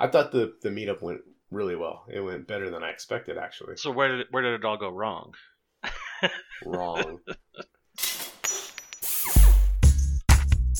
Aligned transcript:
I 0.00 0.06
thought 0.06 0.32
the 0.32 0.54
the 0.62 0.70
meetup 0.70 1.02
went 1.02 1.20
really 1.50 1.76
well. 1.76 2.06
It 2.08 2.20
went 2.20 2.46
better 2.46 2.70
than 2.70 2.82
I 2.82 2.88
expected, 2.88 3.36
actually. 3.36 3.76
So 3.76 3.90
where 3.90 4.08
did 4.08 4.20
it, 4.20 4.28
where 4.30 4.42
did 4.42 4.54
it 4.54 4.64
all 4.64 4.78
go 4.78 4.88
wrong? 4.88 5.34
Wrong. 6.64 7.18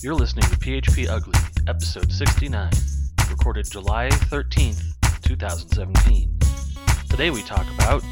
You're 0.03 0.14
listening 0.14 0.45
to 0.45 0.56
PHP 0.56 1.06
Ugly, 1.11 1.38
episode 1.69 2.11
69, 2.11 2.71
recorded 3.29 3.71
July 3.71 4.09
13th, 4.09 4.83
2017. 5.21 6.38
Today 7.10 7.28
we 7.28 7.42
talk 7.42 7.66
about 7.74 8.02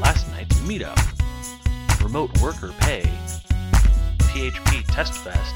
last 0.00 0.26
night's 0.30 0.56
meetup, 0.60 0.98
remote 2.02 2.30
worker 2.40 2.72
pay, 2.80 3.02
PHP 4.20 4.86
Test 4.86 5.12
Fest, 5.18 5.54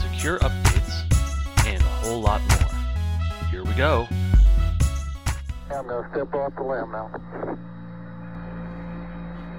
secure 0.00 0.40
updates, 0.40 1.04
and 1.66 1.80
a 1.80 1.86
whole 1.86 2.20
lot 2.20 2.40
more. 2.40 2.71
Here 3.52 3.62
we 3.62 3.74
go. 3.74 4.08
I'm 5.70 5.86
going 5.86 6.02
to 6.04 6.10
step 6.10 6.32
off 6.32 6.56
the 6.56 6.62
limb 6.62 6.90
now. 6.90 7.10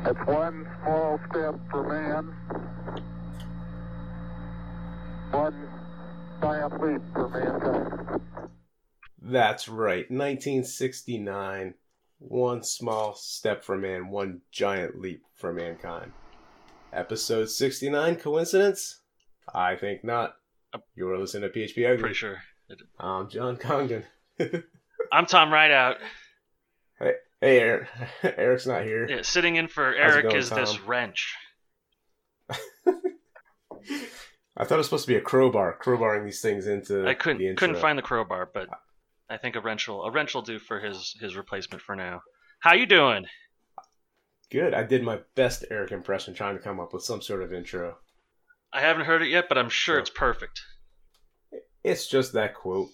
That's 0.03 0.27
one 0.27 0.67
small 0.81 1.19
step 1.29 1.59
for 1.69 1.83
man, 1.87 2.33
one 5.29 5.67
giant 6.41 6.81
leap 6.81 7.01
for 7.13 7.29
mankind. 7.29 8.21
That's 9.21 9.69
right. 9.69 10.09
1969. 10.09 11.75
One 12.17 12.63
small 12.63 13.13
step 13.13 13.63
for 13.63 13.77
man, 13.77 14.09
one 14.09 14.41
giant 14.51 14.99
leap 14.99 15.21
for 15.35 15.53
mankind. 15.53 16.13
Episode 16.91 17.51
69. 17.51 18.15
Coincidence? 18.15 19.01
I 19.53 19.75
think 19.75 20.03
not. 20.03 20.37
You're 20.95 21.15
listening 21.19 21.47
to 21.47 21.59
PHP 21.59 21.87
Ugly. 21.87 21.99
Pretty 21.99 22.15
sure. 22.15 22.41
I'm 22.99 23.29
John 23.29 23.57
Congdon. 23.57 24.03
I'm 25.11 25.25
Tom 25.25 25.51
Rideout. 25.51 25.97
Hey, 26.99 27.13
hey, 27.41 27.59
Eric. 27.59 27.87
Eric's 28.23 28.65
not 28.65 28.83
here. 28.83 29.07
Yeah, 29.09 29.21
sitting 29.21 29.55
in 29.57 29.67
for 29.67 29.93
Eric 29.93 30.23
going, 30.25 30.37
is 30.37 30.49
this 30.49 30.79
wrench. 30.81 31.35
I 34.55 34.65
thought 34.65 34.75
it 34.75 34.77
was 34.77 34.85
supposed 34.87 35.05
to 35.05 35.11
be 35.11 35.17
a 35.17 35.21
crowbar, 35.21 35.77
crowbarring 35.81 36.25
these 36.25 36.41
things 36.41 36.67
into 36.67 37.07
I 37.07 37.15
couldn't 37.15 37.55
couldn't 37.57 37.79
find 37.79 37.97
the 37.97 38.03
crowbar, 38.03 38.49
but 38.53 38.69
I 39.29 39.37
think 39.37 39.55
a 39.55 39.61
wrench 39.61 39.87
will 39.87 40.03
a 40.03 40.11
wrench 40.11 40.33
will 40.33 40.41
do 40.43 40.59
for 40.59 40.79
his 40.79 41.15
his 41.19 41.35
replacement 41.35 41.81
for 41.81 41.95
now. 41.95 42.21
How 42.59 42.73
you 42.75 42.85
doing? 42.85 43.25
Good. 44.51 44.73
I 44.75 44.83
did 44.83 45.03
my 45.03 45.19
best 45.35 45.65
Eric 45.71 45.91
impression, 45.91 46.33
trying 46.35 46.55
to 46.55 46.61
come 46.63 46.79
up 46.79 46.93
with 46.93 47.03
some 47.03 47.21
sort 47.21 47.41
of 47.41 47.51
intro. 47.51 47.97
I 48.71 48.81
haven't 48.81 49.05
heard 49.05 49.21
it 49.23 49.29
yet, 49.29 49.45
but 49.49 49.57
I'm 49.57 49.69
sure 49.69 49.97
Oh. 49.97 50.01
it's 50.01 50.09
perfect. 50.11 50.61
It's 51.83 52.07
just 52.07 52.33
that 52.33 52.53
quote. 52.55 52.89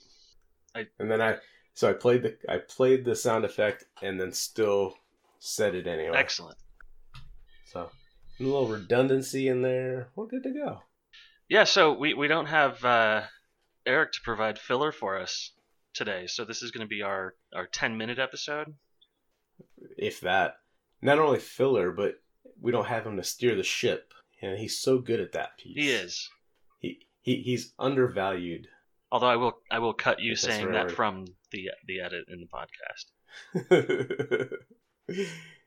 I- 0.75 0.87
and 0.99 1.09
then 1.11 1.21
I, 1.21 1.37
so 1.73 1.89
I 1.89 1.93
played 1.93 2.23
the, 2.23 2.37
I 2.47 2.57
played 2.57 3.05
the 3.05 3.15
sound 3.15 3.45
effect, 3.45 3.85
and 4.01 4.19
then 4.19 4.31
still 4.31 4.95
said 5.39 5.75
it 5.75 5.87
anyway. 5.87 6.17
Excellent. 6.17 6.57
So 7.65 7.89
a 8.39 8.43
little 8.43 8.67
redundancy 8.67 9.47
in 9.47 9.61
there. 9.61 10.09
We're 10.15 10.27
good 10.27 10.43
to 10.43 10.51
go. 10.53 10.81
Yeah, 11.47 11.63
so 11.63 11.93
we 11.93 12.13
we 12.13 12.27
don't 12.27 12.47
have 12.47 12.83
uh, 12.85 13.21
Eric 13.85 14.11
to 14.13 14.19
provide 14.23 14.59
filler 14.59 14.91
for 14.91 15.17
us 15.19 15.51
today, 15.93 16.27
so 16.27 16.45
this 16.45 16.61
is 16.61 16.71
going 16.71 16.85
to 16.85 16.89
be 16.89 17.01
our 17.01 17.35
our 17.55 17.65
10 17.67 17.97
minute 17.97 18.19
episode. 18.19 18.73
If 19.97 20.21
that, 20.21 20.55
not 21.01 21.19
only 21.19 21.39
filler, 21.39 21.91
but 21.91 22.21
we 22.61 22.71
don't 22.71 22.87
have 22.87 23.05
him 23.05 23.17
to 23.17 23.23
steer 23.23 23.55
the 23.55 23.63
ship, 23.63 24.13
and 24.41 24.57
he's 24.57 24.79
so 24.79 24.99
good 24.99 25.19
at 25.19 25.31
that 25.33 25.57
piece. 25.57 25.75
He 25.75 25.91
is. 25.91 26.29
He, 26.79 26.99
he 27.21 27.41
he's 27.41 27.73
undervalued. 27.79 28.67
Although 29.11 29.27
I 29.27 29.35
will 29.37 29.53
I 29.71 29.79
will 29.79 29.93
cut 29.93 30.19
you 30.19 30.31
that's 30.33 30.43
saying 30.43 30.71
that 30.73 30.91
from 30.91 31.25
the 31.51 31.69
the 31.87 32.01
edit 32.01 32.25
in 32.29 32.39
the 32.41 32.47
podcast. 32.47 33.05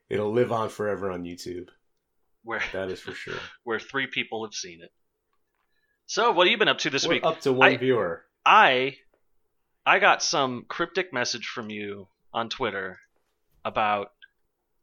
It'll 0.09 0.31
live 0.31 0.51
on 0.51 0.69
forever 0.69 1.11
on 1.11 1.23
YouTube. 1.23 1.69
Where 2.43 2.61
That 2.73 2.89
is 2.89 2.99
for 2.99 3.13
sure. 3.13 3.37
where 3.63 3.79
three 3.79 4.07
people 4.07 4.45
have 4.45 4.53
seen 4.53 4.81
it. 4.81 4.91
So, 6.05 6.31
what 6.31 6.47
have 6.47 6.51
you 6.51 6.57
been 6.57 6.67
up 6.67 6.79
to 6.79 6.89
this 6.89 7.07
We're 7.07 7.13
week? 7.15 7.25
up 7.25 7.41
to 7.41 7.53
one 7.53 7.73
I- 7.73 7.77
viewer. 7.77 8.25
I 8.45 8.97
I 9.85 9.99
got 9.99 10.21
some 10.23 10.65
cryptic 10.67 11.13
message 11.13 11.47
from 11.47 11.69
you 11.69 12.07
on 12.33 12.49
Twitter 12.49 12.99
about 13.65 14.07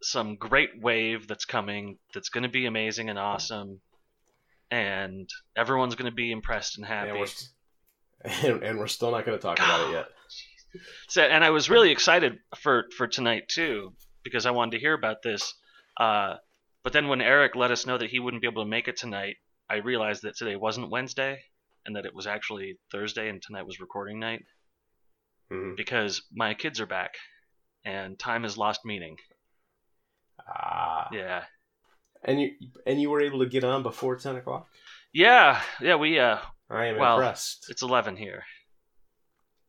some 0.03 0.37
great 0.37 0.71
wave 0.81 1.27
that's 1.29 1.45
coming 1.45 1.99
that's 2.15 2.31
going 2.31 2.43
to 2.45 2.49
be 2.49 2.65
amazing 2.65 3.11
and 3.11 3.19
awesome 3.19 3.81
and 4.71 5.29
everyone's 5.57 5.95
going 5.95 6.11
to 6.11 6.15
be 6.15 6.33
impressed 6.33 6.79
and 6.79 6.87
happy. 6.87 7.27
St- 7.27 7.51
and, 8.45 8.63
and 8.63 8.79
we're 8.79 8.87
still 8.87 9.11
not 9.11 9.25
going 9.27 9.39
to 9.39 9.43
talk 9.43 9.59
about 9.59 9.89
it 9.89 9.93
yet. 9.93 10.07
So, 11.09 11.21
and 11.23 11.43
I 11.43 11.51
was 11.51 11.69
really 11.69 11.91
excited 11.91 12.39
for 12.57 12.85
for 12.97 13.09
tonight 13.09 13.49
too 13.49 13.93
because 14.23 14.47
I 14.47 14.53
wanted 14.53 14.71
to 14.73 14.79
hear 14.79 14.95
about 14.95 15.17
this. 15.21 15.53
Uh, 15.99 16.35
but 16.85 16.93
then 16.93 17.09
when 17.09 17.21
Eric 17.21 17.57
let 17.57 17.73
us 17.73 17.87
know 17.87 17.99
that 17.99 18.09
he 18.09 18.21
wouldn't 18.21 18.41
be 18.41 18.47
able 18.47 18.63
to 18.63 18.69
make 18.71 18.87
it 18.87 18.97
tonight, 18.97 19.35
I 19.69 19.79
realized 19.79 20.23
that 20.23 20.37
today 20.37 20.55
wasn't 20.55 20.89
Wednesday 20.89 21.41
and 21.85 21.97
that 21.97 22.07
it 22.07 22.15
was 22.15 22.29
actually 22.29 22.79
Thursday 22.93 23.29
and 23.29 23.43
tonight 23.43 23.67
was 23.67 23.81
recording 23.81 24.21
night 24.21 24.45
Mhm. 25.51 25.77
because 25.77 26.23
my 26.33 26.55
kids 26.55 26.81
are 26.81 26.87
back 26.87 27.15
and 27.85 28.17
time 28.17 28.45
has 28.45 28.57
lost 28.57 28.83
meaning. 28.85 29.17
Ah. 30.47 31.09
Yeah. 31.13 31.45
And 32.23 32.41
you 32.41 32.51
and 32.87 33.01
you 33.01 33.11
were 33.11 33.23
able 33.23 33.41
to 33.41 33.47
get 33.47 33.65
on 33.65 33.83
before 33.83 34.15
ten 34.17 34.37
o'clock. 34.37 34.69
Yeah, 35.13 35.61
yeah, 35.81 35.97
we 35.97 36.21
uh 36.21 36.39
I 36.71 36.87
am 36.87 36.99
Well, 36.99 37.17
impressed. 37.17 37.67
it's 37.69 37.83
11 37.83 38.17
here. 38.17 38.45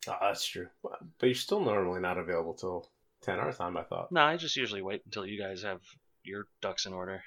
Oh, 0.07 0.17
that's 0.21 0.45
true. 0.45 0.67
But 0.83 0.99
you're 1.21 1.35
still 1.35 1.59
normally 1.61 1.99
not 2.01 2.17
available 2.17 2.53
till 2.53 2.89
ten 3.21 3.39
our 3.39 3.51
time. 3.53 3.77
I 3.77 3.83
thought. 3.83 4.11
No, 4.11 4.21
I 4.21 4.35
just 4.37 4.55
usually 4.55 4.81
wait 4.81 5.03
until 5.05 5.25
you 5.25 5.39
guys 5.39 5.61
have 5.63 5.81
your 6.23 6.47
ducks 6.61 6.85
in 6.87 6.93
order. 6.93 7.23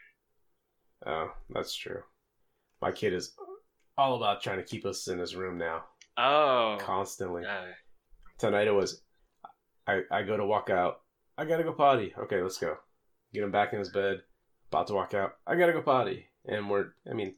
Oh, 1.07 1.33
that's 1.51 1.75
true. 1.77 2.03
My 2.83 2.91
kid 2.91 3.13
is 3.13 3.35
all 3.97 4.17
about 4.17 4.43
trying 4.43 4.59
to 4.59 4.65
keep 4.65 4.85
us 4.87 5.07
in 5.07 5.19
his 5.19 5.37
room 5.37 5.57
now, 5.59 5.85
Oh. 6.17 6.79
constantly. 6.81 7.45
Uh, 7.45 7.67
Tonight 8.39 8.67
it 8.67 8.73
was, 8.75 9.03
I 9.87 10.01
I 10.11 10.23
go 10.25 10.37
to 10.37 10.45
walk 10.45 10.69
out. 10.71 11.03
I 11.39 11.45
gotta 11.45 11.63
go 11.63 11.73
potty. 11.73 12.13
Okay, 12.19 12.43
let's 12.43 12.59
go. 12.59 12.77
Get 13.33 13.45
him 13.45 13.53
back 13.53 13.73
in 13.73 13.79
his 13.79 13.91
bed. 13.91 14.23
About 14.73 14.89
to 14.89 14.95
walk 14.95 15.15
out. 15.15 15.37
I 15.47 15.55
gotta 15.55 15.73
go 15.73 15.83
potty. 15.83 16.27
And 16.47 16.69
we're, 16.69 16.89
I 17.09 17.15
mean, 17.15 17.37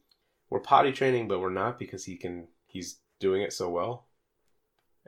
we're 0.51 0.61
potty 0.61 0.93
training, 0.93 1.29
but 1.29 1.41
we're 1.41 1.51
not 1.51 1.79
because 1.79 2.05
he 2.05 2.17
can. 2.17 2.49
He's 2.67 2.99
doing 3.21 3.43
it 3.43 3.53
so 3.53 3.69
well. 3.71 4.07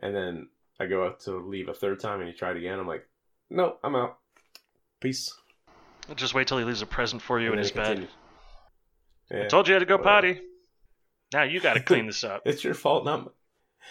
And 0.01 0.15
then 0.15 0.49
I 0.81 0.87
go 0.87 1.05
out 1.07 1.21
to 1.21 1.33
leave 1.39 1.69
a 1.69 1.75
third 1.75 2.01
time, 2.01 2.21
and 2.21 2.29
he 2.29 2.35
tried 2.35 2.57
again. 2.57 2.79
I'm 2.79 2.87
like, 2.87 3.07
no, 3.51 3.77
I'm 3.83 3.97
out. 3.97 4.19
Peace. 5.01 5.33
just 6.17 6.35
wait 6.35 6.49
till 6.49 6.59
he 6.59 6.65
leaves 6.65 6.83
a 6.83 6.87
present 6.87 7.23
for 7.23 7.39
you 7.39 7.47
And 7.47 7.55
in 7.55 7.59
his 7.61 7.73
bed. 7.73 8.09
Yeah. 9.31 9.45
I 9.45 9.47
told 9.47 9.69
you 9.69 9.75
I 9.75 9.77
had 9.77 9.81
to 9.81 9.87
go 9.87 9.97
whatever. 9.97 10.11
potty. 10.35 10.41
Now 11.33 11.43
you 11.43 11.61
got 11.61 11.75
to 11.75 11.81
clean 11.81 12.07
this 12.07 12.25
up. 12.25 12.43
It's 12.47 12.65
your 12.65 12.75
fault, 12.75 13.05
not 13.05 13.33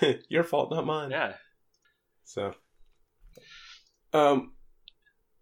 your 0.29 0.43
fault, 0.43 0.71
not 0.71 0.85
mine. 0.85 1.11
Yeah. 1.11 1.33
So, 2.25 2.53
um, 4.13 4.53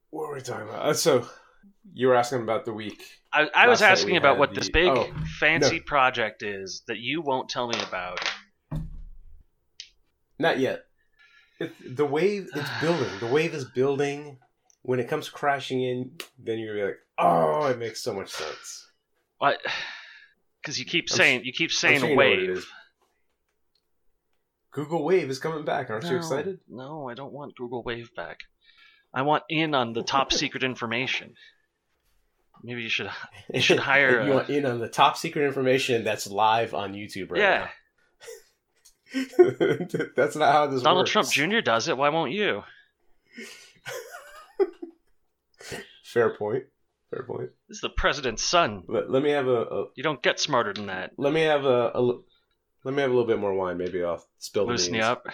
what 0.10 0.28
were 0.30 0.36
we 0.36 0.42
talking 0.42 0.68
about? 0.68 0.86
Uh, 0.86 0.94
so, 0.94 1.28
you 1.94 2.08
were 2.08 2.16
asking 2.16 2.42
about 2.42 2.66
the 2.66 2.74
week. 2.74 3.02
I, 3.36 3.50
I 3.54 3.68
was 3.68 3.82
asking 3.82 4.16
about 4.16 4.38
what 4.38 4.50
the- 4.50 4.62
this 4.62 4.70
big 4.70 4.88
oh, 4.88 5.12
fancy 5.40 5.78
no. 5.78 5.84
project 5.86 6.42
is 6.42 6.84
that 6.88 7.00
you 7.00 7.22
won't 7.22 7.50
tell 7.50 7.68
me 7.68 7.78
about. 7.88 8.20
Not 10.40 10.60
yet. 10.60 10.86
It, 11.60 11.98
the 11.98 12.06
wave, 12.06 12.50
it's 12.54 12.70
building. 12.82 13.10
The 13.20 13.28
wave 13.28 13.54
is 13.54 13.66
building. 13.66 14.40
When 14.84 15.00
it 15.00 15.08
comes 15.08 15.30
crashing 15.30 15.82
in, 15.82 16.12
then 16.38 16.60
you're 16.60 16.76
gonna 16.76 16.86
be 16.86 16.92
like, 16.92 17.00
"Oh, 17.18 17.66
it 17.68 17.80
makes 17.80 18.04
so 18.04 18.14
much 18.14 18.30
sense." 18.30 18.88
What? 19.40 19.60
Because 20.62 20.78
you 20.78 20.86
keep 20.86 21.06
I'm 21.10 21.18
saying 21.18 21.42
you 21.44 21.54
keep 21.54 21.72
saying 21.72 22.02
sure 22.02 22.10
you 22.10 22.16
know 22.16 22.24
what 22.24 22.28
it 22.28 22.50
wave. 22.50 22.68
Google 24.72 25.04
Wave 25.06 25.30
is 25.30 25.40
coming 25.40 25.64
back. 25.64 25.90
Aren't 25.90 26.06
you 26.06 26.18
excited? 26.18 26.60
No, 26.68 27.08
I 27.10 27.14
don't 27.14 27.32
want 27.32 27.56
Google 27.56 27.82
Wave 27.82 28.14
back. 28.14 28.40
I 29.14 29.22
want 29.22 29.44
in 29.50 29.74
on 29.74 29.94
the 29.94 30.04
top 30.04 30.34
secret 30.34 30.64
information. 30.64 31.34
Maybe 32.66 32.82
you 32.84 32.90
should. 32.90 33.10
You 33.54 33.62
should 33.62 33.80
hire 33.92 34.24
you 34.26 34.32
a- 34.32 34.36
want 34.36 34.50
in 34.50 34.66
on 34.66 34.80
the 34.80 34.88
top 34.88 35.18
secret 35.18 35.46
information 35.46 36.04
that's 36.04 36.26
live 36.28 36.74
on 36.74 36.94
YouTube 36.94 37.30
right 37.32 37.40
yeah, 37.42 37.68
now. 39.14 40.08
that's 40.16 40.36
not 40.36 40.52
how 40.52 40.66
this 40.66 40.76
works. 40.78 40.84
Donald 40.84 41.02
works. 41.04 41.12
Trump 41.12 41.30
Jr. 41.30 41.62
does 41.62 41.88
it. 41.88 41.96
Why 41.96 42.10
won't 42.10 42.32
you? 42.32 42.64
Fair 46.04 46.32
point. 46.36 46.64
Fair 47.12 47.24
point. 47.24 47.50
This 47.68 47.78
is 47.78 47.82
the 47.82 47.90
president's 47.90 48.44
son. 48.44 48.84
Let, 48.88 49.12
let 49.12 49.22
me 49.22 49.30
have 49.32 49.48
a, 49.48 49.62
a 49.62 49.86
You 49.96 50.04
don't 50.04 50.22
get 50.22 50.40
smarter 50.40 50.74
than 50.74 50.88
that. 50.88 51.12
let 51.18 51.34
me 51.34 51.42
have 51.42 51.66
a, 51.66 51.92
a 51.94 52.02
let 52.84 52.94
me 52.94 53.02
have 53.02 53.12
a 53.12 53.14
little 53.14 53.28
bit 53.28 53.40
more 53.40 53.54
wine. 53.54 53.78
Maybe 53.78 54.04
I'll 54.04 54.24
spill 54.40 54.66
the 54.66 54.72
Loosen 54.74 54.94
you 54.96 55.02
beans. 55.02 55.06
up. 55.10 55.28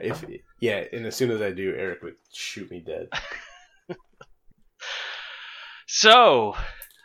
If 0.00 0.24
yeah, 0.60 0.84
and 0.92 1.06
as 1.06 1.16
soon 1.16 1.30
as 1.30 1.40
I 1.40 1.50
do, 1.50 1.74
Eric 1.76 2.02
would 2.02 2.16
shoot 2.32 2.70
me 2.70 2.80
dead. 2.80 3.08
So, 5.90 6.54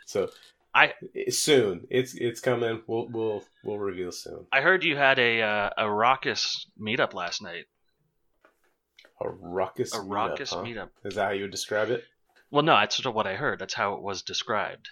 So 0.06 0.28
I- 0.74 0.92
soon. 1.30 1.86
It's 1.90 2.14
it's 2.14 2.40
coming. 2.40 2.82
We'll 2.86 3.08
we'll 3.08 3.42
we'll 3.64 3.78
reveal 3.78 4.12
soon. 4.12 4.46
I 4.52 4.60
heard 4.60 4.84
you 4.84 4.94
had 4.96 5.18
a 5.18 5.40
uh, 5.40 5.70
a 5.78 5.90
raucous 5.90 6.66
meetup 6.80 7.14
last 7.14 7.42
night. 7.42 7.64
A 9.22 9.28
ruckus. 9.28 9.94
A 9.94 9.98
meetup, 10.00 10.10
raucous 10.10 10.50
huh? 10.50 10.62
meetup. 10.62 10.88
Is 11.04 11.14
that 11.14 11.24
how 11.24 11.30
you 11.30 11.42
would 11.42 11.50
describe 11.50 11.88
it? 11.90 12.04
Well, 12.50 12.62
no, 12.62 12.74
that's 12.76 12.96
sort 12.96 13.06
of 13.06 13.14
what 13.14 13.26
I 13.26 13.34
heard. 13.36 13.58
That's 13.58 13.72
how 13.74 13.94
it 13.94 14.02
was 14.02 14.22
described. 14.22 14.88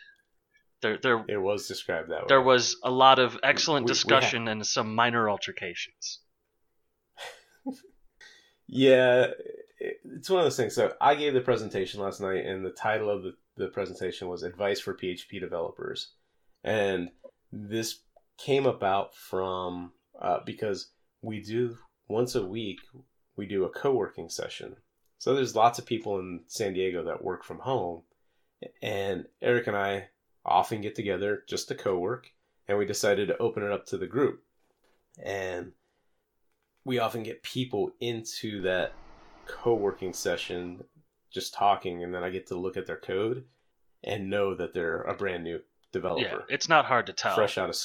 There, 0.80 0.98
there, 1.00 1.24
It 1.28 1.36
was 1.40 1.68
described 1.68 2.10
that 2.10 2.22
way. 2.22 2.26
there 2.28 2.42
was 2.42 2.76
a 2.82 2.90
lot 2.90 3.18
of 3.20 3.38
excellent 3.44 3.84
We- 3.84 3.90
we 3.90 3.94
discussion 3.94 4.48
and 4.48 4.66
some 4.66 4.94
minor 4.94 5.28
altercations. 5.30 6.20
Yeah, 8.74 9.26
it's 9.78 10.30
one 10.30 10.38
of 10.38 10.46
those 10.46 10.56
things. 10.56 10.74
So 10.74 10.94
I 10.98 11.14
gave 11.14 11.34
the 11.34 11.42
presentation 11.42 12.00
last 12.00 12.22
night, 12.22 12.46
and 12.46 12.64
the 12.64 12.70
title 12.70 13.10
of 13.10 13.22
the, 13.22 13.34
the 13.62 13.68
presentation 13.68 14.28
was 14.28 14.42
Advice 14.42 14.80
for 14.80 14.94
PHP 14.94 15.40
Developers. 15.40 16.12
And 16.64 17.10
this 17.52 18.00
came 18.38 18.66
about 18.66 19.14
from 19.14 19.92
uh, 20.20 20.40
because 20.44 20.90
we 21.22 21.40
do 21.40 21.78
once 22.08 22.34
a 22.34 22.44
week, 22.44 22.80
we 23.36 23.46
do 23.46 23.64
a 23.64 23.70
co 23.70 23.94
working 23.94 24.28
session. 24.28 24.76
So 25.18 25.34
there's 25.34 25.54
lots 25.54 25.78
of 25.78 25.86
people 25.86 26.18
in 26.18 26.40
San 26.48 26.74
Diego 26.74 27.04
that 27.04 27.22
work 27.22 27.44
from 27.44 27.60
home. 27.60 28.02
And 28.82 29.26
Eric 29.40 29.68
and 29.68 29.76
I 29.76 30.08
often 30.44 30.80
get 30.80 30.94
together 30.94 31.44
just 31.48 31.68
to 31.68 31.74
co 31.74 31.98
work, 31.98 32.30
and 32.66 32.78
we 32.78 32.84
decided 32.84 33.28
to 33.28 33.38
open 33.38 33.62
it 33.62 33.72
up 33.72 33.86
to 33.86 33.98
the 33.98 34.06
group. 34.06 34.42
And 35.22 35.72
we 36.84 36.98
often 36.98 37.22
get 37.22 37.42
people 37.42 37.92
into 38.00 38.62
that 38.62 38.92
co-working 39.46 40.12
session 40.12 40.82
just 41.32 41.54
talking 41.54 42.02
and 42.02 42.14
then 42.14 42.22
I 42.22 42.30
get 42.30 42.46
to 42.48 42.56
look 42.56 42.76
at 42.76 42.86
their 42.86 42.96
code 42.98 43.44
and 44.04 44.30
know 44.30 44.54
that 44.54 44.74
they're 44.74 45.02
a 45.02 45.14
brand 45.14 45.44
new 45.44 45.56
Yeah, 45.56 45.60
developer 45.92 46.44
it's 46.48 46.68
not 46.68 46.86
hard 46.86 47.06
to 47.06 47.12
tell. 47.12 47.34
fresh 47.34 47.58
out 47.58 47.70
of 47.70 47.76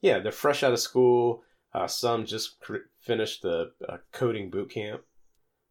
yeah 0.00 0.18
they're 0.18 0.32
fresh 0.32 0.62
out 0.62 0.72
of 0.72 0.80
school. 0.80 1.42
Uh, 1.72 1.88
some 1.88 2.24
just 2.24 2.60
cr- 2.60 2.86
finished 3.00 3.42
the 3.42 3.72
uh, 3.88 3.96
coding 4.12 4.48
boot 4.48 4.70
camp. 4.70 5.02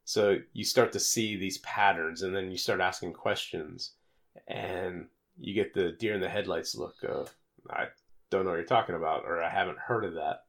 So 0.04 0.40
you 0.52 0.66
start 0.66 0.92
to 0.92 1.00
see 1.00 1.38
these 1.38 1.60
patterns 1.60 2.24
and 2.24 2.36
then 2.36 2.52
you 2.52 2.58
start 2.58 2.82
asking 2.82 3.14
questions 3.14 3.94
and 4.50 5.08
you 5.38 5.54
get 5.54 5.74
the 5.74 5.94
deer 5.94 6.14
in 6.14 6.20
the 6.20 6.28
headlights 6.28 6.76
look 6.76 6.96
of 7.08 7.34
i 7.70 7.86
don't 8.30 8.44
know 8.44 8.50
what 8.52 8.58
you're 8.58 8.66
talking 8.66 8.96
about 8.96 9.24
or 9.26 9.42
i 9.42 9.50
haven't 9.50 9.78
heard 9.78 10.04
of 10.04 10.16
that. 10.16 10.44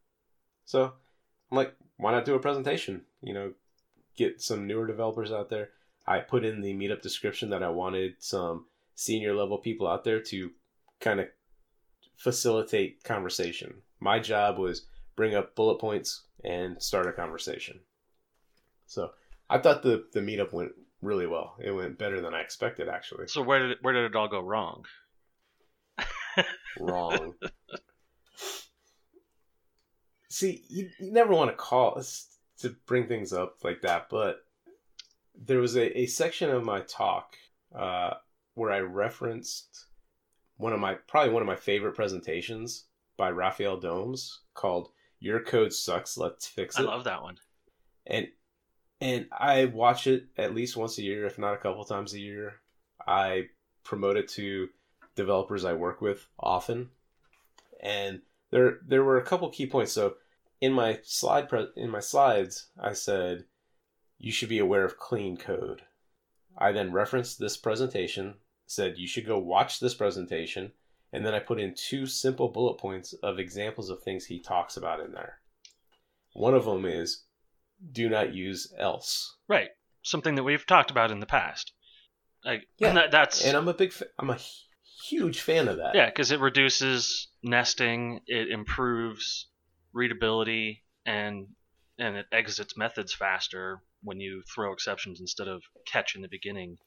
So 0.64 0.84
i'm 1.50 1.56
like 1.56 1.74
why 1.98 2.10
not 2.10 2.24
do 2.24 2.34
a 2.34 2.40
presentation? 2.40 3.02
You 3.22 3.34
know 3.34 3.52
get 4.16 4.40
some 4.42 4.66
newer 4.66 4.86
developers 4.86 5.30
out 5.32 5.50
there 5.50 5.70
i 6.06 6.18
put 6.18 6.44
in 6.44 6.60
the 6.60 6.74
meetup 6.74 7.02
description 7.02 7.50
that 7.50 7.62
i 7.62 7.68
wanted 7.68 8.14
some 8.18 8.66
senior 8.94 9.34
level 9.34 9.58
people 9.58 9.86
out 9.86 10.04
there 10.04 10.20
to 10.20 10.50
kind 11.00 11.20
of 11.20 11.26
facilitate 12.16 13.02
conversation. 13.04 13.74
My 14.00 14.18
job 14.18 14.58
was 14.58 14.86
bring 15.16 15.34
up 15.34 15.54
bullet 15.54 15.78
points 15.78 16.22
and 16.42 16.80
start 16.82 17.06
a 17.06 17.12
conversation. 17.12 17.80
So 18.86 19.10
I 19.50 19.58
thought 19.58 19.82
the 19.82 20.06
the 20.12 20.20
meetup 20.20 20.52
went 20.52 20.72
really 21.02 21.26
well. 21.26 21.56
It 21.62 21.72
went 21.72 21.98
better 21.98 22.20
than 22.20 22.34
I 22.34 22.40
expected, 22.40 22.88
actually. 22.88 23.28
So 23.28 23.42
where 23.42 23.58
did 23.60 23.72
it, 23.72 23.78
where 23.82 23.94
did 23.94 24.04
it 24.04 24.16
all 24.16 24.28
go 24.28 24.40
wrong? 24.40 24.84
Wrong. 26.80 27.34
See, 30.28 30.64
you, 30.68 30.90
you 30.98 31.12
never 31.12 31.32
want 31.32 31.52
to 31.52 31.56
call 31.56 31.96
us 31.96 32.36
to 32.58 32.74
bring 32.86 33.06
things 33.06 33.32
up 33.32 33.58
like 33.62 33.82
that, 33.82 34.08
but 34.10 34.43
there 35.34 35.58
was 35.58 35.76
a, 35.76 35.98
a 36.00 36.06
section 36.06 36.50
of 36.50 36.64
my 36.64 36.80
talk 36.80 37.36
uh, 37.74 38.14
where 38.54 38.70
I 38.70 38.80
referenced 38.80 39.86
one 40.56 40.72
of 40.72 40.80
my 40.80 40.94
probably 40.94 41.32
one 41.32 41.42
of 41.42 41.48
my 41.48 41.56
favorite 41.56 41.94
presentations 41.94 42.84
by 43.16 43.30
Rafael 43.30 43.80
Dohms 43.80 44.38
called 44.54 44.90
"Your 45.20 45.40
Code 45.40 45.72
Sucks, 45.72 46.16
Let's 46.16 46.46
Fix 46.46 46.78
It." 46.78 46.82
I 46.82 46.84
love 46.84 47.04
that 47.04 47.22
one. 47.22 47.36
and 48.06 48.28
and 49.00 49.26
I 49.32 49.66
watch 49.66 50.06
it 50.06 50.26
at 50.36 50.54
least 50.54 50.76
once 50.76 50.98
a 50.98 51.02
year, 51.02 51.26
if 51.26 51.38
not 51.38 51.54
a 51.54 51.58
couple 51.58 51.84
times 51.84 52.14
a 52.14 52.20
year. 52.20 52.54
I 53.06 53.48
promote 53.82 54.16
it 54.16 54.28
to 54.28 54.68
developers 55.16 55.64
I 55.64 55.74
work 55.74 56.00
with 56.00 56.26
often, 56.38 56.90
and 57.80 58.22
there 58.50 58.78
there 58.86 59.04
were 59.04 59.18
a 59.18 59.24
couple 59.24 59.48
key 59.50 59.66
points. 59.66 59.92
So 59.92 60.14
in 60.60 60.72
my 60.72 61.00
slide 61.02 61.48
pre- 61.48 61.72
in 61.76 61.90
my 61.90 62.00
slides, 62.00 62.68
I 62.80 62.92
said 62.92 63.44
you 64.18 64.32
should 64.32 64.48
be 64.48 64.58
aware 64.58 64.84
of 64.84 64.98
clean 64.98 65.36
code. 65.36 65.82
I 66.56 66.72
then 66.72 66.92
referenced 66.92 67.38
this 67.38 67.56
presentation, 67.56 68.34
said 68.66 68.98
you 68.98 69.06
should 69.08 69.26
go 69.26 69.38
watch 69.38 69.80
this 69.80 69.94
presentation, 69.94 70.72
and 71.12 71.24
then 71.24 71.34
I 71.34 71.40
put 71.40 71.60
in 71.60 71.74
two 71.74 72.06
simple 72.06 72.48
bullet 72.48 72.78
points 72.78 73.12
of 73.22 73.38
examples 73.38 73.90
of 73.90 74.02
things 74.02 74.24
he 74.26 74.40
talks 74.40 74.76
about 74.76 75.00
in 75.00 75.12
there. 75.12 75.38
One 76.32 76.54
of 76.54 76.64
them 76.64 76.84
is 76.84 77.24
do 77.92 78.08
not 78.08 78.34
use 78.34 78.72
else. 78.78 79.36
Right. 79.48 79.70
Something 80.02 80.34
that 80.36 80.42
we've 80.44 80.66
talked 80.66 80.90
about 80.90 81.10
in 81.10 81.20
the 81.20 81.26
past. 81.26 81.72
Like, 82.44 82.66
Yeah, 82.78 82.88
and 82.88 82.96
that, 82.96 83.10
that's 83.10 83.44
And 83.44 83.56
I'm 83.56 83.68
a 83.68 83.74
big 83.74 83.92
fa- 83.92 84.06
I'm 84.18 84.30
a 84.30 84.38
huge 85.08 85.40
fan 85.40 85.68
of 85.68 85.78
that. 85.78 85.94
yeah, 85.94 86.06
because 86.06 86.30
it 86.30 86.40
reduces 86.40 87.28
nesting, 87.42 88.20
it 88.26 88.48
improves 88.50 89.48
readability, 89.92 90.82
and 91.06 91.46
and 91.98 92.16
it 92.16 92.26
exits 92.32 92.76
methods 92.76 93.12
faster 93.14 93.80
when 94.04 94.20
you 94.20 94.42
throw 94.54 94.72
exceptions 94.72 95.20
instead 95.20 95.48
of 95.48 95.62
catch 95.86 96.14
in 96.14 96.22
the 96.22 96.28
beginning. 96.28 96.78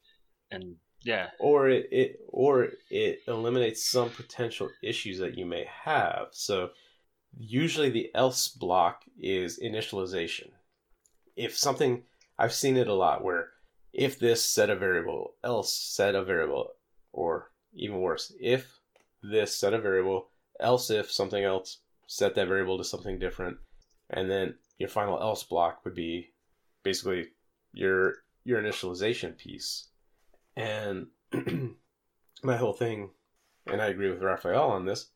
And 0.51 0.75
yeah, 1.03 1.29
Or 1.39 1.69
it, 1.69 1.87
it 1.91 2.19
or 2.29 2.69
it 2.89 3.19
eliminates 3.27 3.89
some 3.89 4.09
potential 4.09 4.69
issues 4.81 5.19
that 5.19 5.37
you 5.37 5.45
may 5.45 5.65
have. 5.83 6.27
So 6.31 6.69
usually 7.37 7.89
the 7.89 8.09
else 8.15 8.47
block 8.47 9.01
is 9.19 9.59
initialization. 9.59 10.51
If 11.35 11.57
something 11.57 12.03
I've 12.39 12.53
seen 12.53 12.77
it 12.77 12.87
a 12.87 12.93
lot 12.93 13.23
where 13.23 13.49
if 13.93 14.19
this 14.19 14.43
set 14.43 14.69
a 14.69 14.75
variable, 14.75 15.33
else 15.43 15.73
set 15.73 16.15
a 16.15 16.23
variable, 16.23 16.69
or 17.11 17.51
even 17.73 17.99
worse, 17.99 18.33
if 18.39 18.79
this 19.23 19.55
set 19.55 19.73
a 19.73 19.81
variable, 19.81 20.29
else 20.59 20.89
if 20.89 21.11
something 21.11 21.43
else 21.43 21.79
set 22.05 22.35
that 22.35 22.47
variable 22.47 22.77
to 22.77 22.83
something 22.83 23.17
different, 23.17 23.57
and 24.09 24.29
then 24.29 24.55
your 24.77 24.89
final 24.89 25.19
else 25.19 25.43
block 25.43 25.83
would 25.83 25.95
be 25.95 26.29
basically 26.87 27.27
your 27.73 28.13
your 28.45 28.61
initialization 28.61 29.37
piece. 29.37 29.89
And 30.55 31.07
my 32.43 32.55
whole 32.55 32.71
thing, 32.71 33.09
and 33.65 33.81
I 33.81 33.87
agree 33.87 34.09
with 34.09 34.21
Rafael 34.21 34.71
on 34.71 34.85
this, 34.85 35.09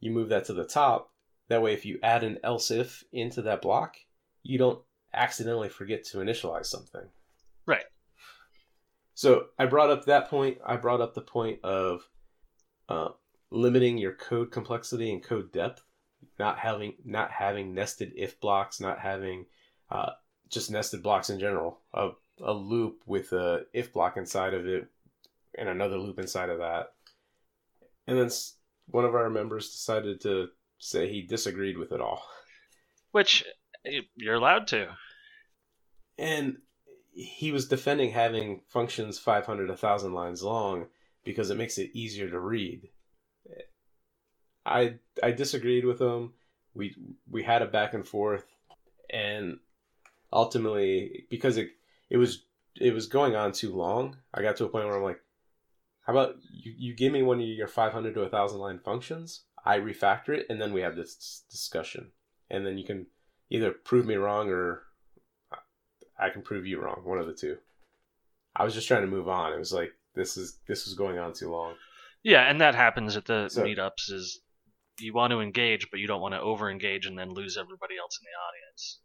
you 0.00 0.10
move 0.10 0.30
that 0.30 0.46
to 0.46 0.54
the 0.54 0.64
top. 0.64 1.12
That 1.48 1.60
way, 1.60 1.74
if 1.74 1.84
you 1.84 1.98
add 2.02 2.24
an 2.24 2.38
else 2.42 2.70
if 2.70 3.04
into 3.12 3.42
that 3.42 3.60
block, 3.60 3.96
you 4.42 4.56
don't 4.56 4.80
accidentally 5.12 5.68
forget 5.68 6.02
to 6.04 6.18
initialize 6.18 6.66
something. 6.66 7.06
Right. 7.66 7.84
So 9.12 9.48
I 9.58 9.66
brought 9.66 9.90
up 9.90 10.06
that 10.06 10.30
point. 10.30 10.58
I 10.64 10.76
brought 10.76 11.02
up 11.02 11.12
the 11.12 11.20
point 11.20 11.62
of 11.62 12.08
uh, 12.88 13.08
limiting 13.50 13.98
your 13.98 14.14
code 14.14 14.50
complexity 14.50 15.12
and 15.12 15.22
code 15.22 15.52
depth, 15.52 15.82
not 16.38 16.58
having 16.58 16.94
not 17.04 17.30
having 17.32 17.74
nested 17.74 18.12
if 18.16 18.40
blocks, 18.40 18.80
not 18.80 18.98
having 18.98 19.44
uh, 19.90 20.12
just 20.50 20.70
nested 20.70 21.02
blocks 21.02 21.30
in 21.30 21.38
general. 21.38 21.80
A, 21.94 22.10
a 22.42 22.52
loop 22.52 23.02
with 23.06 23.32
a 23.32 23.66
if 23.72 23.92
block 23.92 24.16
inside 24.16 24.54
of 24.54 24.66
it, 24.66 24.88
and 25.56 25.68
another 25.68 25.96
loop 25.98 26.18
inside 26.18 26.50
of 26.50 26.58
that. 26.58 26.92
And 28.06 28.18
then 28.18 28.30
one 28.86 29.04
of 29.04 29.14
our 29.14 29.28
members 29.28 29.70
decided 29.70 30.20
to 30.22 30.48
say 30.78 31.08
he 31.08 31.22
disagreed 31.22 31.76
with 31.76 31.92
it 31.92 32.00
all. 32.00 32.22
which 33.10 33.44
you're 34.16 34.34
allowed 34.34 34.66
to. 34.68 34.88
And 36.18 36.58
he 37.12 37.52
was 37.52 37.68
defending 37.68 38.10
having 38.12 38.62
functions 38.68 39.18
500, 39.18 39.68
1,000 39.68 40.12
lines 40.12 40.42
long 40.42 40.86
because 41.24 41.50
it 41.50 41.56
makes 41.56 41.78
it 41.78 41.90
easier 41.94 42.30
to 42.30 42.40
read. 42.40 42.88
I 44.64 44.96
I 45.22 45.32
disagreed 45.32 45.84
with 45.84 46.00
him. 46.00 46.34
We 46.74 46.94
we 47.30 47.42
had 47.42 47.62
a 47.62 47.66
back 47.66 47.94
and 47.94 48.06
forth, 48.06 48.44
and 49.10 49.58
ultimately 50.32 51.26
because 51.30 51.56
it 51.56 51.70
it 52.10 52.16
was 52.16 52.44
it 52.80 52.92
was 52.94 53.06
going 53.06 53.34
on 53.34 53.52
too 53.52 53.74
long, 53.74 54.16
I 54.32 54.42
got 54.42 54.56
to 54.56 54.64
a 54.64 54.68
point 54.68 54.86
where 54.86 54.96
I'm 54.96 55.02
like, 55.02 55.20
how 56.02 56.12
about 56.12 56.36
you, 56.52 56.72
you 56.76 56.94
give 56.94 57.12
me 57.12 57.22
one 57.22 57.40
of 57.40 57.46
your 57.46 57.66
500 57.66 58.14
to 58.14 58.20
1,000 58.20 58.58
line 58.60 58.78
functions, 58.78 59.44
I 59.64 59.78
refactor 59.78 60.30
it, 60.30 60.46
and 60.48 60.60
then 60.60 60.72
we 60.72 60.80
have 60.82 60.94
this 60.96 61.42
discussion, 61.50 62.12
and 62.50 62.64
then 62.64 62.78
you 62.78 62.84
can 62.84 63.06
either 63.50 63.72
prove 63.72 64.06
me 64.06 64.14
wrong 64.14 64.48
or 64.48 64.82
I 66.18 66.30
can 66.30 66.42
prove 66.42 66.66
you 66.66 66.80
wrong. 66.80 67.02
One 67.04 67.18
of 67.18 67.26
the 67.26 67.34
two. 67.34 67.58
I 68.54 68.64
was 68.64 68.74
just 68.74 68.88
trying 68.88 69.02
to 69.02 69.06
move 69.08 69.28
on. 69.28 69.52
It 69.52 69.58
was 69.58 69.72
like 69.72 69.90
this 70.14 70.36
is 70.36 70.58
this 70.68 70.84
was 70.84 70.94
going 70.94 71.18
on 71.18 71.32
too 71.32 71.50
long. 71.50 71.74
Yeah, 72.22 72.42
and 72.42 72.60
that 72.60 72.74
happens 72.74 73.16
at 73.16 73.24
the 73.26 73.48
So- 73.48 73.64
meetups. 73.64 74.10
Is 74.10 74.40
you 75.00 75.12
want 75.14 75.30
to 75.32 75.40
engage, 75.40 75.90
but 75.90 76.00
you 76.00 76.06
don't 76.08 76.20
want 76.20 76.34
to 76.34 76.40
over 76.40 76.68
engage 76.70 77.06
and 77.06 77.16
then 77.18 77.30
lose 77.30 77.56
everybody 77.56 77.96
else 77.96 78.18
in 78.20 78.24
the 78.24 78.36
audience. 78.36 79.00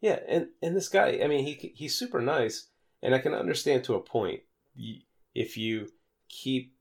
Yeah, 0.00 0.20
and 0.28 0.48
and 0.62 0.76
this 0.76 0.88
guy, 0.88 1.20
I 1.22 1.26
mean, 1.26 1.44
he 1.44 1.72
he's 1.74 1.94
super 1.94 2.20
nice, 2.20 2.68
and 3.02 3.14
I 3.14 3.18
can 3.18 3.34
understand 3.34 3.84
to 3.84 3.94
a 3.94 4.00
point. 4.00 4.40
If 5.34 5.56
you 5.56 5.88
keep 6.28 6.74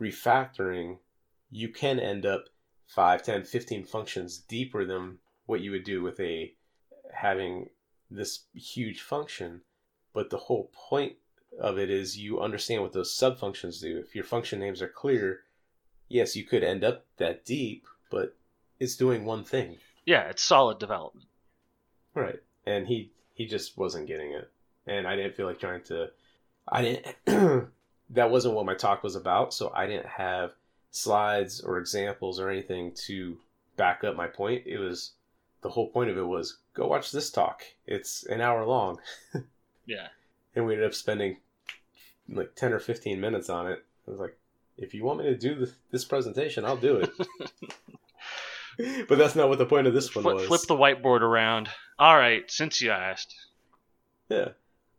refactoring, 0.00 0.98
you 1.50 1.68
can 1.68 1.98
end 1.98 2.24
up 2.24 2.44
5, 2.86 3.22
10, 3.22 3.44
15 3.44 3.84
functions 3.84 4.38
deeper 4.38 4.84
than 4.84 5.18
what 5.46 5.60
you 5.60 5.70
would 5.72 5.84
do 5.84 6.02
with 6.02 6.18
a 6.20 6.54
having 7.12 7.70
this 8.10 8.44
huge 8.54 9.00
function. 9.00 9.62
But 10.12 10.30
the 10.30 10.38
whole 10.38 10.70
point 10.72 11.14
of 11.60 11.78
it 11.78 11.90
is 11.90 12.18
you 12.18 12.40
understand 12.40 12.82
what 12.82 12.92
those 12.92 13.16
subfunctions 13.16 13.80
do. 13.80 13.98
If 13.98 14.14
your 14.14 14.24
function 14.24 14.60
names 14.60 14.80
are 14.82 14.88
clear, 14.88 15.40
yes, 16.08 16.34
you 16.34 16.44
could 16.44 16.64
end 16.64 16.84
up 16.84 17.06
that 17.18 17.44
deep, 17.44 17.86
but 18.10 18.36
it's 18.78 18.96
doing 18.96 19.24
one 19.24 19.44
thing. 19.44 19.78
Yeah, 20.04 20.28
it's 20.28 20.42
solid 20.42 20.78
development. 20.78 21.26
Right. 22.14 22.40
And 22.66 22.86
he 22.86 23.10
he 23.34 23.46
just 23.46 23.76
wasn't 23.78 24.06
getting 24.06 24.32
it. 24.32 24.50
And 24.86 25.06
I 25.06 25.16
didn't 25.16 25.36
feel 25.36 25.46
like 25.46 25.60
trying 25.60 25.82
to 25.84 26.08
I 26.68 26.82
didn't 26.82 27.68
that 28.10 28.30
wasn't 28.30 28.54
what 28.54 28.66
my 28.66 28.74
talk 28.74 29.02
was 29.02 29.16
about, 29.16 29.52
so 29.54 29.72
I 29.74 29.86
didn't 29.86 30.06
have 30.06 30.52
slides 30.90 31.60
or 31.60 31.78
examples 31.78 32.40
or 32.40 32.50
anything 32.50 32.92
to 33.06 33.38
back 33.76 34.02
up 34.04 34.16
my 34.16 34.26
point. 34.26 34.64
It 34.66 34.78
was 34.78 35.12
the 35.62 35.68
whole 35.68 35.88
point 35.90 36.10
of 36.10 36.18
it 36.18 36.26
was 36.26 36.58
go 36.74 36.86
watch 36.86 37.12
this 37.12 37.30
talk. 37.30 37.62
It's 37.86 38.24
an 38.26 38.40
hour 38.40 38.64
long. 38.64 38.98
Yeah. 39.86 40.06
and 40.54 40.66
we 40.66 40.74
ended 40.74 40.86
up 40.86 40.94
spending 40.94 41.38
like 42.28 42.54
10 42.54 42.72
or 42.72 42.78
15 42.78 43.20
minutes 43.20 43.50
on 43.50 43.66
it. 43.66 43.84
I 44.06 44.10
was 44.10 44.20
like, 44.20 44.36
if 44.78 44.94
you 44.94 45.02
want 45.02 45.18
me 45.18 45.24
to 45.24 45.36
do 45.36 45.56
this, 45.56 45.72
this 45.90 46.04
presentation, 46.04 46.64
I'll 46.64 46.76
do 46.76 46.96
it. 46.98 47.10
but 49.08 49.18
that's 49.18 49.34
not 49.34 49.48
what 49.48 49.58
the 49.58 49.66
point 49.66 49.88
of 49.88 49.94
this 49.94 50.14
one 50.14 50.22
Flip, 50.22 50.36
was. 50.36 50.46
flip 50.46 50.60
the 50.68 50.76
whiteboard 50.76 51.22
around. 51.22 51.68
All 52.00 52.16
right, 52.16 52.50
since 52.50 52.80
you 52.80 52.90
asked. 52.90 53.34
Yeah. 54.30 54.48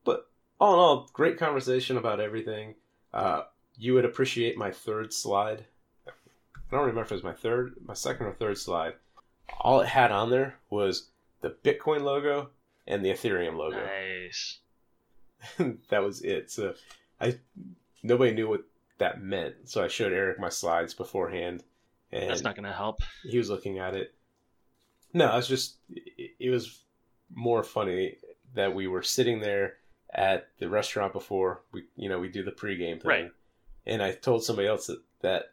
But 0.03 0.29
all 0.59 0.73
in 0.73 0.79
all, 0.79 1.09
great 1.13 1.39
conversation 1.39 1.97
about 1.97 2.19
everything. 2.19 2.75
Uh, 3.11 3.41
you 3.75 3.95
would 3.95 4.05
appreciate 4.05 4.55
my 4.55 4.69
third 4.69 5.11
slide. 5.11 5.65
I 6.07 6.11
don't 6.69 6.81
remember 6.81 7.01
if 7.01 7.11
it 7.11 7.15
was 7.15 7.23
my 7.23 7.33
third, 7.33 7.73
my 7.83 7.95
second 7.95 8.27
or 8.27 8.33
third 8.33 8.59
slide. 8.59 8.93
All 9.61 9.81
it 9.81 9.87
had 9.87 10.11
on 10.11 10.29
there 10.29 10.59
was 10.69 11.09
the 11.41 11.55
Bitcoin 11.63 12.01
logo 12.01 12.51
and 12.85 13.03
the 13.03 13.09
Ethereum 13.09 13.57
logo. 13.57 13.83
Nice. 13.83 14.59
that 15.89 16.03
was 16.03 16.21
it. 16.21 16.51
So 16.51 16.75
I 17.19 17.39
nobody 18.03 18.31
knew 18.31 18.47
what 18.47 18.63
that 18.99 19.23
meant. 19.23 19.55
So 19.65 19.83
I 19.83 19.87
showed 19.87 20.13
Eric 20.13 20.39
my 20.39 20.49
slides 20.49 20.93
beforehand, 20.93 21.63
and 22.11 22.29
That's 22.29 22.43
not 22.43 22.55
going 22.55 22.67
to 22.67 22.71
help. 22.71 22.99
he 23.23 23.39
was 23.39 23.49
looking 23.49 23.79
at 23.79 23.95
it. 23.95 24.13
No, 25.13 25.25
I 25.25 25.35
was 25.35 25.47
just 25.47 25.77
it, 25.89 26.31
it 26.39 26.49
was 26.51 26.83
more 27.33 27.63
funny 27.63 28.17
that 28.53 28.73
we 28.75 28.87
were 28.87 29.03
sitting 29.03 29.39
there 29.39 29.77
at 30.13 30.49
the 30.59 30.67
restaurant 30.69 31.13
before 31.13 31.61
we 31.71 31.85
you 31.95 32.09
know 32.09 32.19
we 32.19 32.27
do 32.29 32.43
the 32.43 32.51
pregame 32.51 33.01
thing, 33.01 33.09
Right. 33.09 33.31
and 33.85 34.01
I 34.03 34.11
told 34.11 34.43
somebody 34.43 34.67
else 34.67 34.87
that, 34.87 35.01
that 35.21 35.51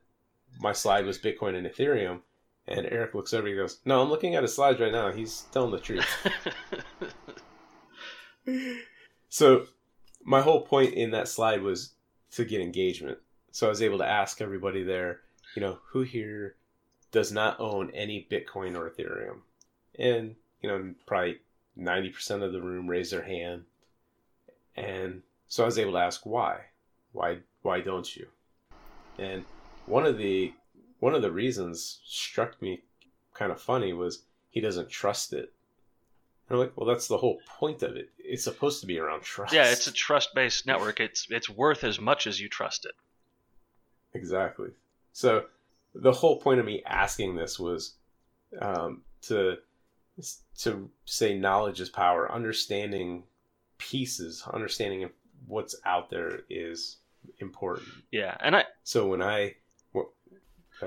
my 0.61 0.73
slide 0.73 1.07
was 1.07 1.19
Bitcoin 1.19 1.55
and 1.57 1.67
Ethereum. 1.67 2.21
And 2.71 2.85
Eric 2.85 3.15
looks 3.15 3.33
over. 3.33 3.47
He 3.49 3.55
goes, 3.55 3.79
"No, 3.87 4.03
I'm 4.03 4.11
looking 4.11 4.35
at 4.35 4.43
his 4.43 4.55
slides 4.55 4.79
right 4.79 4.93
now. 4.93 5.11
He's 5.11 5.47
telling 5.53 5.71
the 5.71 5.81
truth." 5.81 6.05
so 9.29 9.67
my 10.25 10.41
whole 10.43 10.61
point 10.63 10.93
in 10.95 11.11
that 11.13 11.29
slide 11.29 11.63
was 11.63 11.93
to 12.31 12.45
get 12.45 12.61
engagement 12.61 13.19
so 13.51 13.67
i 13.67 13.71
was 13.71 13.83
able 13.83 13.99
to 13.99 14.07
ask 14.07 14.41
everybody 14.41 14.83
there 14.83 15.21
you 15.55 15.61
know 15.63 15.79
who 15.91 16.03
here 16.03 16.55
does 17.13 17.31
not 17.33 17.59
own 17.61 17.91
any 17.95 18.27
bitcoin 18.31 18.75
or 18.77 18.89
ethereum 18.89 19.39
and 19.99 20.35
you 20.63 20.69
know 20.69 20.95
probably 21.07 21.39
90% 21.79 22.43
of 22.43 22.53
the 22.53 22.61
room 22.61 22.89
raised 22.89 23.13
their 23.13 23.23
hand 23.23 23.65
and 24.77 25.23
so 25.47 25.63
i 25.63 25.67
was 25.67 25.79
able 25.79 25.93
to 25.93 25.99
ask 25.99 26.27
why 26.27 26.59
why 27.13 27.39
why 27.63 27.81
don't 27.81 28.17
you 28.17 28.27
and 29.19 29.45
one 29.87 30.05
of 30.05 30.19
the 30.19 30.53
one 31.01 31.15
of 31.15 31.23
the 31.23 31.31
reasons 31.31 32.01
struck 32.05 32.61
me 32.61 32.83
kind 33.35 33.53
of 33.53 33.61
funny 33.61 33.93
was 33.93 34.23
he 34.51 34.61
doesn't 34.61 34.89
trust 34.89 35.33
it 35.33 35.53
and 36.49 36.57
I'm 36.57 36.65
like, 36.65 36.73
well, 36.77 36.87
that's 36.87 37.09
the 37.09 37.19
whole 37.19 37.41
point 37.47 37.83
of 37.83 37.97
it. 37.97 38.09
It's 38.19 38.45
supposed 38.45 38.81
to 38.81 38.87
be 38.87 38.99
around 38.99 39.23
trust. 39.23 39.53
yeah, 39.53 39.71
it's 39.71 39.87
a 39.87 39.93
trust-based 39.93 40.67
network. 40.67 40.99
It's 40.99 41.27
it's 41.29 41.51
worth 41.51 41.85
as 41.85 42.01
much 42.01 42.27
as 42.27 42.41
you 42.41 42.49
trust 42.49 42.87
it. 42.87 42.93
exactly. 44.15 44.71
So 45.13 45.45
the 45.95 46.13
whole 46.13 46.41
point 46.41 46.61
of 46.61 46.67
me 46.67 46.83
asking 46.87 47.37
this 47.37 47.59
was 47.59 47.95
um, 48.63 49.03
to 49.23 49.59
to 50.59 50.91
say 51.05 51.39
knowledge 51.39 51.81
is 51.81 51.89
power. 51.89 52.31
Understanding 52.31 53.25
pieces, 53.79 54.43
understanding 54.53 55.09
what's 55.47 55.77
out 55.85 56.11
there 56.11 56.41
is 56.51 56.97
important. 57.39 57.89
Yeah, 58.11 58.37
and 58.41 58.57
I 58.57 58.65
So 58.85 59.07
when 59.07 59.23
I 59.23 59.55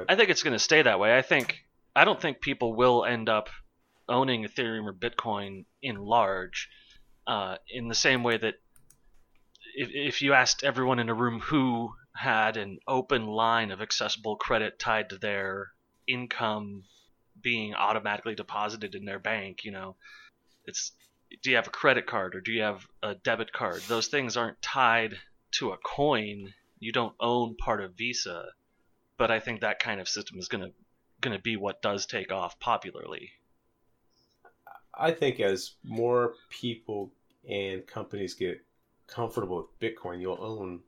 I 0.07 0.15
think 0.15 0.29
it's 0.29 0.43
going 0.43 0.53
to 0.53 0.59
stay 0.59 0.81
that 0.81 0.99
way. 0.99 1.17
I 1.17 1.21
think 1.21 1.65
I 1.95 2.05
don't 2.05 2.19
think 2.19 2.41
people 2.41 2.73
will 2.73 3.05
end 3.05 3.29
up 3.29 3.49
owning 4.07 4.43
Ethereum 4.43 4.85
or 4.85 4.93
Bitcoin 4.93 5.65
in 5.81 5.97
large, 5.97 6.69
uh, 7.27 7.57
in 7.69 7.87
the 7.87 7.95
same 7.95 8.23
way 8.23 8.37
that 8.37 8.55
if, 9.75 9.89
if 9.91 10.21
you 10.21 10.33
asked 10.33 10.63
everyone 10.63 10.99
in 10.99 11.09
a 11.09 11.13
room 11.13 11.39
who 11.39 11.93
had 12.15 12.57
an 12.57 12.79
open 12.87 13.25
line 13.25 13.71
of 13.71 13.81
accessible 13.81 14.35
credit 14.35 14.79
tied 14.79 15.09
to 15.09 15.17
their 15.17 15.71
income 16.07 16.83
being 17.41 17.73
automatically 17.73 18.35
deposited 18.35 18.95
in 18.95 19.05
their 19.05 19.19
bank, 19.19 19.63
you 19.63 19.71
know, 19.71 19.95
it's 20.65 20.91
do 21.43 21.49
you 21.49 21.55
have 21.55 21.67
a 21.67 21.71
credit 21.71 22.07
card 22.07 22.35
or 22.35 22.41
do 22.41 22.51
you 22.51 22.61
have 22.61 22.85
a 23.01 23.15
debit 23.15 23.53
card? 23.53 23.81
Those 23.87 24.07
things 24.07 24.35
aren't 24.35 24.61
tied 24.61 25.15
to 25.51 25.71
a 25.71 25.77
coin. 25.77 26.53
You 26.79 26.91
don't 26.91 27.15
own 27.19 27.55
part 27.55 27.81
of 27.81 27.95
Visa 27.95 28.47
but 29.21 29.29
I 29.29 29.39
think 29.39 29.61
that 29.61 29.77
kind 29.77 30.01
of 30.01 30.09
system 30.09 30.39
is 30.39 30.47
gonna 30.47 30.71
gonna 31.21 31.37
be 31.37 31.55
what 31.55 31.83
does 31.83 32.07
take 32.07 32.31
off 32.31 32.59
popularly. 32.59 33.29
I 34.95 35.11
think 35.11 35.39
as 35.39 35.75
more 35.83 36.33
people 36.49 37.11
and 37.47 37.85
companies 37.85 38.33
get 38.33 38.65
comfortable 39.05 39.57
with 39.57 39.79
Bitcoin, 39.79 40.21
you'll 40.21 40.41
own 40.41 40.79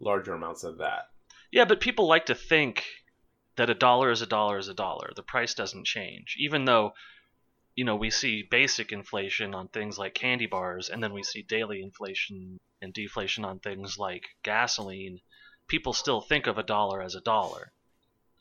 larger 0.00 0.32
amounts 0.32 0.64
of 0.64 0.78
that. 0.78 1.10
Yeah, 1.50 1.66
but 1.66 1.80
people 1.80 2.06
like 2.06 2.24
to 2.26 2.34
think 2.34 2.86
that 3.56 3.70
a 3.70 3.74
dollar 3.74 4.10
is 4.10 4.22
a 4.22 4.26
dollar 4.26 4.58
is 4.58 4.68
a 4.68 4.74
dollar. 4.74 5.10
The 5.14 5.22
price 5.22 5.54
doesn't 5.54 5.86
change, 5.86 6.36
even 6.38 6.64
though 6.64 6.92
you 7.74 7.84
know 7.84 7.96
we 7.96 8.10
see 8.10 8.42
basic 8.50 8.92
inflation 8.92 9.54
on 9.54 9.68
things 9.68 9.98
like 9.98 10.14
candy 10.14 10.46
bars, 10.46 10.88
and 10.88 11.02
then 11.02 11.12
we 11.12 11.22
see 11.22 11.42
daily 11.42 11.82
inflation 11.82 12.58
and 12.80 12.92
deflation 12.92 13.44
on 13.44 13.60
things 13.60 13.96
like 13.98 14.24
gasoline. 14.42 15.20
People 15.68 15.92
still 15.92 16.20
think 16.20 16.46
of 16.46 16.58
a 16.58 16.62
dollar 16.62 17.02
as 17.02 17.14
a 17.14 17.20
dollar. 17.20 17.72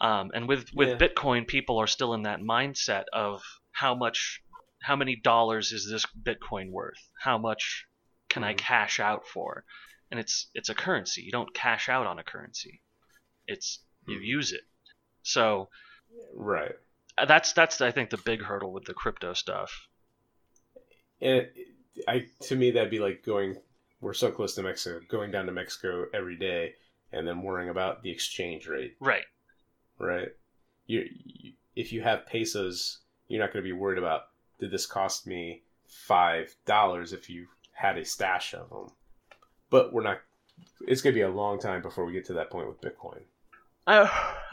Um, 0.02 0.32
and 0.34 0.48
with 0.48 0.74
with 0.74 0.90
Yeah. 0.90 0.96
Bitcoin, 0.98 1.48
people 1.48 1.78
are 1.78 1.88
still 1.88 2.14
in 2.14 2.24
that 2.24 2.40
mindset 2.40 3.06
of 3.14 3.42
how 3.72 3.94
much, 3.94 4.42
how 4.82 4.96
many 4.96 5.16
dollars 5.16 5.72
is 5.72 5.88
this 5.90 6.06
Bitcoin 6.24 6.72
worth? 6.72 7.10
How 7.22 7.38
much 7.38 7.86
can 8.28 8.44
I 8.44 8.54
Mhm. 8.54 8.58
cash 8.58 9.00
out 9.00 9.28
for? 9.28 9.64
And 10.10 10.20
it's 10.20 10.50
it's 10.54 10.70
a 10.70 10.76
currency. 10.76 11.22
You 11.22 11.32
don't 11.32 11.54
cash 11.54 11.88
out 11.88 12.08
on 12.08 12.18
a 12.18 12.24
currency. 12.24 12.82
It's 13.46 13.84
you 14.08 14.18
Mhm. 14.18 14.26
use 14.26 14.52
it. 14.52 14.64
So 15.24 15.70
Right. 16.34 16.74
that's 17.28 17.54
that's 17.54 17.82
I 17.82 17.92
think 17.92 18.10
the 18.10 18.18
big 18.18 18.42
hurdle 18.42 18.72
with 18.74 18.86
the 18.86 18.94
crypto 18.94 19.34
stuff. 19.34 19.88
And 21.22 21.48
I 22.08 22.26
to 22.42 22.56
me 22.56 22.72
that'd 22.72 22.90
be 22.90 23.00
like 23.00 23.24
going 23.24 23.58
we're 24.00 24.14
so 24.14 24.32
close 24.32 24.56
to 24.56 24.64
Mexico, 24.64 25.00
going 25.08 25.30
down 25.32 25.46
to 25.46 25.52
Mexico 25.52 26.06
every 26.14 26.36
day 26.36 26.74
and 27.12 27.28
then 27.28 27.44
worrying 27.44 27.70
about 27.70 28.02
the 28.02 28.10
exchange 28.10 28.68
rate, 28.68 28.96
Right. 29.00 29.26
right? 30.00 30.30
You, 30.88 31.06
you 31.12 31.54
if 31.76 31.94
you 31.94 32.02
have 32.02 32.26
pesos, 32.26 33.00
you're 33.28 33.40
not 33.40 33.54
going 33.54 33.64
to 33.64 33.68
be 33.68 33.74
worried 33.78 33.98
about 34.00 34.24
did 34.60 34.72
this 34.72 34.86
cost 34.86 35.28
me 35.28 35.64
five 35.88 36.56
dollars 36.66 37.14
if 37.14 37.30
you 37.30 37.48
had 37.74 37.98
a 37.98 38.06
stash 38.06 38.54
of 38.54 38.70
them. 38.70 38.88
But 39.70 39.94
we're 39.94 40.04
not. 40.04 40.20
It's 40.88 41.02
going 41.02 41.14
to 41.14 41.18
be 41.18 41.24
a 41.24 41.30
long 41.30 41.60
time 41.60 41.82
before 41.82 42.06
we 42.06 42.14
get 42.14 42.26
to 42.26 42.34
that 42.34 42.50
point 42.50 42.68
with 42.68 42.82
Bitcoin. 42.82 43.22
I 43.88 44.02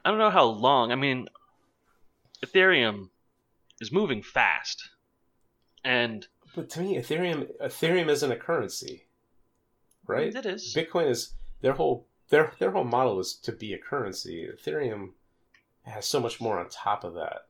I 0.04 0.10
don't 0.10 0.18
know 0.18 0.30
how 0.30 0.44
long. 0.44 0.92
I 0.92 0.94
mean, 0.96 1.28
Ethereum 2.44 3.10
is 3.80 3.92
moving 3.92 4.22
fast, 4.22 4.90
and 5.84 6.26
But 6.54 6.70
to 6.70 6.80
me, 6.80 6.96
Ethereum 6.96 7.48
Ethereum 7.60 8.08
isn't 8.08 8.32
a 8.32 8.36
currency, 8.36 9.06
right? 10.06 10.34
it 10.34 10.46
is. 10.46 10.74
Bitcoin 10.74 11.10
is 11.10 11.34
their 11.60 11.72
whole 11.72 12.06
their 12.30 12.52
their 12.58 12.70
whole 12.70 12.84
model 12.84 13.20
is 13.20 13.34
to 13.34 13.52
be 13.52 13.72
a 13.72 13.78
currency. 13.78 14.48
Ethereum 14.48 15.10
has 15.82 16.06
so 16.06 16.20
much 16.20 16.40
more 16.40 16.58
on 16.58 16.68
top 16.68 17.04
of 17.04 17.14
that. 17.14 17.46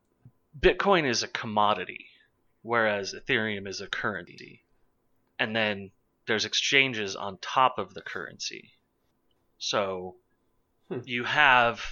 Bitcoin 0.59 1.09
is 1.09 1.23
a 1.23 1.29
commodity, 1.29 2.07
whereas 2.63 3.15
Ethereum 3.15 3.69
is 3.69 3.81
a 3.81 3.87
currency. 3.89 4.65
And 5.39 5.55
then 5.55 5.91
there's 6.27 6.45
exchanges 6.45 7.15
on 7.15 7.39
top 7.41 7.79
of 7.79 7.95
the 7.95 8.03
currency. 8.03 8.73
So 9.59 10.17
Hmm. 10.89 11.01
you 11.05 11.25
have 11.25 11.83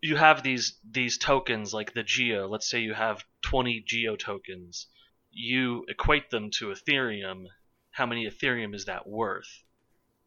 you 0.00 0.16
have 0.16 0.42
these 0.42 0.78
these 0.88 1.18
tokens 1.18 1.72
like 1.72 1.94
the 1.94 2.02
Geo. 2.02 2.46
Let's 2.46 2.68
say 2.68 2.80
you 2.80 2.94
have 2.94 3.24
20 3.42 3.80
Geo 3.86 4.16
tokens. 4.16 4.86
You 5.32 5.84
equate 5.88 6.30
them 6.30 6.50
to 6.58 6.66
Ethereum. 6.66 7.46
How 7.90 8.06
many 8.06 8.26
Ethereum 8.28 8.74
is 8.74 8.84
that 8.84 9.06
worth? 9.06 9.64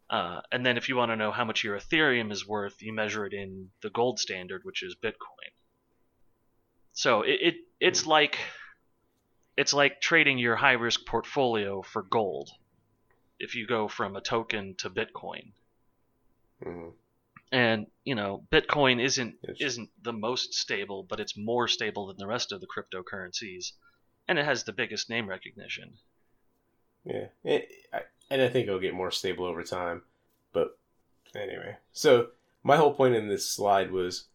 Uh, 0.10 0.42
and 0.52 0.66
then 0.66 0.78
if 0.78 0.90
you 0.90 0.96
want 0.96 1.12
to 1.12 1.16
know 1.16 1.32
how 1.32 1.46
much 1.46 1.64
your 1.64 1.78
Ethereum 1.78 2.32
is 2.32 2.48
worth, 2.48 2.82
you 2.82 2.94
measure 2.94 3.26
it 3.26 3.34
in 3.34 3.70
the 3.82 3.90
gold 3.90 4.20
standard, 4.20 4.62
which 4.64 4.82
is 4.82 4.96
Bitcoin. 4.96 5.52
So 6.94 7.22
it, 7.22 7.40
it 7.42 7.56
it's 7.80 8.08
like 8.08 8.40
it's 9.56 9.74
like 9.74 10.02
trading 10.02 10.40
your 10.40 10.56
high 10.56 10.74
risk 10.74 11.06
portfolio 11.06 11.84
for 11.84 12.02
gold. 12.02 12.50
If 13.40 13.54
you 13.54 13.68
go 13.68 13.88
from 13.88 14.16
a 14.16 14.22
token 14.22 14.76
to 14.80 14.90
Bitcoin, 14.90 15.52
hmm 16.64 16.90
and 17.52 17.88
you 18.04 18.16
know 18.16 18.46
Bitcoin 18.52 19.02
isn't 19.02 19.36
Yes. 19.48 19.58
isn't 19.60 19.90
the 20.02 20.14
most 20.14 20.54
stable, 20.54 21.04
but 21.04 21.20
it's 21.20 21.38
more 21.38 21.68
stable 21.68 22.08
than 22.08 22.18
the 22.18 22.28
rest 22.28 22.52
of 22.52 22.62
the 22.62 22.68
cryptocurrencies, 22.68 23.74
and 24.28 24.38
it 24.40 24.46
has 24.46 24.64
the 24.64 24.74
biggest 24.74 25.10
name 25.10 25.28
recognition. 25.30 25.98
Yeah, 27.06 27.28
It- 27.44 27.72
I- 27.94 28.06
and 28.30 28.42
I 28.42 28.50
think 28.50 28.68
it'll 28.68 28.80
get 28.80 28.94
more 28.94 29.12
stable 29.12 29.46
over 29.46 29.64
time. 29.64 30.04
But 30.52 30.78
anyway, 31.36 31.78
so 31.94 32.32
my 32.64 32.76
whole 32.78 32.94
point 32.94 33.16
in 33.16 33.28
this 33.30 33.50
slide 33.50 33.92
was 33.92 34.28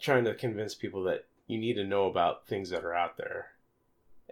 trying 0.00 0.24
to 0.24 0.34
convince 0.34 0.74
people 0.74 1.02
that 1.04 1.26
you 1.46 1.56
need 1.58 1.74
to 1.74 1.84
know 1.84 2.06
about 2.06 2.46
things 2.46 2.70
that 2.70 2.84
are 2.84 2.94
out 2.94 3.16
there. 3.16 3.52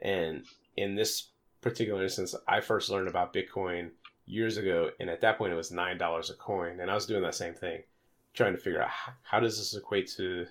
And 0.01 0.45
in 0.77 0.95
this 0.97 1.29
particular 1.61 2.03
instance, 2.03 2.35
I 2.49 2.61
first 2.61 2.91
learned 2.91 3.09
about 3.09 3.33
Bitcoin 3.33 3.93
years 4.27 4.57
ago, 4.57 4.91
and 5.01 5.09
at 5.09 5.21
that 5.21 5.39
point, 5.39 5.53
it 5.53 5.57
was 5.57 5.71
nine 5.71 5.97
dollars 5.99 6.29
a 6.31 6.35
coin, 6.35 6.81
and 6.81 6.91
I 6.91 6.95
was 6.95 7.07
doing 7.07 7.23
that 7.23 7.35
same 7.35 7.55
thing, 7.55 7.85
trying 8.35 8.53
to 8.53 8.59
figure 8.59 8.83
out 8.83 8.89
how, 8.89 9.13
how 9.23 9.41
does 9.41 9.59
this 9.59 9.75
equate 9.75 10.09
to 10.17 10.47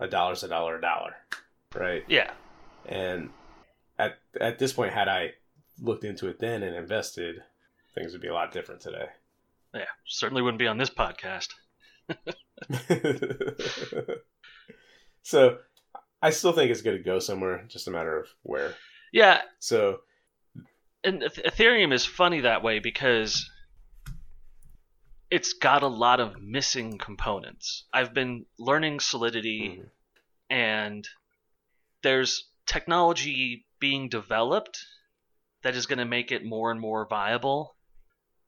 a 0.00 0.08
dollar's 0.08 0.42
a 0.42 0.48
dollar 0.48 0.78
a 0.78 0.80
dollar, 0.80 1.14
right? 1.74 2.04
Yeah, 2.08 2.30
And 2.86 3.30
at 3.98 4.18
at 4.40 4.58
this 4.58 4.72
point, 4.72 4.92
had 4.92 5.08
I 5.08 5.32
looked 5.80 6.04
into 6.04 6.28
it 6.28 6.38
then 6.38 6.62
and 6.62 6.76
invested, 6.76 7.42
things 7.94 8.12
would 8.12 8.22
be 8.22 8.28
a 8.28 8.34
lot 8.34 8.52
different 8.52 8.80
today. 8.80 9.06
yeah, 9.74 9.84
certainly 10.06 10.42
wouldn't 10.42 10.58
be 10.58 10.66
on 10.66 10.78
this 10.78 10.90
podcast. 10.90 11.48
so 15.22 15.58
I 16.20 16.30
still 16.30 16.52
think 16.52 16.70
it's 16.70 16.82
going 16.82 16.96
to 16.96 17.02
go 17.02 17.18
somewhere, 17.18 17.64
just 17.68 17.88
a 17.88 17.90
matter 17.90 18.18
of 18.18 18.28
where. 18.42 18.74
Yeah, 19.12 19.42
So 19.58 20.00
and 21.04 21.22
Ethereum 21.22 21.92
is 21.92 22.06
funny 22.06 22.40
that 22.40 22.62
way 22.62 22.78
because 22.78 23.48
it's 25.32 25.54
got 25.54 25.82
a 25.82 25.88
lot 25.88 26.20
of 26.20 26.42
missing 26.42 26.98
components. 26.98 27.86
I've 27.90 28.12
been 28.12 28.44
learning 28.58 29.00
Solidity, 29.00 29.80
mhm, 29.80 29.88
and 30.50 31.08
there's 32.02 32.50
technology 32.66 33.64
being 33.80 34.10
developed 34.10 34.84
that 35.62 35.74
is 35.74 35.86
going 35.86 36.00
to 36.00 36.04
make 36.04 36.32
it 36.32 36.44
more 36.44 36.70
and 36.70 36.78
more 36.78 37.06
viable, 37.08 37.74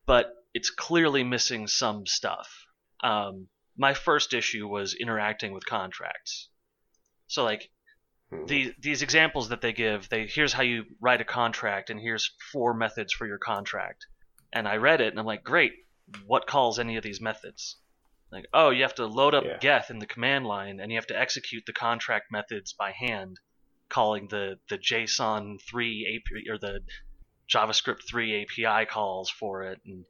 but 0.04 0.26
it's 0.52 0.68
clearly 0.68 1.24
missing 1.24 1.68
some 1.68 2.04
stuff. 2.04 2.66
Um, 3.02 3.48
my 3.78 3.94
first 3.94 4.34
issue 4.34 4.68
was 4.68 4.92
interacting 4.92 5.54
with 5.54 5.64
contracts. 5.64 6.50
So, 7.28 7.44
like, 7.44 7.70
mhm. 8.30 8.46
the, 8.46 8.74
these 8.78 9.00
examples 9.00 9.48
that 9.48 9.62
they 9.62 9.72
give, 9.72 10.10
they 10.10 10.26
here's 10.26 10.52
how 10.52 10.62
you 10.64 10.84
write 11.00 11.22
a 11.22 11.24
contract, 11.24 11.88
and 11.88 11.98
here's 11.98 12.34
four 12.52 12.74
methods 12.74 13.14
for 13.14 13.26
your 13.26 13.38
contract. 13.38 14.04
And 14.52 14.68
I 14.68 14.76
read 14.76 15.00
it, 15.00 15.08
and 15.08 15.18
I'm 15.18 15.24
like, 15.24 15.44
great. 15.44 15.72
What 16.26 16.46
calls 16.46 16.78
any 16.78 16.96
of 16.96 17.02
these 17.02 17.20
methods? 17.20 17.76
Like, 18.30 18.46
oh, 18.52 18.70
you 18.70 18.82
have 18.82 18.96
to 18.96 19.06
load 19.06 19.34
up 19.34 19.44
Yeah. 19.44 19.58
Geth 19.58 19.90
in 19.90 20.00
the 20.00 20.06
command 20.06 20.46
line, 20.46 20.80
and 20.80 20.90
you 20.90 20.98
have 20.98 21.06
to 21.06 21.18
execute 21.18 21.66
the 21.66 21.72
contract 21.72 22.32
methods 22.32 22.72
by 22.72 22.90
hand, 22.90 23.38
calling 23.88 24.28
the 24.28 24.58
the 24.68 24.78
JSON 24.78 25.60
three 25.62 26.04
API 26.16 26.50
or 26.50 26.58
the 26.58 26.80
JavaScript 27.48 28.02
three 28.08 28.42
API 28.42 28.86
calls 28.86 29.30
for 29.30 29.62
it, 29.64 29.80
and 29.84 30.04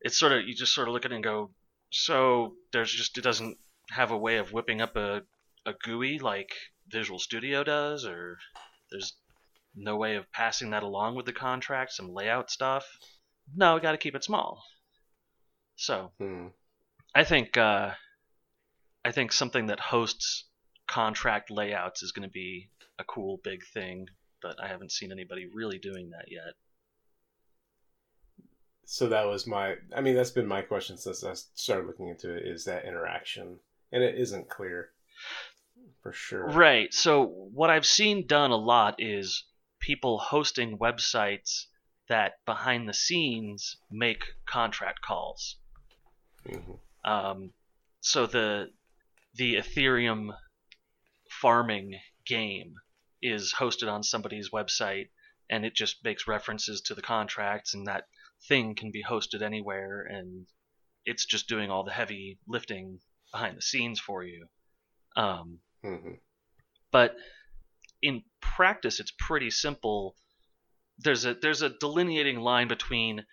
it's 0.00 0.18
sort 0.18 0.32
of 0.32 0.46
you 0.46 0.54
just 0.54 0.74
sort 0.74 0.88
of 0.88 0.94
look 0.94 1.04
at 1.04 1.12
it 1.12 1.16
and 1.16 1.24
go, 1.24 1.50
so 1.90 2.56
there's 2.72 2.92
just 2.92 3.18
it 3.18 3.22
doesn't 3.22 3.58
have 3.90 4.10
a 4.10 4.18
way 4.18 4.36
of 4.36 4.52
whipping 4.52 4.80
up 4.80 4.96
a 4.96 5.22
a 5.64 5.72
GUI 5.72 6.18
like 6.20 6.54
Visual 6.88 7.18
Studio 7.18 7.64
does, 7.64 8.04
or 8.04 8.38
there's 8.90 9.16
no 9.74 9.96
way 9.96 10.16
of 10.16 10.30
passing 10.32 10.70
that 10.70 10.84
along 10.84 11.16
with 11.16 11.26
the 11.26 11.32
contract, 11.32 11.92
some 11.92 12.12
layout 12.12 12.50
stuff. 12.50 12.86
No, 13.54 13.74
we 13.74 13.80
got 13.80 13.92
to 13.92 13.98
keep 13.98 14.14
it 14.14 14.24
small. 14.24 14.62
So 15.76 16.12
Mhm. 16.18 16.52
I 17.14 17.24
think 17.24 17.56
uh, 17.56 17.94
I 19.04 19.12
think 19.12 19.32
something 19.32 19.66
that 19.66 19.80
hosts 19.80 20.44
contract 20.86 21.50
layouts 21.50 22.02
is 22.02 22.12
going 22.12 22.28
to 22.28 22.32
be 22.32 22.70
a 22.98 23.04
cool 23.04 23.38
big 23.44 23.64
thing, 23.72 24.08
but 24.42 24.60
I 24.60 24.68
haven't 24.68 24.92
seen 24.92 25.12
anybody 25.12 25.46
really 25.46 25.78
doing 25.78 26.10
that 26.10 26.30
yet. 26.30 26.54
So 28.84 29.08
that 29.08 29.26
was 29.26 29.46
my. 29.46 29.76
I 29.94 30.00
mean, 30.00 30.14
that's 30.14 30.30
been 30.30 30.46
my 30.46 30.62
question 30.62 30.96
since 30.96 31.24
I 31.24 31.34
started 31.34 31.86
looking 31.86 32.08
into 32.08 32.34
it. 32.34 32.46
Is 32.46 32.64
that 32.64 32.84
interaction, 32.84 33.58
and 33.92 34.02
it 34.02 34.14
isn't 34.16 34.48
clear 34.48 34.92
for 36.02 36.12
sure. 36.12 36.46
Right. 36.46 36.92
So 36.94 37.24
what 37.24 37.70
I've 37.70 37.86
seen 37.86 38.26
done 38.26 38.50
a 38.50 38.56
lot 38.56 38.96
is 38.98 39.44
people 39.80 40.18
hosting 40.18 40.78
websites 40.78 41.66
that 42.08 42.44
behind 42.44 42.88
the 42.88 42.94
scenes 42.94 43.76
make 43.90 44.22
contract 44.46 45.02
calls. 45.02 45.56
Mhm. 46.46 46.78
Um, 47.04 47.52
so 48.00 48.26
the 48.26 48.72
the 49.34 49.56
Ethereum 49.56 50.36
farming 51.30 52.00
game 52.24 52.74
is 53.22 53.52
hosted 53.52 53.90
on 53.92 54.02
somebody's 54.02 54.50
website, 54.50 55.10
and 55.50 55.64
it 55.64 55.74
just 55.74 56.02
makes 56.04 56.26
references 56.28 56.80
to 56.82 56.94
the 56.94 57.02
contracts, 57.02 57.74
and 57.74 57.86
that 57.86 58.08
thing 58.48 58.74
can 58.74 58.90
be 58.90 59.02
hosted 59.02 59.42
anywhere, 59.42 60.02
and 60.02 60.46
it's 61.04 61.24
just 61.24 61.48
doing 61.48 61.70
all 61.70 61.84
the 61.84 61.92
heavy 61.92 62.38
lifting 62.46 63.00
behind 63.32 63.56
the 63.56 63.62
scenes 63.62 64.00
for 64.00 64.24
you. 64.24 64.48
Um, 65.16 65.60
Mhm. 65.84 66.20
but 66.90 67.16
in 68.02 68.22
practice 68.40 69.00
it's 69.00 69.12
pretty 69.18 69.50
simple 69.50 70.16
there's 70.98 71.24
a 71.24 71.34
there's 71.34 71.62
a 71.62 71.70
delineating 71.78 72.40
line 72.40 72.68
between 72.68 73.24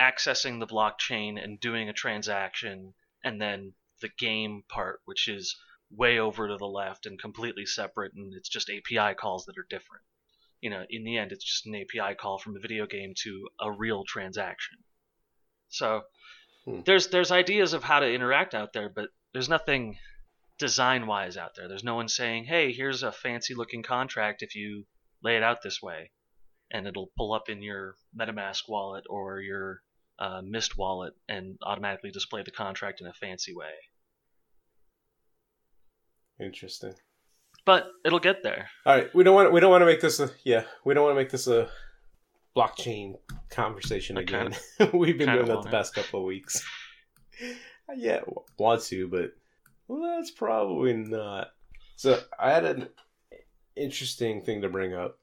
accessing 0.00 0.58
the 0.58 0.66
blockchain 0.66 1.42
and 1.42 1.60
doing 1.60 1.88
a 1.88 1.92
transaction 1.92 2.94
and 3.22 3.40
then 3.40 3.72
the 4.00 4.08
game 4.18 4.62
part 4.68 5.00
which 5.04 5.28
is 5.28 5.56
way 5.90 6.18
over 6.18 6.48
to 6.48 6.56
the 6.56 6.66
left 6.66 7.06
and 7.06 7.20
completely 7.20 7.66
separate 7.66 8.12
and 8.14 8.32
it's 8.34 8.48
just 8.48 8.70
API 8.70 9.14
calls 9.14 9.44
that 9.44 9.58
are 9.58 9.66
different 9.68 10.04
you 10.60 10.70
know 10.70 10.84
in 10.88 11.04
the 11.04 11.18
end 11.18 11.32
it's 11.32 11.44
just 11.44 11.66
an 11.66 11.74
API 11.74 12.14
call 12.14 12.38
from 12.38 12.56
a 12.56 12.60
video 12.60 12.86
game 12.86 13.12
to 13.24 13.48
a 13.60 13.70
real 13.70 14.04
transaction 14.04 14.78
so 15.68 16.02
Hmm. 16.64 16.80
there's 16.84 17.08
there's 17.08 17.30
ideas 17.30 17.72
of 17.72 17.84
how 17.84 18.00
to 18.00 18.12
interact 18.12 18.54
out 18.54 18.72
there 18.72 18.88
but 18.88 19.10
there's 19.32 19.48
nothing 19.48 19.98
design 20.60 21.06
wise 21.06 21.38
out 21.38 21.54
there. 21.56 21.68
There's 21.68 21.82
no 21.82 21.94
one 21.94 22.08
saying, 22.08 22.44
"Hey, 22.44 22.72
here's 22.72 23.02
a 23.02 23.10
fancy 23.10 23.54
looking 23.54 23.82
contract 23.82 24.42
if 24.42 24.54
you 24.54 24.86
lay 25.22 25.36
it 25.36 25.42
out 25.42 25.62
this 25.62 25.80
way," 25.80 26.12
and 26.70 26.86
it'll 26.86 27.10
pull 27.16 27.32
up 27.32 27.48
in 27.48 27.62
your 27.62 27.96
MetaMask 28.14 28.68
wallet 28.68 29.04
or 29.08 29.40
your 29.40 29.82
uh, 30.20 30.42
Mist 30.44 30.76
wallet 30.76 31.14
and 31.28 31.58
automatically 31.62 32.10
display 32.10 32.42
the 32.42 32.50
contract 32.50 33.00
in 33.00 33.06
a 33.06 33.12
fancy 33.12 33.54
way. 33.54 33.72
Interesting. 36.38 36.94
But 37.66 37.86
it'll 38.04 38.20
get 38.20 38.42
there. 38.42 38.68
All 38.86 38.96
right, 38.96 39.14
we 39.14 39.24
don't 39.24 39.34
want 39.34 39.52
we 39.52 39.60
don't 39.60 39.70
want 39.70 39.82
to 39.82 39.86
make 39.86 40.00
this 40.00 40.20
a 40.20 40.30
yeah 40.44 40.64
we 40.84 40.94
don't 40.94 41.04
want 41.04 41.14
to 41.14 41.20
make 41.20 41.30
this 41.30 41.46
a 41.46 41.68
blockchain 42.56 43.14
conversation 43.50 44.16
I 44.18 44.22
again. 44.22 44.54
We've 44.92 45.18
been 45.18 45.30
doing 45.30 45.46
that 45.46 45.62
the 45.62 45.70
past 45.70 45.94
couple 45.94 46.20
of 46.20 46.26
weeks. 46.26 46.64
yeah, 47.96 48.20
want 48.58 48.82
to, 48.84 49.08
but 49.08 49.32
well, 49.88 50.16
that's 50.16 50.30
probably 50.30 50.94
not. 50.94 51.48
So 51.96 52.20
I 52.38 52.50
had 52.50 52.64
an 52.64 52.88
interesting 53.76 54.42
thing 54.42 54.62
to 54.62 54.68
bring 54.68 54.94
up. 54.94 55.18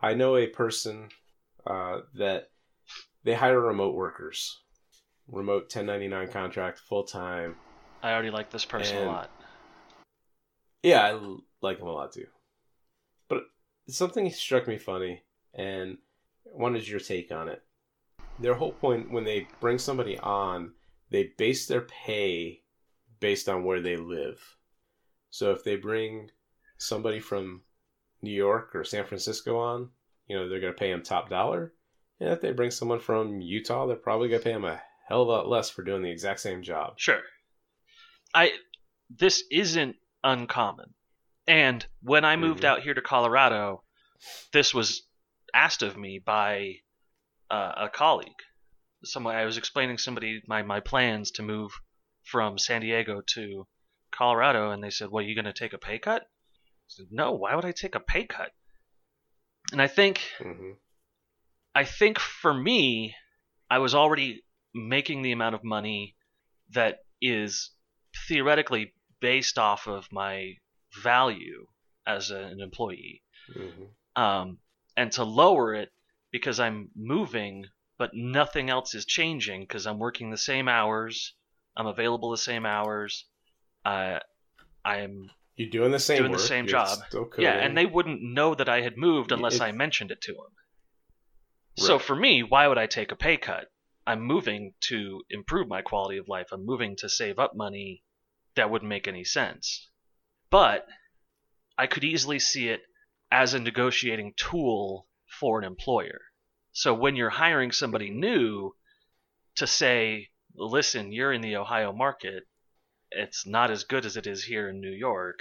I 0.00 0.14
know 0.14 0.36
a 0.36 0.46
person 0.46 1.08
uh, 1.66 2.00
that 2.14 2.49
they 3.24 3.34
hire 3.34 3.60
remote 3.60 3.94
workers, 3.94 4.60
remote 5.28 5.64
1099 5.64 6.28
contract, 6.28 6.78
full 6.78 7.04
time. 7.04 7.56
I 8.02 8.12
already 8.12 8.30
like 8.30 8.50
this 8.50 8.64
person 8.64 8.96
And- 8.98 9.08
a 9.08 9.12
lot. 9.12 9.30
Yeah, 10.82 11.02
I 11.04 11.36
like 11.60 11.78
him 11.78 11.86
a 11.86 11.92
lot 11.92 12.12
too. 12.12 12.26
But 13.28 13.44
something 13.88 14.30
struck 14.30 14.66
me 14.66 14.78
funny, 14.78 15.22
and 15.52 15.98
wanted 16.46 16.88
your 16.88 17.00
take 17.00 17.30
on 17.30 17.48
it. 17.48 17.62
Their 18.38 18.54
whole 18.54 18.72
point 18.72 19.10
when 19.10 19.24
they 19.24 19.46
bring 19.60 19.78
somebody 19.78 20.18
on, 20.18 20.72
they 21.10 21.32
base 21.36 21.66
their 21.66 21.82
pay 21.82 22.62
based 23.18 23.48
on 23.48 23.64
where 23.64 23.80
they 23.82 23.96
live. 23.96 24.56
So 25.28 25.50
if 25.50 25.62
they 25.62 25.76
bring 25.76 26.30
somebody 26.78 27.20
from 27.20 27.62
New 28.22 28.32
York 28.32 28.74
or 28.74 28.82
San 28.84 29.04
Francisco 29.04 29.58
on, 29.58 29.90
you 30.26 30.36
know, 30.36 30.48
they're 30.48 30.60
going 30.60 30.72
to 30.72 30.78
pay 30.78 30.90
them 30.90 31.02
top 31.02 31.28
dollar. 31.28 31.74
And 32.20 32.28
if 32.28 32.40
they 32.40 32.52
bring 32.52 32.70
someone 32.70 33.00
from 33.00 33.40
Utah, 33.40 33.86
they're 33.86 33.96
probably 33.96 34.28
going 34.28 34.40
to 34.40 34.44
pay 34.44 34.52
them 34.52 34.64
a 34.64 34.82
hell 35.08 35.22
of 35.22 35.28
a 35.28 35.30
lot 35.30 35.48
less 35.48 35.70
for 35.70 35.82
doing 35.82 36.02
the 36.02 36.10
exact 36.10 36.40
same 36.40 36.62
job. 36.62 36.94
Sure. 36.98 37.22
I 38.34 38.52
this 39.08 39.42
isn't 39.50 39.96
uncommon. 40.22 40.94
And 41.48 41.84
when 42.02 42.24
I 42.24 42.36
moved 42.36 42.62
Mhm. 42.62 42.68
out 42.68 42.82
here 42.82 42.94
to 42.94 43.02
Colorado, 43.02 43.82
this 44.52 44.72
was 44.72 45.08
asked 45.52 45.82
of 45.82 45.96
me 45.96 46.20
by 46.24 46.76
uh, 47.50 47.72
a 47.76 47.88
colleague. 47.88 48.30
someone 49.02 49.34
I 49.34 49.46
was 49.46 49.56
explaining 49.56 49.96
to 49.96 50.02
somebody 50.02 50.42
my 50.46 50.62
my 50.62 50.78
plans 50.78 51.30
to 51.32 51.42
move 51.42 51.72
from 52.22 52.58
San 52.58 52.82
Diego 52.82 53.22
to 53.34 53.66
Colorado, 54.12 54.70
and 54.70 54.84
they 54.84 54.90
said, 54.90 55.08
"Well, 55.10 55.24
you 55.24 55.34
going 55.34 55.46
to 55.46 55.52
take 55.54 55.72
a 55.72 55.78
pay 55.78 55.98
cut?" 55.98 56.22
I 56.22 56.26
said, 56.88 57.06
"No. 57.10 57.32
Why 57.32 57.54
would 57.56 57.64
I 57.64 57.72
take 57.72 57.94
a 57.94 58.00
pay 58.00 58.26
cut?" 58.26 58.52
And 59.72 59.80
I 59.80 59.88
think 59.88 60.20
hmm 60.38 60.72
I 61.80 61.84
think 61.84 62.18
for 62.18 62.52
me, 62.52 63.14
I 63.70 63.78
was 63.78 63.94
already 63.94 64.44
making 64.74 65.22
the 65.22 65.32
amount 65.32 65.54
of 65.54 65.64
money 65.64 66.14
that 66.74 66.98
is 67.22 67.70
theoretically 68.28 68.92
based 69.18 69.58
off 69.58 69.86
of 69.86 70.06
my 70.12 70.56
value 71.02 71.66
as 72.06 72.30
an 72.30 72.60
employee. 72.60 73.22
hmm 73.50 73.84
Um, 74.22 74.58
and 74.94 75.10
to 75.12 75.24
lower 75.24 75.74
it 75.74 75.88
because 76.30 76.60
I'm 76.60 76.90
moving, 76.94 77.64
but 77.96 78.10
nothing 78.12 78.68
else 78.68 78.94
is 78.94 79.06
changing 79.06 79.62
because 79.62 79.86
I'm 79.86 79.98
working 79.98 80.30
the 80.30 80.44
same 80.52 80.68
hours, 80.68 81.34
I'm 81.78 81.86
available 81.86 82.30
the 82.30 82.46
same 82.50 82.66
hours, 82.66 83.24
uh, 83.86 84.18
I'm 84.84 85.30
You're 85.56 85.70
doing 85.70 85.92
the 85.92 85.98
same 85.98 86.18
Doing 86.18 86.32
the 86.32 86.38
same 86.54 86.66
job. 86.66 86.98
Yeah, 87.38 87.54
and 87.54 87.74
they 87.74 87.86
wouldn't 87.86 88.20
know 88.20 88.54
that 88.54 88.68
I 88.68 88.82
had 88.82 88.98
moved 88.98 89.32
unless 89.32 89.60
I 89.62 89.72
mentioned 89.72 90.10
it 90.10 90.20
to 90.28 90.34
them. 90.34 90.52
So 91.76 91.98
for 91.98 92.14
me, 92.14 92.42
why 92.42 92.68
would 92.68 92.78
I 92.78 92.86
take 92.86 93.10
a 93.12 93.16
pay 93.16 93.36
cut? 93.36 93.72
I'm 94.06 94.22
moving 94.22 94.74
to 94.82 95.22
improve 95.30 95.68
my 95.68 95.82
quality 95.82 96.18
of 96.18 96.28
life. 96.28 96.48
I'm 96.52 96.66
moving 96.66 96.96
to 96.96 97.08
save 97.08 97.38
up 97.38 97.54
money 97.54 98.02
that 98.56 98.70
wouldn't 98.70 98.88
make 98.88 99.06
any 99.06 99.24
sense. 99.24 99.88
But 100.50 100.86
I 101.78 101.86
could 101.86 102.04
easily 102.04 102.38
see 102.38 102.68
it 102.68 102.82
as 103.30 103.54
a 103.54 103.60
negotiating 103.60 104.34
tool 104.36 105.06
for 105.38 105.58
an 105.58 105.64
employer. 105.64 106.20
So 106.72 106.92
when 106.94 107.16
you're 107.16 107.30
hiring 107.30 107.72
somebody 107.72 108.10
new 108.10 108.74
to 109.56 109.66
say, 109.66 110.30
listen, 110.54 111.12
you're 111.12 111.32
in 111.32 111.40
the 111.40 111.56
Ohio 111.56 111.92
market, 111.92 112.44
it's 113.10 113.46
not 113.46 113.70
as 113.70 113.84
good 113.84 114.04
as 114.04 114.16
it 114.16 114.26
is 114.26 114.44
here 114.44 114.68
in 114.68 114.80
New 114.80 114.92
York. 114.92 115.40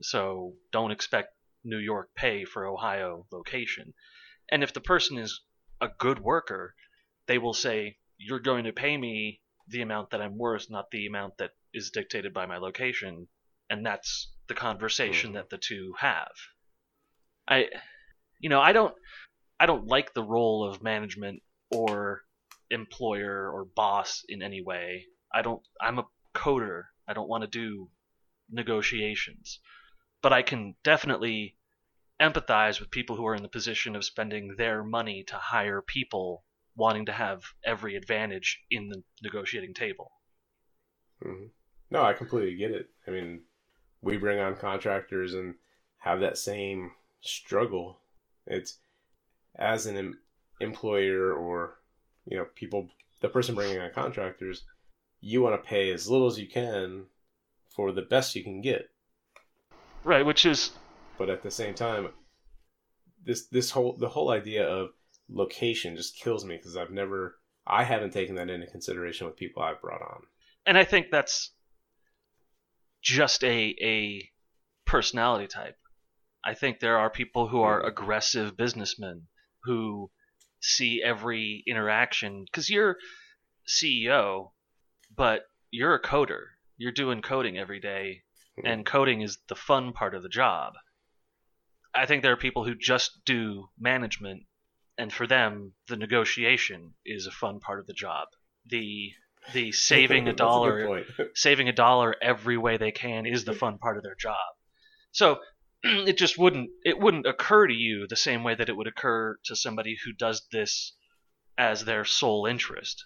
So 0.00 0.54
don't 0.72 0.90
expect 0.90 1.34
New 1.64 1.78
York 1.78 2.10
pay 2.14 2.44
for 2.44 2.66
Ohio 2.66 3.26
location. 3.32 3.94
And 4.50 4.62
if 4.62 4.72
the 4.72 4.80
person 4.80 5.18
is 5.18 5.42
a 5.80 5.88
good 5.88 6.20
worker, 6.20 6.74
they 7.26 7.38
will 7.38 7.54
say, 7.54 7.98
You're 8.16 8.40
going 8.40 8.64
to 8.64 8.72
pay 8.72 8.96
me 8.96 9.40
the 9.68 9.82
amount 9.82 10.10
that 10.10 10.22
I'm 10.22 10.38
worth, 10.38 10.70
not 10.70 10.90
the 10.90 11.06
amount 11.06 11.38
that 11.38 11.52
is 11.72 11.90
dictated 11.90 12.32
by 12.32 12.46
my 12.46 12.56
location. 12.56 13.28
And 13.70 13.84
that's 13.84 14.32
the 14.48 14.54
conversation 14.54 15.30
Mhm. 15.30 15.34
that 15.34 15.50
the 15.50 15.58
two 15.58 15.94
have. 15.98 16.32
I 17.46 17.68
you 18.40 18.48
know, 18.48 18.60
I 18.60 18.72
don't 18.72 18.94
I 19.60 19.66
don't 19.66 19.86
like 19.86 20.14
the 20.14 20.22
role 20.22 20.64
of 20.68 20.82
management 20.82 21.42
or 21.70 22.24
employer 22.70 23.50
or 23.52 23.66
boss 23.66 24.24
in 24.28 24.42
any 24.42 24.62
way. 24.62 25.06
I 25.32 25.42
don't 25.42 25.62
I'm 25.80 25.98
a 25.98 26.08
coder. 26.34 26.84
I 27.06 27.12
don't 27.12 27.28
want 27.28 27.42
to 27.42 27.48
do 27.48 27.90
negotiations. 28.48 29.60
But 30.22 30.32
I 30.32 30.42
can 30.42 30.76
definitely 30.82 31.57
empathize 32.20 32.80
with 32.80 32.90
people 32.90 33.16
who 33.16 33.26
are 33.26 33.34
in 33.34 33.42
the 33.42 33.48
position 33.48 33.94
of 33.94 34.04
spending 34.04 34.54
their 34.56 34.82
money 34.82 35.22
to 35.24 35.36
hire 35.36 35.80
people 35.80 36.44
wanting 36.76 37.06
to 37.06 37.12
have 37.12 37.42
every 37.64 37.96
advantage 37.96 38.60
in 38.70 38.88
the 38.88 39.02
negotiating 39.22 39.74
table. 39.74 40.12
hmm 41.22 41.46
No, 41.90 42.02
I 42.02 42.12
completely 42.12 42.56
get 42.56 42.70
it. 42.70 42.88
I 43.06 43.10
mean, 43.10 43.42
we 44.00 44.16
bring 44.16 44.38
on 44.38 44.56
contractors 44.56 45.34
and 45.34 45.54
have 45.98 46.20
that 46.20 46.38
same 46.38 46.92
struggle. 47.20 47.98
It's 48.46 48.78
as 49.56 49.86
an 49.86 49.96
em- 49.96 50.18
employer 50.60 51.32
or 51.32 51.78
you 52.26 52.36
know 52.36 52.46
people, 52.54 52.88
the 53.20 53.28
person 53.28 53.54
bringing 53.54 53.80
on 53.80 53.90
contractors, 53.92 54.62
you 55.20 55.42
want 55.42 55.60
to 55.60 55.68
pay 55.68 55.90
as 55.90 56.08
little 56.08 56.28
as 56.28 56.38
you 56.38 56.46
can 56.46 57.06
for 57.68 57.92
the 57.92 58.02
best 58.02 58.34
you 58.34 58.44
can 58.44 58.60
get. 58.60 58.88
Right, 60.04 60.24
which 60.24 60.46
is 60.46 60.70
but 61.18 61.30
at 61.30 61.42
the 61.42 61.50
same 61.50 61.74
time 61.74 62.08
this 63.24 63.48
this 63.48 63.70
whole 63.70 63.96
the 63.98 64.08
whole 64.08 64.30
idea 64.30 64.66
of 64.66 64.90
location 65.28 65.96
just 65.96 66.16
kills 66.16 66.44
me 66.44 66.56
because 66.56 66.76
i've 66.76 66.90
never 66.90 67.38
i 67.66 67.84
haven't 67.84 68.12
taken 68.12 68.36
that 68.36 68.48
into 68.48 68.66
consideration 68.66 69.26
with 69.26 69.36
people 69.36 69.62
i've 69.62 69.80
brought 69.80 70.00
on 70.02 70.22
and 70.68 70.76
I 70.76 70.84
think 70.84 71.06
that's 71.10 71.50
just 73.02 73.42
a 73.42 73.74
a 73.80 74.30
personality 74.84 75.46
type. 75.46 75.76
I 76.44 76.52
think 76.52 76.78
there 76.78 76.98
are 76.98 77.08
people 77.08 77.48
who 77.48 77.62
are 77.62 77.78
mm-hmm. 77.78 77.88
aggressive 77.88 78.54
businessmen 78.54 79.28
who 79.64 80.10
see 80.60 81.02
every 81.02 81.64
interaction 81.66 82.44
because 82.44 82.68
you're 82.68 82.96
CEO, 83.66 84.50
but 85.16 85.44
you're 85.70 85.94
a 85.94 86.02
coder. 86.02 86.44
You're 86.76 86.92
doing 86.92 87.22
coding 87.22 87.56
every 87.56 87.80
day, 87.80 88.24
mm-hmm. 88.58 88.66
and 88.66 88.84
coding 88.86 89.22
is 89.22 89.38
the 89.48 89.56
fun 89.56 89.94
part 89.94 90.14
of 90.14 90.22
the 90.22 90.28
job. 90.28 90.74
I 91.94 92.06
think 92.06 92.22
there 92.22 92.32
are 92.32 92.36
people 92.36 92.64
who 92.64 92.74
just 92.74 93.24
do 93.24 93.68
management, 93.78 94.44
and 94.96 95.12
for 95.12 95.26
them, 95.26 95.74
the 95.88 95.96
negotiation 95.96 96.94
is 97.04 97.26
a 97.26 97.30
fun 97.30 97.60
part 97.60 97.80
of 97.80 97.86
the 97.86 97.92
job. 97.94 98.28
The 98.66 99.12
the 99.52 99.72
saving 99.72 100.28
a 100.28 100.32
dollar 100.32 100.86
point. 100.86 101.06
saving 101.34 101.68
a 101.68 101.72
dollar 101.72 102.14
every 102.22 102.56
way 102.56 102.76
they 102.76 102.92
can 102.92 103.26
is 103.26 103.44
the 103.44 103.52
fun 103.54 103.78
part 103.78 103.96
of 103.96 104.02
their 104.02 104.14
job. 104.16 104.54
So 105.12 105.40
it 105.82 106.18
just 106.18 106.38
wouldn't 106.38 106.70
it 106.84 106.98
wouldn't 106.98 107.26
occur 107.26 107.66
to 107.66 107.74
you 107.74 108.06
the 108.06 108.16
same 108.16 108.44
way 108.44 108.54
that 108.54 108.68
it 108.68 108.76
would 108.76 108.86
occur 108.86 109.38
to 109.44 109.56
somebody 109.56 109.96
who 110.04 110.12
does 110.12 110.46
this 110.52 110.94
as 111.58 111.84
their 111.84 112.04
sole 112.04 112.46
interest. 112.46 113.04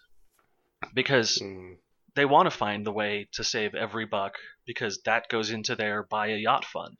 Because 0.94 1.38
Mm, 1.40 1.78
they 2.14 2.24
want 2.24 2.46
to 2.46 2.50
find 2.56 2.86
the 2.86 2.92
way 2.92 3.28
to 3.32 3.44
save 3.44 3.74
every 3.74 4.06
buck 4.06 4.38
because 4.66 5.02
that 5.02 5.28
goes 5.28 5.50
into 5.50 5.74
their 5.76 6.02
buy 6.02 6.28
a 6.28 6.36
yacht 6.36 6.64
fund, 6.64 6.98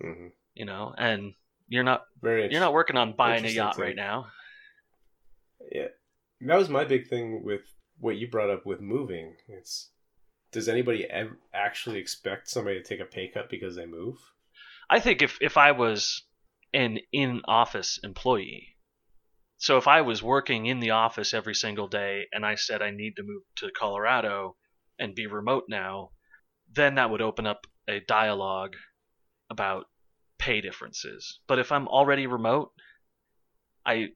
mhm. 0.00 0.32
You 0.54 0.64
know, 0.64 0.94
and 0.96 1.34
you're 1.68 1.84
not 1.84 2.04
very 2.20 2.50
you're 2.50 2.60
not 2.60 2.72
working 2.72 2.96
on 2.96 3.14
buying 3.16 3.44
a 3.44 3.48
yacht 3.48 3.76
take. 3.76 3.84
right 3.84 3.96
now. 3.96 4.26
yeah 5.72 5.88
that 6.40 6.58
was 6.58 6.68
my 6.68 6.84
big 6.84 7.08
thing 7.08 7.42
with 7.42 7.62
what 7.98 8.16
you 8.16 8.28
brought 8.28 8.50
up 8.50 8.66
with 8.66 8.80
moving 8.80 9.34
it's 9.48 9.90
does 10.52 10.68
anybody 10.68 11.04
ever 11.04 11.38
actually 11.54 11.98
expect 11.98 12.48
somebody 12.48 12.76
to 12.76 12.86
take 12.86 13.00
a 13.00 13.04
pay 13.04 13.28
cut 13.28 13.48
because 13.48 13.76
they 13.76 13.86
move 13.86 14.18
I 14.88 15.00
think 15.00 15.22
if 15.22 15.38
if 15.40 15.56
I 15.56 15.72
was 15.72 16.22
an 16.72 16.98
in 17.12 17.40
office 17.46 17.98
employee, 18.02 18.76
so 19.56 19.78
if 19.78 19.88
I 19.88 20.02
was 20.02 20.22
working 20.22 20.66
in 20.66 20.80
the 20.80 20.90
office 20.90 21.32
every 21.32 21.54
single 21.54 21.88
day 21.88 22.26
and 22.32 22.44
I 22.44 22.56
said 22.56 22.82
I 22.82 22.90
need 22.90 23.16
to 23.16 23.22
move 23.22 23.42
to 23.56 23.70
Colorado 23.70 24.56
and 24.98 25.14
be 25.14 25.26
remote 25.26 25.64
now, 25.68 26.10
then 26.70 26.96
that 26.96 27.10
would 27.10 27.22
open 27.22 27.46
up 27.46 27.66
a 27.88 28.00
dialogue 28.00 28.76
about 29.48 29.86
pay 30.44 30.60
differences. 30.60 31.40
But 31.48 31.58
if 31.58 31.72
I'm 31.72 31.88
already 31.88 32.26
remote, 32.26 32.70
I 33.86 34.08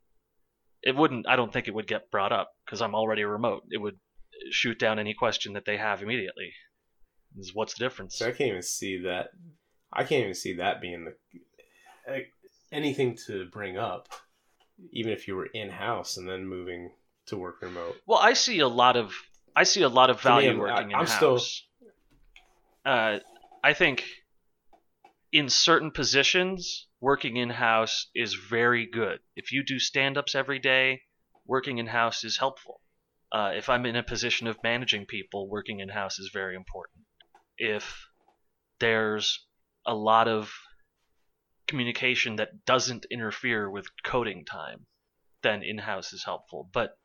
it 0.82 0.94
wouldn't 0.94 1.26
I 1.28 1.36
don't 1.36 1.52
think 1.52 1.68
it 1.68 1.74
would 1.74 1.86
get 1.86 2.10
brought 2.10 2.32
up 2.32 2.48
because 2.64 2.80
I'm 2.82 2.94
already 2.94 3.24
remote. 3.24 3.62
It 3.70 3.78
would 3.78 3.96
shoot 4.50 4.78
down 4.78 4.98
any 4.98 5.14
question 5.14 5.54
that 5.54 5.64
they 5.64 5.76
have 5.76 6.02
immediately. 6.02 6.52
Is 7.38 7.54
what's 7.54 7.74
the 7.74 7.84
difference? 7.84 8.16
so 8.18 8.26
i 8.26 8.30
can't 8.30 8.50
even 8.50 8.62
see 8.62 8.94
that 9.02 9.26
i 9.92 10.02
can't 10.02 10.22
even 10.22 10.34
see 10.34 10.54
that 10.54 10.80
being 10.80 11.04
the 11.04 12.24
anything 12.72 13.16
to 13.26 13.46
bring 13.52 13.76
up 13.76 14.08
even 14.92 15.12
if 15.12 15.28
you 15.28 15.36
were 15.36 15.46
in-house 15.52 16.16
and 16.16 16.26
then 16.28 16.46
moving 16.46 16.90
to 17.26 17.36
work 17.36 17.60
remote 17.62 17.96
Well, 18.06 18.18
I 18.18 18.32
see 18.32 18.60
a 18.60 18.68
lot 18.68 18.96
of 18.96 19.12
I 19.54 19.64
see 19.64 19.82
a 19.82 19.88
lot 19.88 20.08
of 20.10 20.20
For 20.20 20.28
me, 20.30 20.46
value 20.46 20.58
working 20.60 20.94
I- 20.94 20.96
I'm 20.98 21.00
in 21.02 21.06
still- 21.06 21.32
house. 21.36 21.62
Uh, 22.86 23.18
I 23.62 23.72
think 23.74 24.04
in 25.32 25.48
certain 25.48 25.90
positions, 25.90 26.86
working 27.00 27.36
in 27.36 27.50
house 27.50 28.08
is 28.14 28.34
very 28.34 28.86
good. 28.86 29.20
If 29.36 29.52
you 29.52 29.62
do 29.62 29.78
stand 29.78 30.16
ups 30.16 30.34
every 30.34 30.58
day, 30.58 31.02
working 31.44 31.78
in 31.78 31.86
house 31.86 32.24
is 32.24 32.38
helpful. 32.38 32.80
Uh, 33.30 33.52
if 33.54 33.68
I'm 33.68 33.84
in 33.84 33.96
a 33.96 34.02
position 34.02 34.46
of 34.46 34.62
managing 34.62 35.06
people, 35.06 35.48
working 35.48 35.80
in 35.80 35.90
house 35.90 36.18
is 36.18 36.30
very 36.32 36.56
important. 36.56 37.04
If 37.58 38.08
there's 38.78 39.46
a 39.84 39.94
lot 39.94 40.28
of 40.28 40.50
communication 41.66 42.36
that 42.36 42.64
doesn't 42.64 43.06
interfere 43.10 43.70
with 43.70 43.86
coding 44.02 44.46
time, 44.46 44.86
then 45.42 45.62
in 45.62 45.78
house 45.78 46.12
is 46.12 46.24
helpful. 46.24 46.70
But 46.72 46.96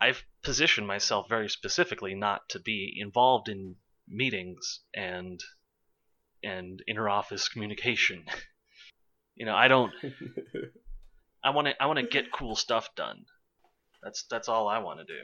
I've 0.00 0.24
positioned 0.42 0.88
myself 0.88 1.28
very 1.28 1.48
specifically 1.48 2.14
not 2.14 2.48
to 2.50 2.58
be 2.58 2.92
involved 2.98 3.48
in 3.48 3.76
meetings 4.08 4.80
and 4.92 5.40
and 6.42 6.82
interoffice 6.88 7.50
communication. 7.50 8.24
you 9.36 9.46
know, 9.46 9.54
I 9.54 9.68
don't 9.68 9.92
I 11.44 11.50
want 11.50 11.68
to 11.68 11.82
I 11.82 11.86
want 11.86 11.98
to 11.98 12.06
get 12.06 12.32
cool 12.32 12.56
stuff 12.56 12.94
done. 12.94 13.24
That's 14.02 14.24
that's 14.24 14.48
all 14.48 14.68
I 14.68 14.78
want 14.78 15.00
to 15.00 15.04
do. 15.04 15.20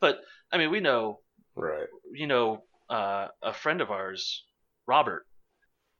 But 0.00 0.20
I 0.52 0.58
mean, 0.58 0.70
we 0.70 0.80
know 0.80 1.20
right 1.54 1.88
you 2.12 2.26
know, 2.26 2.64
uh, 2.88 3.28
a 3.42 3.52
friend 3.52 3.80
of 3.80 3.90
ours, 3.90 4.44
Robert, 4.86 5.26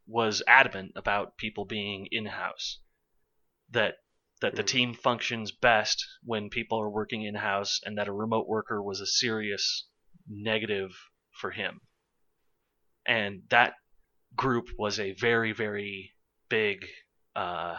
was 0.06 0.42
adamant 0.46 0.92
about 0.96 1.36
people 1.36 1.64
being 1.64 2.06
in 2.10 2.26
house. 2.26 2.80
That 3.70 3.98
that 4.40 4.56
the 4.56 4.62
Mhm. 4.62 4.66
team 4.66 4.94
functions 4.94 5.52
best 5.52 6.04
when 6.22 6.50
people 6.50 6.80
are 6.80 6.90
working 6.90 7.22
in 7.22 7.34
house, 7.36 7.80
and 7.84 7.98
that 7.98 8.08
a 8.08 8.12
remote 8.12 8.48
worker 8.48 8.82
was 8.82 9.00
a 9.00 9.06
serious 9.06 9.86
negative 10.26 10.90
for 11.32 11.50
him. 11.50 11.80
And 13.06 13.42
that 13.50 13.74
group 14.36 14.68
was 14.78 14.98
a 15.00 15.12
very, 15.12 15.52
very 15.52 16.12
big 16.48 16.86
uh, 17.36 17.78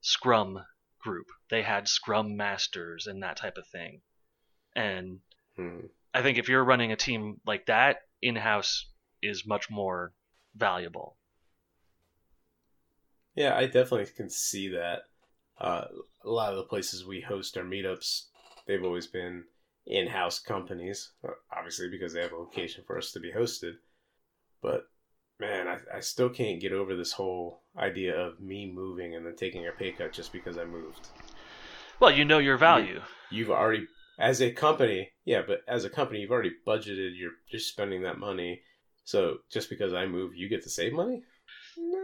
Scrum 0.00 0.64
group. 1.00 1.26
They 1.50 1.62
had 1.62 1.88
Scrum 1.88 2.36
masters 2.36 3.06
and 3.06 3.22
that 3.22 3.36
type 3.36 3.56
of 3.56 3.66
thing. 3.68 4.02
And 4.74 5.20
Mhm. 5.58 5.90
I 6.14 6.22
think 6.22 6.38
if 6.38 6.48
you're 6.48 6.64
running 6.64 6.92
a 6.92 6.96
team 6.96 7.40
like 7.46 7.66
that, 7.66 7.98
in 8.22 8.36
house 8.36 8.86
is 9.22 9.46
much 9.46 9.70
more 9.70 10.12
valuable. 10.54 11.18
Yeah, 13.34 13.56
I 13.56 13.66
definitely 13.66 14.06
can 14.06 14.30
see 14.30 14.68
that. 14.68 15.02
Uh, 15.58 15.86
a 16.24 16.28
lot 16.28 16.52
of 16.52 16.56
the 16.56 16.64
places 16.64 17.04
we 17.04 17.20
host 17.20 17.56
our 17.56 17.64
meetups, 17.64 18.26
they've 18.66 18.84
always 18.84 19.06
been 19.06 19.44
in-house 19.86 20.38
companies, 20.38 21.12
uh, 21.24 21.32
obviously 21.50 21.88
because 21.88 22.12
they 22.12 22.22
have 22.22 22.32
a 22.32 22.36
location 22.36 22.84
for 22.86 22.98
us 22.98 23.12
to 23.12 23.20
be 23.20 23.32
hosted. 23.32 23.74
But 24.60 24.88
man, 25.38 25.68
I, 25.68 25.78
I 25.96 26.00
still 26.00 26.28
can't 26.28 26.60
get 26.60 26.72
over 26.72 26.96
this 26.96 27.12
whole 27.12 27.62
idea 27.76 28.16
of 28.18 28.40
me 28.40 28.70
moving 28.72 29.14
and 29.14 29.26
then 29.26 29.36
taking 29.36 29.66
a 29.66 29.72
pay 29.72 29.92
cut 29.92 30.12
just 30.12 30.32
because 30.32 30.58
I 30.58 30.64
moved. 30.64 31.08
Well, 32.00 32.10
you 32.10 32.24
know 32.24 32.38
your 32.38 32.58
value. 32.58 33.00
You've 33.30 33.50
already, 33.50 33.86
as 34.18 34.40
a 34.40 34.50
company, 34.50 35.10
yeah, 35.24 35.42
but 35.46 35.60
as 35.68 35.84
a 35.84 35.90
company, 35.90 36.20
you've 36.20 36.30
already 36.30 36.52
budgeted. 36.66 37.12
You're 37.18 37.32
just 37.50 37.68
spending 37.68 38.02
that 38.02 38.18
money. 38.18 38.62
So 39.04 39.38
just 39.50 39.70
because 39.70 39.92
I 39.92 40.06
move, 40.06 40.34
you 40.34 40.48
get 40.48 40.62
to 40.64 40.70
save 40.70 40.92
money. 40.92 41.22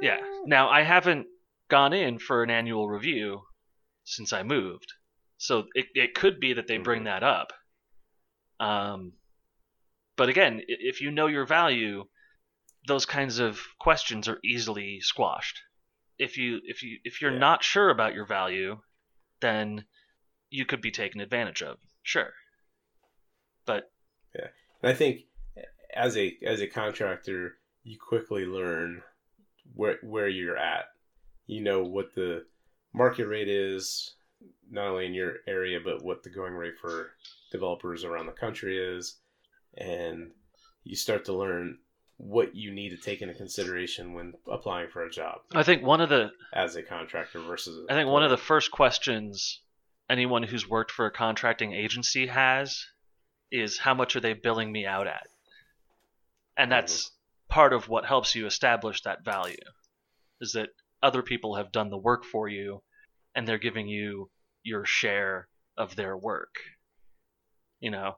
Yeah. 0.01 0.19
Now, 0.47 0.69
I 0.69 0.83
haven't 0.83 1.27
gone 1.69 1.93
in 1.93 2.19
for 2.19 2.43
an 2.43 2.51
annual 2.51 2.89
review 2.89 3.43
since 4.05 4.33
I 4.33 4.43
moved. 4.43 4.93
So 5.39 5.65
it, 5.75 5.87
it 5.95 6.15
could 6.15 6.39
be 6.39 6.53
that 6.53 6.69
they 6.69 6.79
bring 6.79 7.05
that 7.05 7.23
up. 7.23 7.53
Um, 8.61 9.13
but 10.17 10.29
again, 10.29 10.63
if 10.69 11.01
you 11.01 11.11
know 11.11 11.27
your 11.27 11.47
value, 11.47 12.05
those 12.87 13.07
kinds 13.07 13.39
of 13.39 13.61
questions 13.79 14.29
are 14.29 14.39
easily 14.45 15.01
squashed. 15.01 15.61
If 16.19 16.37
you 16.37 16.61
if 16.65 16.83
you 16.83 16.99
if 17.05 17.21
you're 17.21 17.33
Yeah. 17.33 17.39
not 17.39 17.65
sure 17.65 17.91
about 17.91 18.15
your 18.15 18.27
value, 18.27 18.81
then 19.41 19.85
you 20.51 20.67
could 20.67 20.81
be 20.81 20.91
taken 20.91 21.21
advantage 21.21 21.63
of. 21.63 21.79
Sure. 22.03 22.33
But 23.65 23.91
yeah. 24.35 24.49
And 24.83 24.91
I 24.93 24.95
think 24.95 25.23
as 25.95 26.17
a 26.17 26.37
as 26.45 26.61
a 26.61 26.67
contractor, 26.67 27.59
you 27.85 27.99
quickly 27.99 28.45
learn 28.45 29.03
where 29.75 29.99
where 30.03 30.29
you're 30.29 30.57
at. 30.57 30.87
You 31.47 31.63
know 31.63 31.83
what 31.83 32.15
the 32.15 32.45
market 32.93 33.27
rate 33.27 33.49
is, 33.49 34.15
not 34.71 34.89
only 34.89 35.07
in 35.07 35.15
your 35.15 35.37
area, 35.47 35.81
but 35.83 36.03
what 36.03 36.23
the 36.23 36.31
going 36.31 36.55
rate 36.55 36.79
for 36.81 37.13
developers 37.51 38.05
around 38.05 38.27
the 38.27 38.33
country 38.33 38.79
is, 38.79 39.19
and 39.77 40.31
you 40.85 40.97
start 40.97 41.25
to 41.27 41.33
learn 41.33 41.79
what 42.23 42.55
you 42.55 42.73
need 42.73 42.91
to 42.91 42.97
take 42.97 43.21
into 43.21 43.35
consideration 43.35 44.15
when 44.15 44.33
applying 44.49 44.89
for 44.89 45.05
a 45.05 45.11
job 45.11 45.41
I 45.53 45.65
think 45.65 45.83
one 45.83 46.01
of 46.01 46.09
the 46.09 46.31
as 46.53 46.77
a 46.77 46.83
contractor 46.83 47.41
versus. 47.41 47.85
I 47.91 47.95
think 47.95 48.09
one 48.09 48.23
of 48.23 48.31
the 48.31 48.37
first 48.37 48.71
questions 48.71 49.61
anyone 50.09 50.45
who's 50.45 50.69
worked 50.69 50.93
for 50.93 51.07
a 51.07 51.11
contracting 51.11 51.73
agency 51.73 52.27
has 52.27 52.87
is 53.51 53.79
how 53.79 53.95
much 53.95 54.15
are 54.15 54.21
they 54.21 54.35
billing 54.35 54.71
me 54.71 54.87
out 54.87 55.07
at? 55.07 55.27
And 56.57 56.71
mm-hmm. 56.71 56.81
that's 56.81 57.11
part 57.49 57.73
of 57.73 57.89
what 57.89 58.05
helps 58.05 58.35
you 58.35 58.47
establish 58.47 59.03
that 59.03 59.25
value 59.25 59.57
is 60.41 60.53
that 60.53 60.69
other 61.03 61.23
people 61.23 61.57
have 61.57 61.73
done 61.73 61.91
the 61.91 61.99
work 61.99 62.25
for 62.25 62.49
you 62.49 62.83
and 63.35 63.49
they're 63.49 63.59
giving 63.59 63.89
you 63.89 64.31
your 64.63 64.85
share 64.85 65.49
of 65.77 65.97
their 65.97 66.17
work. 66.17 66.55
You 67.81 67.91
know, 67.91 68.17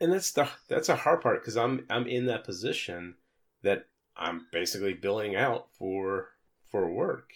and 0.00 0.12
that's 0.12 0.32
the 0.32 0.48
that's 0.68 0.88
a 0.88 0.96
hard 0.96 1.20
part 1.20 1.40
because 1.40 1.56
I'm 1.56 1.84
I'm 1.90 2.06
in 2.06 2.26
that 2.26 2.44
position 2.44 3.14
that 3.62 3.86
I'm 4.16 4.46
basically 4.52 4.94
billing 4.94 5.36
out 5.36 5.68
for 5.78 6.30
for 6.70 6.90
work, 6.90 7.30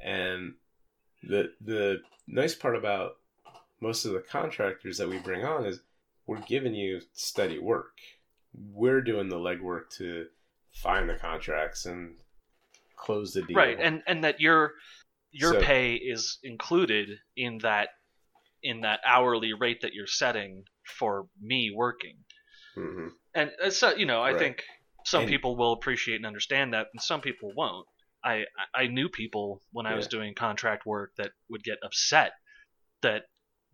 and 0.00 0.54
the 1.22 1.52
the 1.60 2.02
nice 2.26 2.54
part 2.54 2.76
about 2.76 3.16
most 3.80 4.04
of 4.04 4.12
the 4.12 4.20
contractors 4.20 4.98
that 4.98 5.08
we 5.08 5.18
bring 5.18 5.44
on 5.44 5.66
is 5.66 5.80
we're 6.26 6.40
giving 6.42 6.74
you 6.74 7.00
steady 7.12 7.58
work. 7.58 7.98
We're 8.54 9.00
doing 9.00 9.28
the 9.28 9.36
legwork 9.36 9.90
to 9.96 10.26
find 10.72 11.08
the 11.08 11.14
contracts 11.14 11.86
and 11.86 12.14
close 12.96 13.32
the 13.32 13.42
deal. 13.42 13.56
right? 13.56 13.78
And 13.80 14.02
and 14.06 14.24
that 14.24 14.40
your 14.40 14.74
your 15.30 15.54
So- 15.54 15.60
pay 15.62 15.94
is 15.94 16.38
included 16.42 17.18
in 17.36 17.58
that 17.58 17.90
in 18.62 18.82
that 18.82 19.00
hourly 19.04 19.52
rate 19.52 19.80
that 19.80 19.92
you're 19.92 20.06
setting 20.06 20.64
for 20.84 21.26
me 21.40 21.72
working. 21.74 22.16
hmm 22.74 23.08
and 23.34 23.50
so 23.70 23.94
you 23.94 24.06
know 24.06 24.20
I 24.22 24.30
Right. 24.30 24.38
think 24.38 24.62
some 25.04 25.22
And- 25.22 25.30
people 25.30 25.56
will 25.56 25.72
appreciate 25.72 26.16
and 26.16 26.26
understand 26.26 26.72
that, 26.74 26.88
and 26.92 27.02
some 27.02 27.20
people 27.20 27.52
won't. 27.56 27.86
I 28.24 28.44
I 28.74 28.86
knew 28.86 29.08
people 29.08 29.62
when 29.72 29.84
I 29.86 29.94
was 29.94 30.06
doing 30.06 30.34
contract 30.34 30.86
work 30.86 31.10
that 31.16 31.32
would 31.48 31.64
get 31.64 31.78
upset 31.82 32.32
that 33.02 33.24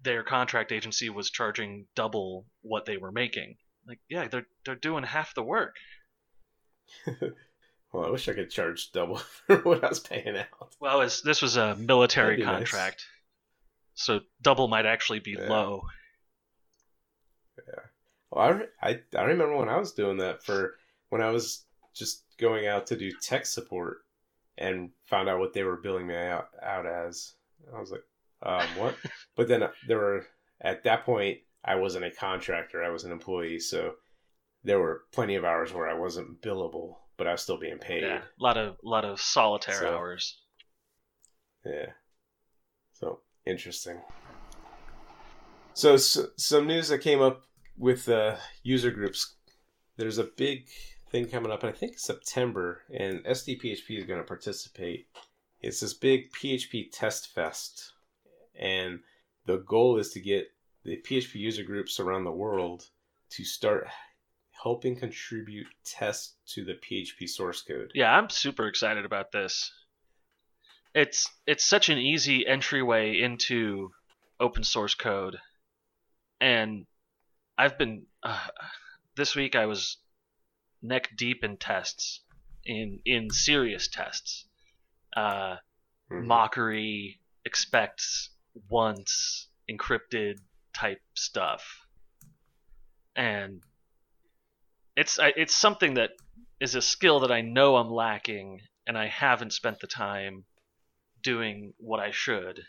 their 0.02 0.22
contract 0.24 0.72
agency 0.72 1.10
was 1.10 1.30
charging 1.30 1.86
double 1.94 2.46
what 2.62 2.86
they 2.86 2.96
were 2.96 3.12
making. 3.12 3.56
Like, 3.86 4.00
yeah, 4.08 4.26
they're 4.28 4.46
they're 4.64 4.74
doing 4.74 5.04
half 5.04 5.34
the 5.34 5.42
work. 5.42 5.74
well, 7.92 8.04
I 8.06 8.10
wish 8.10 8.28
I 8.28 8.32
could 8.34 8.50
charge 8.50 8.90
double 8.92 9.16
for 9.46 9.56
what 9.58 9.84
I 9.84 9.88
was 9.88 10.00
paying 10.00 10.36
out. 10.36 10.74
Well, 10.80 11.00
this 11.00 11.42
was 11.42 11.56
a 11.56 11.76
military 11.76 12.36
That'd 12.36 12.46
nice. 12.46 12.70
contract, 12.70 13.04
so 13.94 14.20
double 14.40 14.68
might 14.68 14.86
actually 14.86 15.20
be 15.20 15.32
Yeah. 15.38 15.48
low. 15.48 15.82
Well, 18.30 18.66
I, 18.82 18.88
I 18.90 19.00
I 19.16 19.22
remember 19.24 19.56
when 19.56 19.68
I 19.68 19.78
was 19.78 19.92
doing 19.92 20.18
that 20.18 20.44
for 20.44 20.74
when 21.08 21.22
I 21.22 21.30
was 21.30 21.64
just 21.94 22.24
going 22.38 22.66
out 22.66 22.86
to 22.88 22.96
do 22.96 23.10
tech 23.22 23.46
support 23.46 23.98
and 24.56 24.90
found 25.04 25.28
out 25.28 25.38
what 25.38 25.52
they 25.52 25.62
were 25.62 25.76
billing 25.76 26.06
me 26.06 26.16
out, 26.16 26.48
out 26.62 26.86
as. 26.86 27.34
I 27.74 27.80
was 27.80 27.90
like, 27.90 28.04
um, 28.42 28.66
what? 28.76 28.94
but 29.36 29.48
then 29.48 29.64
there 29.86 29.98
were 29.98 30.26
at 30.60 30.84
that 30.84 31.04
point 31.04 31.38
I 31.64 31.76
wasn't 31.76 32.04
a 32.04 32.10
contractor; 32.10 32.82
I 32.84 32.90
was 32.90 33.04
an 33.04 33.12
employee, 33.12 33.60
so 33.60 33.94
there 34.64 34.78
were 34.78 35.02
plenty 35.12 35.34
of 35.34 35.44
hours 35.44 35.72
where 35.72 35.88
I 35.88 35.94
wasn't 35.94 36.40
billable, 36.42 36.96
but 37.16 37.26
I 37.26 37.32
was 37.32 37.42
still 37.42 37.58
being 37.58 37.78
paid. 37.78 38.02
Yeah, 38.02 38.18
a 38.18 38.42
lot 38.42 38.56
of 38.56 38.76
lot 38.82 39.04
of 39.04 39.20
solitaire 39.20 39.80
So- 39.80 39.94
hours. 39.96 40.38
Yeah. 41.64 41.86
So 42.92 43.20
interesting. 43.44 44.00
So, 45.74 45.94
s 45.94 46.18
some 46.36 46.66
news 46.66 46.88
that 46.88 46.98
came 46.98 47.20
up 47.20 47.44
with 47.78 48.08
uh, 48.08 48.36
user 48.62 48.90
groups. 48.90 49.34
There's 49.96 50.18
a 50.18 50.24
big 50.24 50.68
thing 51.10 51.28
coming 51.28 51.52
up, 51.52 51.64
I 51.64 51.72
think 51.72 51.98
September, 51.98 52.82
and 52.92 53.24
SDPHP 53.24 53.98
is 53.98 54.04
going 54.04 54.20
to 54.20 54.26
participate. 54.26 55.06
It's 55.60 55.80
this 55.80 55.94
big 55.94 56.30
PHP 56.32 56.90
test 56.92 57.34
fest, 57.34 57.92
and 58.58 59.00
the 59.46 59.58
goal 59.58 59.98
is 59.98 60.10
to 60.10 60.20
get 60.20 60.48
the 60.84 61.00
PHP 61.08 61.36
user 61.36 61.64
groups 61.64 61.98
around 61.98 62.24
the 62.24 62.32
world 62.32 62.88
to 63.30 63.44
start 63.44 63.88
helping 64.62 64.96
contribute 64.96 65.66
tests 65.84 66.34
to 66.46 66.64
the 66.64 66.74
PHP 66.74 67.28
source 67.28 67.62
code. 67.62 67.92
Yeah, 67.94 68.16
I'm 68.16 68.30
super 68.30 68.66
excited 68.66 69.04
about 69.04 69.32
this. 69.32 69.72
It's 70.94 71.30
it's 71.46 71.64
such 71.64 71.90
an 71.90 71.98
easy 71.98 72.46
entryway 72.46 73.20
into 73.20 73.90
open 74.40 74.64
source 74.64 74.94
code, 74.94 75.36
and 76.40 76.86
I've 77.58 77.76
been 77.76 78.06
uh, 78.22 78.48
this 79.16 79.34
week 79.36 79.56
I 79.56 79.66
was 79.66 79.98
neck 80.82 81.10
deep 81.16 81.44
in 81.44 81.56
tests, 81.58 82.22
in 82.64 83.00
in 83.04 83.30
serious 83.30 83.88
tests, 83.88 84.46
uh, 85.16 85.56
Mhm. 86.10 86.26
mockery, 86.26 87.20
expects 87.44 88.30
once, 88.70 89.48
encrypted 89.70 90.40
type 90.72 91.02
stuff, 91.14 91.86
and 93.16 93.62
it's 94.96 95.18
I- 95.18 95.32
it's 95.36 95.54
something 95.54 95.94
that 95.94 96.10
is 96.60 96.74
a 96.74 96.82
skill 96.82 97.20
that 97.20 97.32
I 97.32 97.40
know 97.40 97.76
I'm 97.76 97.90
lacking, 97.90 98.60
and 98.86 98.98
I 98.98 99.06
haven't 99.06 99.52
spent 99.52 99.80
the 99.80 99.86
time 99.86 100.44
doing 101.22 101.74
what 101.78 102.00
I 102.00 102.10
should, 102.12 102.66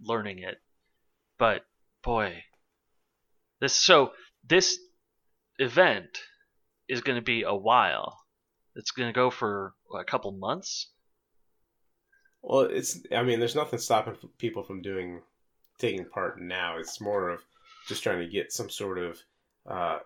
learning 0.00 0.40
it. 0.40 0.62
But 1.38 1.66
boy, 2.02 2.44
this 3.60 3.74
so 3.74 4.12
this 4.48 4.78
event 5.58 6.18
is 6.88 7.02
going 7.02 7.16
to 7.16 7.22
be 7.22 7.42
a 7.42 7.54
while. 7.54 8.18
It's 8.74 8.90
going 8.90 9.08
to 9.08 9.12
go 9.12 9.30
for 9.30 9.74
what, 9.86 10.00
a 10.00 10.04
couple 10.04 10.32
months. 10.32 10.88
Well, 12.42 12.62
it's. 12.62 13.00
I 13.14 13.22
mean, 13.22 13.38
there's 13.38 13.54
nothing 13.54 13.78
stopping 13.78 14.16
people 14.38 14.62
from 14.62 14.82
doing, 14.82 15.20
taking 15.78 16.06
part 16.06 16.40
now. 16.40 16.78
It's 16.78 17.00
more 17.00 17.28
of 17.28 17.42
just 17.86 18.02
trying 18.02 18.20
to 18.20 18.26
get 18.26 18.52
some 18.52 18.70
sort 18.70 18.98
of 18.98 19.18
uh, 19.68 19.98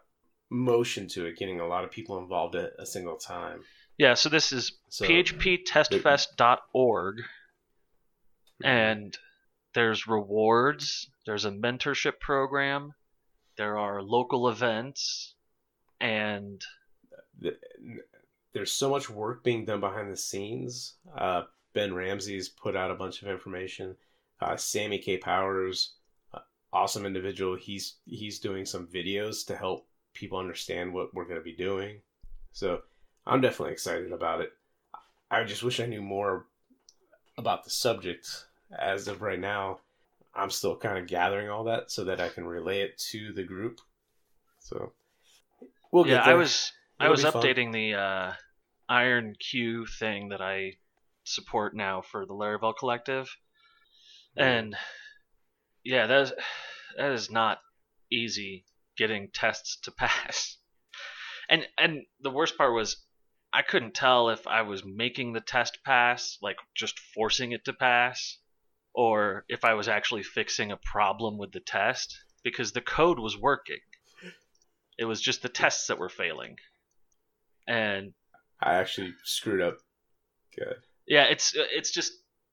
motion 0.50 1.06
to 1.08 1.26
it, 1.26 1.38
getting 1.38 1.60
a 1.60 1.66
lot 1.66 1.84
of 1.84 1.90
people 1.90 2.18
involved 2.18 2.56
at 2.56 2.72
a 2.78 2.86
single 2.86 3.16
time. 3.16 3.60
Yeah, 3.98 4.14
so 4.14 4.28
this 4.28 4.50
is 4.50 4.72
So, 4.88 5.04
phptestfest.org, 5.04 7.16
and 8.64 9.16
there's 9.74 10.08
rewards, 10.08 11.08
there's 11.26 11.44
a 11.44 11.50
mentorship 11.50 12.18
program, 12.20 12.94
there 13.56 13.78
are 13.78 14.02
local 14.02 14.48
events, 14.48 15.34
and 16.00 16.64
there's 18.52 18.72
so 18.72 18.90
much 18.90 19.10
work 19.10 19.44
being 19.44 19.64
done 19.64 19.80
behind 19.80 20.10
the 20.10 20.16
scenes. 20.16 20.94
Uh, 21.16 21.42
ben 21.72 21.94
Ramsey's 21.94 22.48
put 22.48 22.76
out 22.76 22.90
a 22.90 22.94
bunch 22.94 23.22
of 23.22 23.28
information. 23.28 23.96
Uh, 24.40 24.56
Sammy 24.56 24.98
Kaye 24.98 25.18
Powers, 25.18 25.94
uh, 26.32 26.40
awesome 26.72 27.06
individual. 27.06 27.56
He's 27.56 27.96
he's 28.06 28.38
doing 28.38 28.64
some 28.64 28.86
videos 28.86 29.46
to 29.46 29.56
help 29.56 29.86
people 30.14 30.38
understand 30.38 30.92
what 30.92 31.12
we're 31.14 31.24
going 31.24 31.40
to 31.40 31.44
be 31.44 31.56
doing. 31.56 32.00
So 32.52 32.80
I'm 33.26 33.40
definitely 33.40 33.72
excited 33.72 34.12
about 34.12 34.40
it. 34.40 34.52
I 35.30 35.42
just 35.44 35.62
wish 35.62 35.80
I 35.80 35.86
knew 35.86 36.02
more 36.02 36.46
about 37.36 37.64
the 37.64 37.70
subject. 37.70 38.46
As 38.78 39.08
of 39.08 39.22
right 39.22 39.38
now, 39.38 39.80
I'm 40.36 40.50
still 40.50 40.76
kind 40.76 40.98
of 40.98 41.06
gathering 41.06 41.48
all 41.48 41.64
that 41.64 41.90
so 41.90 42.04
that 42.04 42.20
I 42.20 42.28
can 42.28 42.44
relay 42.44 42.80
it 42.80 42.98
to 43.10 43.32
the 43.32 43.44
group. 43.44 43.80
So 44.60 44.92
we'll 45.92 46.06
yeah, 46.06 46.22
I 46.22 46.34
was 46.34 46.72
It'll 47.00 47.08
I 47.08 47.10
was 47.10 47.24
updating 47.24 47.66
fun. 47.66 47.72
the 47.72 47.94
uh, 47.94 48.32
Iron 48.88 49.36
Queue 49.38 49.86
thing 49.86 50.30
that 50.30 50.40
I 50.40 50.72
support 51.24 51.74
now 51.74 52.02
for 52.02 52.26
the 52.26 52.34
Laravel 52.34 52.76
Collective, 52.76 53.28
and 54.36 54.76
yeah, 55.84 56.06
that 56.06 56.22
is, 56.22 56.32
that 56.96 57.12
is 57.12 57.30
not 57.30 57.58
easy 58.10 58.64
getting 58.96 59.28
tests 59.32 59.78
to 59.82 59.90
pass. 59.96 60.56
And 61.48 61.66
and 61.78 62.02
the 62.20 62.30
worst 62.30 62.56
part 62.56 62.74
was 62.74 62.96
I 63.52 63.62
couldn't 63.62 63.94
tell 63.94 64.30
if 64.30 64.46
I 64.46 64.62
was 64.62 64.82
making 64.84 65.32
the 65.32 65.40
test 65.40 65.78
pass, 65.84 66.38
like 66.42 66.56
just 66.74 66.98
forcing 66.98 67.52
it 67.52 67.64
to 67.66 67.72
pass, 67.72 68.38
or 68.94 69.44
if 69.48 69.64
I 69.64 69.74
was 69.74 69.88
actually 69.88 70.22
fixing 70.22 70.70
a 70.70 70.76
problem 70.76 71.36
with 71.36 71.52
the 71.52 71.60
test 71.60 72.16
because 72.44 72.72
the 72.72 72.80
code 72.80 73.18
was 73.18 73.36
working. 73.36 73.80
It 74.96 75.06
was 75.06 75.20
just 75.20 75.42
the 75.42 75.48
tests 75.48 75.88
that 75.88 75.98
were 75.98 76.08
failing. 76.08 76.56
And 77.66 78.12
I 78.62 78.74
actually 78.74 79.14
screwed 79.24 79.60
up 79.60 79.78
good. 80.56 80.76
Yeah, 81.06 81.24
it's 81.24 81.52
it's 81.54 81.90
just 81.90 82.12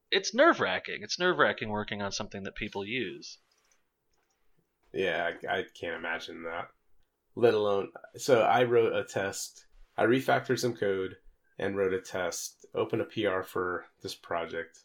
it's 0.10 0.34
nerve 0.34 0.60
wracking. 0.60 1.00
It's 1.02 1.20
nerve 1.20 1.38
wracking 1.38 1.70
working 1.70 2.02
on 2.02 2.12
something 2.12 2.44
that 2.44 2.56
people 2.56 2.86
use. 2.86 3.38
Yeah, 4.94 5.32
I, 5.48 5.60
I 5.60 5.66
can't 5.80 5.96
imagine 5.96 6.44
that. 6.44 6.70
Let 7.36 7.54
alone, 7.54 7.90
so 8.18 8.42
I 8.42 8.64
wrote 8.64 8.94
a 8.94 9.06
test. 9.06 9.66
I 9.98 10.04
refactored 10.04 10.60
some 10.60 10.76
code 10.76 11.16
and 11.60 11.78
wrote 11.78 11.94
a 11.94 12.02
test. 12.02 12.66
Opened 12.74 13.02
a 13.02 13.06
PR 13.06 13.42
for 13.44 13.86
this 14.02 14.16
project, 14.16 14.80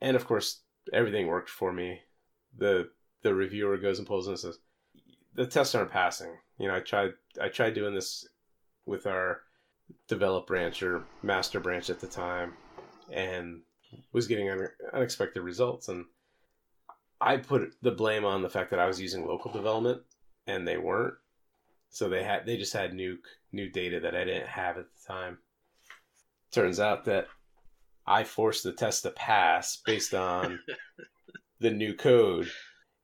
and 0.00 0.16
of 0.16 0.24
course, 0.24 0.60
everything 0.92 1.26
worked 1.26 1.50
for 1.50 1.72
me. 1.72 2.00
the 2.56 2.90
The 3.22 3.34
reviewer 3.34 3.78
goes 3.78 3.98
and 3.98 4.06
pulls 4.06 4.28
and 4.28 4.38
says, 4.38 4.58
"The 5.34 5.46
tests 5.46 5.74
aren't 5.74 5.90
passing." 5.90 6.38
You 6.58 6.68
know, 6.68 6.76
I 6.76 6.80
tried. 6.80 7.14
I 7.40 7.48
tried 7.48 7.74
doing 7.74 7.94
this 7.94 8.28
with 8.86 9.06
our 9.06 9.42
develop 10.08 10.46
branch 10.46 10.82
or 10.82 11.04
master 11.22 11.60
branch 11.60 11.90
at 11.90 12.00
the 12.00 12.06
time, 12.06 12.54
and 13.10 13.62
was 14.12 14.26
getting 14.26 14.50
un- 14.50 14.68
unexpected 14.92 15.42
results. 15.42 15.88
And 15.88 16.06
I 17.20 17.38
put 17.38 17.74
the 17.82 17.90
blame 17.90 18.24
on 18.24 18.42
the 18.42 18.50
fact 18.50 18.70
that 18.70 18.78
I 18.78 18.86
was 18.86 19.00
using 19.00 19.26
local 19.26 19.50
development, 19.50 20.02
and 20.46 20.66
they 20.66 20.76
weren't. 20.76 21.14
So 21.90 22.08
they 22.08 22.22
had 22.22 22.44
they 22.44 22.56
just 22.56 22.72
had 22.72 22.92
new 22.94 23.18
new 23.52 23.68
data 23.70 24.00
that 24.00 24.14
I 24.14 24.24
didn't 24.24 24.48
have 24.48 24.78
at 24.78 24.86
the 24.94 25.12
time. 25.12 25.38
Turns 26.50 26.78
out 26.78 27.04
that 27.06 27.28
I 28.06 28.24
forced 28.24 28.64
the 28.64 28.72
test 28.72 29.02
to 29.02 29.10
pass 29.10 29.80
based 29.84 30.14
on 30.14 30.60
the 31.60 31.70
new 31.70 31.94
code 31.94 32.50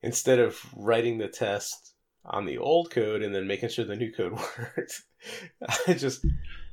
instead 0.02 0.38
of 0.38 0.58
writing 0.76 1.18
the 1.18 1.28
test 1.28 1.94
on 2.24 2.44
the 2.44 2.58
old 2.58 2.90
code 2.90 3.22
and 3.22 3.34
then 3.34 3.46
making 3.46 3.70
sure 3.70 3.84
the 3.84 3.96
new 3.96 4.12
code 4.12 4.32
worked. 4.58 5.02
I 5.88 5.94
just 5.94 6.24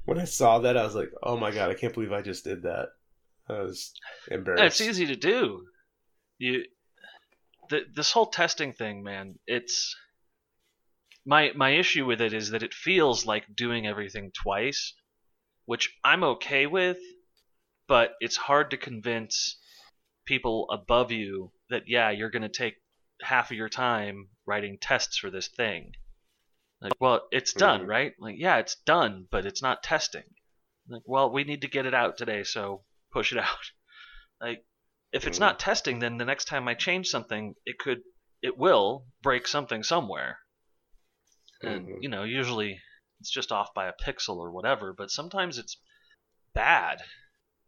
when 0.06 0.20
I 0.20 0.26
saw 0.26 0.60
that 0.60 0.78
I 0.78 0.84
was 0.84 0.96
like, 0.96 1.12
"Oh 1.24 1.38
my 1.38 1.52
god, 1.52 1.70
I 1.70 1.74
can't 1.74 1.94
believe 1.94 2.12
I 2.12 2.22
just 2.22 2.44
did 2.44 2.64
that." 2.64 2.90
I 3.50 3.62
was 3.62 3.94
embarrassed. 4.30 4.82
It's 4.82 4.90
easy 4.90 5.06
to 5.08 5.16
do. 5.16 5.66
You 6.38 6.64
the, 7.70 7.82
this 7.94 8.12
whole 8.12 8.28
testing 8.28 8.74
thing, 8.74 9.04
man, 9.04 9.36
it's 9.48 9.96
my 11.26 11.52
my 11.56 11.72
issue 11.72 12.06
with 12.06 12.22
it 12.22 12.34
is 12.34 12.52
that 12.52 12.64
it 12.64 12.74
feels 12.74 13.26
like 13.26 13.56
doing 13.56 13.88
everything 13.88 14.32
twice, 14.32 14.94
which 15.66 15.94
I'm 16.04 16.24
okay 16.24 16.66
with, 16.66 16.98
but 17.88 18.12
it's 18.20 18.38
hard 18.38 18.72
to 18.72 18.78
convince 18.78 19.58
people 20.26 20.68
above 20.70 21.12
you 21.12 21.52
that 21.70 21.84
yeah, 21.88 22.10
you're 22.10 22.30
going 22.30 22.42
to 22.42 22.50
take 22.50 22.76
half 23.22 23.52
of 23.52 23.58
your 23.58 23.70
time 23.70 24.30
writing 24.46 24.78
tests 24.80 25.18
for 25.18 25.32
this 25.32 25.48
thing. 25.48 25.94
Like, 26.82 26.94
well, 27.00 27.22
it's 27.32 27.54
done, 27.54 27.82
mm-hmm. 27.82 27.90
right? 27.90 28.14
Like, 28.20 28.36
yeah, 28.38 28.58
it's 28.58 28.76
done, 28.86 29.28
but 29.32 29.46
it's 29.46 29.64
not 29.64 29.82
testing. 29.82 30.24
Like, 30.88 31.02
well, 31.06 31.32
we 31.32 31.44
need 31.44 31.62
to 31.62 31.68
get 31.68 31.88
it 31.88 31.94
out 31.94 32.18
today, 32.18 32.44
so 32.44 32.84
push 33.12 33.32
it 33.32 33.38
out. 33.40 33.72
Like, 34.40 34.64
if 35.12 35.26
it's 35.26 35.40
not 35.40 35.58
mm-hmm. 35.58 35.70
testing, 35.70 36.00
then 36.00 36.18
the 36.18 36.26
next 36.26 36.46
time 36.46 36.68
I 36.68 36.76
change 36.76 37.08
something, 37.08 37.56
it 37.66 37.80
could, 37.80 38.02
it 38.42 38.58
will 38.58 39.06
break 39.24 39.48
something 39.48 39.82
somewhere. 39.82 40.40
And 41.64 41.88
mm-hmm. 41.88 42.02
you 42.02 42.10
know, 42.10 42.24
usually 42.24 42.80
it's 43.20 43.32
just 43.32 43.52
off 43.52 43.74
by 43.74 43.88
a 43.88 43.94
pixel 43.94 44.38
or 44.38 44.52
whatever, 44.52 44.94
but 44.94 45.10
sometimes 45.10 45.58
it's 45.58 45.78
bad. 46.54 47.02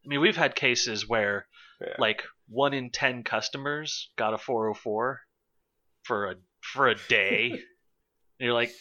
I 0.06 0.08
mean, 0.08 0.22
we've 0.22 0.38
had 0.38 0.56
cases 0.56 1.08
where 1.08 1.46
yeah. 1.82 1.96
like 1.98 2.24
one 2.48 2.74
in 2.74 2.90
ten 2.90 3.24
customers 3.24 4.10
got 4.18 4.34
a 4.34 4.38
404 4.38 5.20
for 6.04 6.32
a 6.32 6.36
for 6.62 6.88
a 6.88 6.96
day. 7.08 7.50
and 7.52 7.60
you're 8.40 8.54
like, 8.54 8.72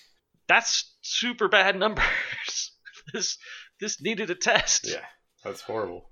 that's 0.46 0.94
super 1.02 1.48
bad 1.48 1.76
numbers. 1.76 2.72
this 3.12 3.38
this 3.80 4.00
needed 4.00 4.30
a 4.30 4.34
test. 4.34 4.88
Yeah, 4.90 5.04
that's 5.44 5.60
horrible. 5.60 6.10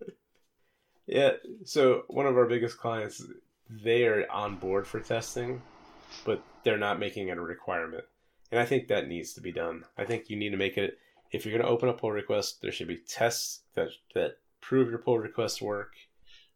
yeah, 1.06 1.32
so 1.64 2.04
one 2.08 2.26
of 2.26 2.36
our 2.36 2.46
biggest 2.46 2.78
clients, 2.78 3.22
they 3.68 4.06
are 4.06 4.30
on 4.30 4.56
board 4.56 4.86
for 4.86 5.00
testing, 5.00 5.62
but 6.24 6.42
they're 6.64 6.78
not 6.78 6.98
making 6.98 7.28
it 7.28 7.38
a 7.38 7.42
requirement. 7.42 8.04
And 8.50 8.60
I 8.60 8.66
think 8.66 8.88
that 8.88 9.08
needs 9.08 9.32
to 9.34 9.40
be 9.40 9.52
done. 9.52 9.84
I 9.96 10.04
think 10.04 10.28
you 10.28 10.36
need 10.36 10.50
to 10.50 10.56
make 10.56 10.76
it 10.76 10.98
if 11.32 11.44
you're 11.44 11.56
going 11.56 11.64
to 11.64 11.72
open 11.72 11.88
a 11.88 11.92
pull 11.92 12.10
request, 12.12 12.60
there 12.62 12.72
should 12.72 12.88
be 12.88 12.98
tests 12.98 13.60
that 13.74 13.88
that 14.14 14.36
prove 14.60 14.90
your 14.90 14.98
pull 14.98 15.18
request 15.18 15.62
work. 15.62 15.92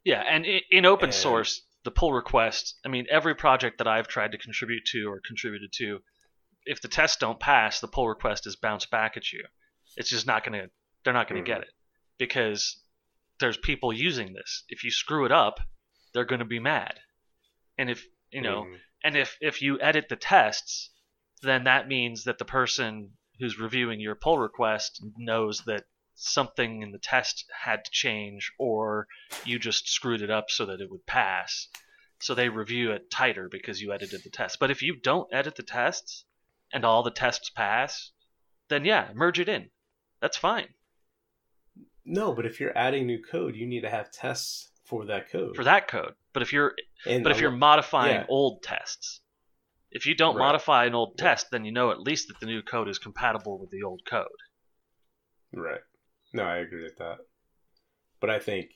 Yeah, 0.04 0.22
and 0.28 0.44
in 0.70 0.84
open 0.84 1.06
and, 1.06 1.14
source, 1.14 1.62
the 1.84 1.90
pull 1.90 2.12
request, 2.12 2.78
I 2.84 2.88
mean, 2.88 3.06
every 3.10 3.34
project 3.34 3.78
that 3.78 3.86
I've 3.86 4.08
tried 4.08 4.32
to 4.32 4.38
contribute 4.38 4.84
to 4.86 5.10
or 5.10 5.20
contributed 5.26 5.72
to, 5.74 6.00
if 6.66 6.80
the 6.80 6.88
tests 6.88 7.16
don't 7.18 7.40
pass, 7.40 7.80
the 7.80 7.88
pull 7.88 8.08
request 8.08 8.46
is 8.46 8.56
bounced 8.56 8.90
back 8.90 9.16
at 9.16 9.32
you. 9.32 9.44
It's 9.96 10.10
just 10.10 10.26
not 10.26 10.44
going 10.44 10.60
to, 10.60 10.70
they're 11.04 11.14
not 11.14 11.28
going 11.28 11.42
to 11.42 11.50
mm-hmm. 11.50 11.60
get 11.60 11.68
it 11.68 11.74
because 12.18 12.78
there's 13.40 13.56
people 13.56 13.92
using 13.92 14.32
this. 14.32 14.64
If 14.68 14.84
you 14.84 14.90
screw 14.90 15.24
it 15.24 15.32
up, 15.32 15.60
they're 16.12 16.24
going 16.24 16.40
to 16.40 16.44
be 16.44 16.60
mad. 16.60 17.00
And 17.78 17.90
if, 17.90 18.06
you 18.30 18.40
know, 18.40 18.62
mm-hmm. 18.62 18.74
and 19.04 19.16
if, 19.16 19.36
if 19.40 19.62
you 19.62 19.80
edit 19.80 20.08
the 20.08 20.16
tests, 20.16 20.90
then 21.42 21.64
that 21.64 21.88
means 21.88 22.24
that 22.24 22.38
the 22.38 22.44
person 22.44 23.10
who's 23.38 23.58
reviewing 23.58 24.00
your 24.00 24.14
pull 24.14 24.38
request 24.38 25.04
knows 25.16 25.62
that 25.66 25.84
something 26.14 26.82
in 26.82 26.92
the 26.92 26.98
test 26.98 27.44
had 27.64 27.84
to 27.84 27.90
change 27.90 28.52
or 28.58 29.06
you 29.44 29.58
just 29.58 29.88
screwed 29.88 30.22
it 30.22 30.30
up 30.30 30.50
so 30.50 30.66
that 30.66 30.80
it 30.80 30.90
would 30.90 31.06
pass. 31.06 31.68
So 32.20 32.34
they 32.34 32.48
review 32.48 32.92
it 32.92 33.10
tighter 33.10 33.48
because 33.48 33.80
you 33.80 33.92
edited 33.92 34.22
the 34.22 34.30
test. 34.30 34.58
But 34.58 34.70
if 34.70 34.82
you 34.82 34.96
don't 34.96 35.32
edit 35.32 35.56
the 35.56 35.62
tests 35.62 36.24
and 36.72 36.84
all 36.84 37.02
the 37.02 37.10
tests 37.10 37.50
pass, 37.50 38.12
then 38.68 38.84
yeah, 38.84 39.10
merge 39.14 39.40
it 39.40 39.48
in. 39.48 39.70
That's 40.20 40.36
fine. 40.36 40.68
No, 42.04 42.34
but 42.34 42.46
if 42.46 42.60
you're 42.60 42.76
adding 42.76 43.06
new 43.06 43.22
code, 43.22 43.56
you 43.56 43.66
need 43.66 43.80
to 43.80 43.90
have 43.90 44.10
tests 44.10 44.70
for 44.84 45.06
that 45.06 45.30
code. 45.30 45.56
For 45.56 45.64
that 45.64 45.88
code. 45.88 46.14
But 46.32 46.42
if 46.42 46.52
you're 46.52 46.74
and 47.06 47.22
but 47.22 47.32
if 47.32 47.40
you're 47.40 47.50
modifying 47.50 48.16
yeah. 48.16 48.26
old 48.28 48.62
tests, 48.62 49.20
if 49.94 50.06
you 50.06 50.14
don't 50.14 50.34
right. 50.34 50.44
modify 50.44 50.84
an 50.84 50.94
old 50.94 51.16
test, 51.16 51.46
then 51.50 51.64
you 51.64 51.72
know 51.72 51.90
at 51.90 52.00
least 52.00 52.28
that 52.28 52.40
the 52.40 52.46
new 52.46 52.60
code 52.60 52.88
is 52.88 52.98
compatible 52.98 53.58
with 53.58 53.70
the 53.70 53.84
old 53.84 54.02
code. 54.04 54.26
Right. 55.54 55.80
No, 56.32 56.42
I 56.42 56.58
agree 56.58 56.82
with 56.82 56.96
that. 56.96 57.18
But 58.20 58.30
I 58.30 58.40
think, 58.40 58.70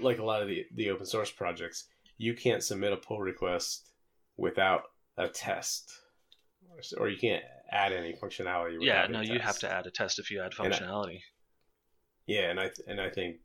like 0.00 0.18
a 0.18 0.24
lot 0.24 0.42
of 0.42 0.48
the, 0.48 0.64
the 0.74 0.90
open 0.90 1.06
source 1.06 1.30
projects, 1.30 1.86
you 2.18 2.34
can't 2.34 2.64
submit 2.64 2.92
a 2.92 2.96
pull 2.96 3.20
request 3.20 3.92
without 4.36 4.82
a 5.16 5.28
test, 5.28 5.92
or 6.98 7.08
you 7.08 7.16
can't 7.16 7.44
add 7.70 7.92
any 7.92 8.12
functionality. 8.12 8.78
Yeah, 8.80 9.06
no, 9.08 9.20
you 9.20 9.38
have 9.38 9.58
to 9.60 9.70
add 9.70 9.86
a 9.86 9.90
test 9.90 10.18
if 10.18 10.30
you 10.30 10.42
add 10.42 10.52
functionality. 10.52 11.16
I, 11.16 11.22
yeah, 12.26 12.50
and 12.50 12.58
I 12.58 12.70
and 12.88 13.00
I 13.00 13.08
think 13.08 13.36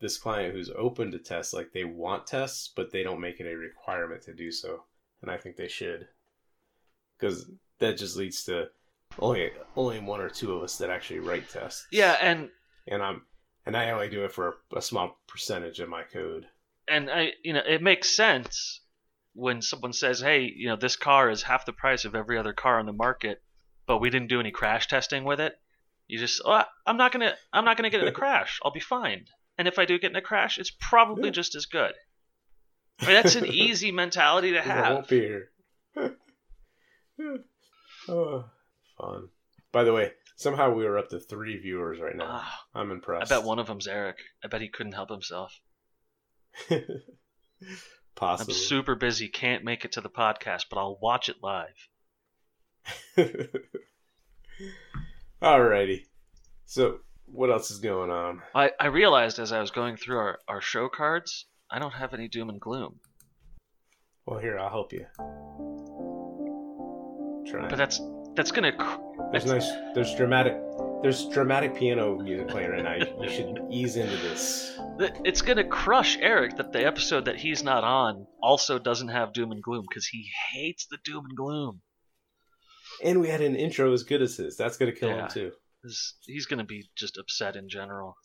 this 0.00 0.18
client 0.18 0.54
who's 0.54 0.70
open 0.76 1.12
to 1.12 1.18
tests, 1.18 1.52
like 1.52 1.72
they 1.72 1.84
want 1.84 2.26
tests, 2.26 2.72
but 2.74 2.90
they 2.90 3.02
don't 3.02 3.20
make 3.20 3.40
it 3.40 3.46
a 3.46 3.56
requirement 3.56 4.22
to 4.22 4.34
do 4.34 4.50
so, 4.50 4.84
and 5.22 5.30
I 5.30 5.36
think 5.36 5.56
they 5.56 5.68
should, 5.68 6.08
because 7.18 7.46
that 7.78 7.96
just 7.98 8.16
leads 8.16 8.44
to 8.44 8.68
only 9.18 9.50
only 9.76 9.98
one 10.00 10.20
or 10.20 10.28
two 10.28 10.52
of 10.54 10.62
us 10.62 10.78
that 10.78 10.90
actually 10.90 11.20
write 11.20 11.48
tests. 11.48 11.86
Yeah, 11.90 12.16
and 12.20 12.50
and 12.86 13.02
I'm 13.02 13.22
and 13.66 13.76
I 13.76 13.90
only 13.90 14.08
do 14.08 14.24
it 14.24 14.32
for 14.32 14.56
a, 14.72 14.78
a 14.78 14.82
small 14.82 15.18
percentage 15.26 15.80
of 15.80 15.88
my 15.88 16.02
code. 16.02 16.46
and 16.88 17.10
I, 17.10 17.32
you 17.42 17.52
know, 17.52 17.62
it 17.66 17.82
makes 17.82 18.14
sense 18.14 18.80
when 19.34 19.62
someone 19.62 19.92
says, 19.92 20.20
"Hey, 20.20 20.50
you 20.54 20.68
know, 20.68 20.76
this 20.76 20.96
car 20.96 21.30
is 21.30 21.42
half 21.42 21.66
the 21.66 21.72
price 21.72 22.04
of 22.04 22.14
every 22.14 22.38
other 22.38 22.52
car 22.52 22.78
on 22.78 22.86
the 22.86 22.92
market, 22.92 23.42
but 23.86 23.98
we 23.98 24.10
didn't 24.10 24.28
do 24.28 24.40
any 24.40 24.50
crash 24.50 24.86
testing 24.88 25.24
with 25.24 25.40
it." 25.40 25.54
You 26.06 26.18
just, 26.18 26.40
oh, 26.44 26.62
I'm 26.86 26.96
not 26.96 27.12
gonna, 27.12 27.34
I'm 27.52 27.66
not 27.66 27.76
gonna 27.76 27.90
get 27.90 28.00
in 28.00 28.08
a 28.08 28.12
crash. 28.22 28.58
I'll 28.64 28.70
be 28.72 28.80
fine. 28.80 29.26
And 29.58 29.68
if 29.68 29.78
I 29.78 29.84
do 29.84 29.98
get 29.98 30.10
in 30.10 30.16
a 30.16 30.22
crash, 30.22 30.56
it's 30.58 30.70
probably 30.70 31.24
Yeah. 31.28 31.32
just 31.32 31.54
as 31.54 31.66
good. 31.66 31.92
I 33.00 33.06
mean, 33.06 33.14
that's 33.14 33.34
an 33.34 33.44
easy 33.52 33.92
mentality 33.92 34.52
to 34.52 34.60
'Cause 34.60 34.70
I 34.70 34.74
have. 34.74 34.94
won't 34.94 35.08
be 35.08 35.20
here. 35.20 35.50
Oh, 38.08 38.44
fun. 38.98 39.28
By 39.72 39.84
the 39.84 39.92
way, 39.92 40.12
somehow 40.36 40.72
we 40.72 40.86
are 40.86 40.98
up 40.98 41.10
to 41.10 41.20
three 41.20 41.58
viewers 41.58 42.00
right 42.00 42.16
now. 42.16 42.26
Ah, 42.28 42.64
I'm 42.74 42.90
impressed. 42.90 43.30
I 43.30 43.36
bet 43.36 43.44
one 43.44 43.58
of 43.58 43.66
them's 43.66 43.86
Eric. 43.86 44.16
I 44.42 44.48
bet 44.48 44.62
he 44.62 44.68
couldn't 44.68 44.92
help 44.92 45.10
himself. 45.10 45.60
Possibly. 48.14 48.54
I'm 48.54 48.58
super 48.58 48.94
busy, 48.94 49.28
can't 49.28 49.64
make 49.64 49.84
it 49.84 49.92
to 49.92 50.00
the 50.00 50.10
podcast, 50.10 50.64
but 50.70 50.78
I'll 50.78 50.98
watch 51.00 51.28
it 51.28 51.36
live. 51.42 51.88
Alrighty. 55.42 56.06
So, 56.66 56.98
what 57.26 57.50
else 57.50 57.70
is 57.70 57.78
going 57.78 58.10
on? 58.10 58.42
I, 58.54 58.72
I 58.80 58.86
realized 58.86 59.38
as 59.38 59.52
I 59.52 59.60
was 59.60 59.70
going 59.70 59.96
through 59.96 60.18
our, 60.18 60.38
our 60.48 60.60
show 60.60 60.88
cards, 60.88 61.46
I 61.70 61.78
don't 61.78 61.92
have 61.92 62.12
any 62.14 62.26
doom 62.26 62.48
and 62.48 62.60
gloom. 62.60 62.98
Well, 64.26 64.40
here 64.40 64.58
I'll 64.58 64.68
help 64.68 64.92
you. 64.92 65.06
Try. 67.50 67.68
But 67.68 67.76
that's 67.78 68.00
that's 68.34 68.50
gonna. 68.52 68.72
cr- 68.72 69.00
There's 69.32 69.46
nice. 69.46 69.68
There's 69.94 70.14
dramatic. 70.14 70.54
There's 71.02 71.26
dramatic 71.28 71.76
piano 71.76 72.16
music 72.18 72.48
playing 72.48 72.70
right 72.70 72.82
now. 72.82 72.94
You, 72.94 73.06
you 73.22 73.28
should 73.34 73.60
ease 73.70 73.96
into 73.96 74.16
this. 74.16 74.76
It's 75.24 75.42
gonna 75.42 75.64
crush 75.64 76.18
Eric 76.20 76.56
that 76.56 76.72
the 76.72 76.84
episode 76.84 77.24
that 77.26 77.36
he's 77.36 77.62
not 77.62 77.84
on 77.84 78.26
also 78.42 78.78
doesn't 78.78 79.08
have 79.08 79.32
doom 79.32 79.52
and 79.52 79.62
gloom 79.62 79.84
because 79.88 80.06
he 80.06 80.28
hates 80.52 80.86
the 80.90 80.98
doom 81.04 81.24
and 81.28 81.36
gloom. 81.36 81.80
And 83.04 83.20
we 83.20 83.28
had 83.28 83.40
an 83.40 83.54
intro 83.54 83.92
as 83.92 84.02
good 84.02 84.22
as 84.22 84.36
his. 84.36 84.56
That's 84.56 84.76
gonna 84.76 84.92
kill 84.92 85.10
Yeah. 85.10 85.22
him 85.24 85.28
too. 85.30 85.52
He's 86.26 86.46
gonna 86.46 86.64
be 86.64 86.88
just 86.96 87.16
upset 87.18 87.56
in 87.56 87.68
general. 87.68 88.16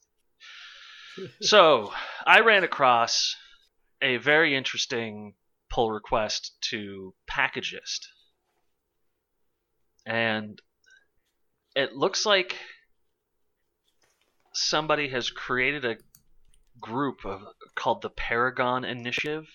So 1.41 1.93
I 2.25 2.39
ran 2.39 2.63
across 2.63 3.35
a 4.01 4.17
very 4.17 4.55
interesting 4.55 5.35
pull 5.69 5.91
request 5.91 6.53
to 6.71 7.13
Packagist, 7.29 7.99
and 10.05 10.61
it 11.75 11.93
looks 11.93 12.25
like 12.25 12.55
somebody 14.53 15.09
has 15.09 15.29
created 15.29 15.85
a 15.85 15.97
group 16.79 17.25
of, 17.25 17.41
called 17.75 18.01
the 18.01 18.09
Paragon 18.09 18.83
Initiative. 18.83 19.47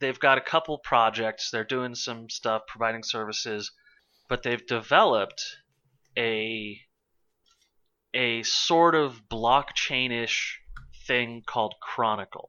They've 0.00 0.18
got 0.18 0.38
a 0.38 0.42
couple 0.42 0.78
projects. 0.78 1.50
They're 1.50 1.64
doing 1.64 1.94
some 1.94 2.28
stuff, 2.30 2.62
providing 2.68 3.02
services, 3.02 3.72
but 4.28 4.42
they've 4.42 4.66
developed 4.66 5.42
a 6.16 6.80
a 8.14 8.42
sort 8.42 8.94
of 8.94 9.28
blockchain-ish 9.30 10.60
thing 11.06 11.42
called 11.46 11.74
Chronicle. 11.80 12.48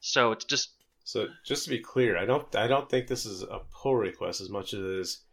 So 0.00 0.32
it's 0.32 0.46
just 0.46 0.70
So 1.04 1.28
just 1.44 1.64
to 1.64 1.70
be 1.70 1.80
clear, 1.80 2.16
I 2.16 2.24
don't. 2.24 2.54
I 2.54 2.66
don't 2.66 2.88
think 2.88 3.06
this 3.06 3.26
is 3.26 3.42
a 3.42 3.60
pull 3.70 3.96
request 3.96 4.40
as 4.40 4.48
much 4.48 4.72
as 4.72 4.80
it 4.80 4.86
is 5.00 5.24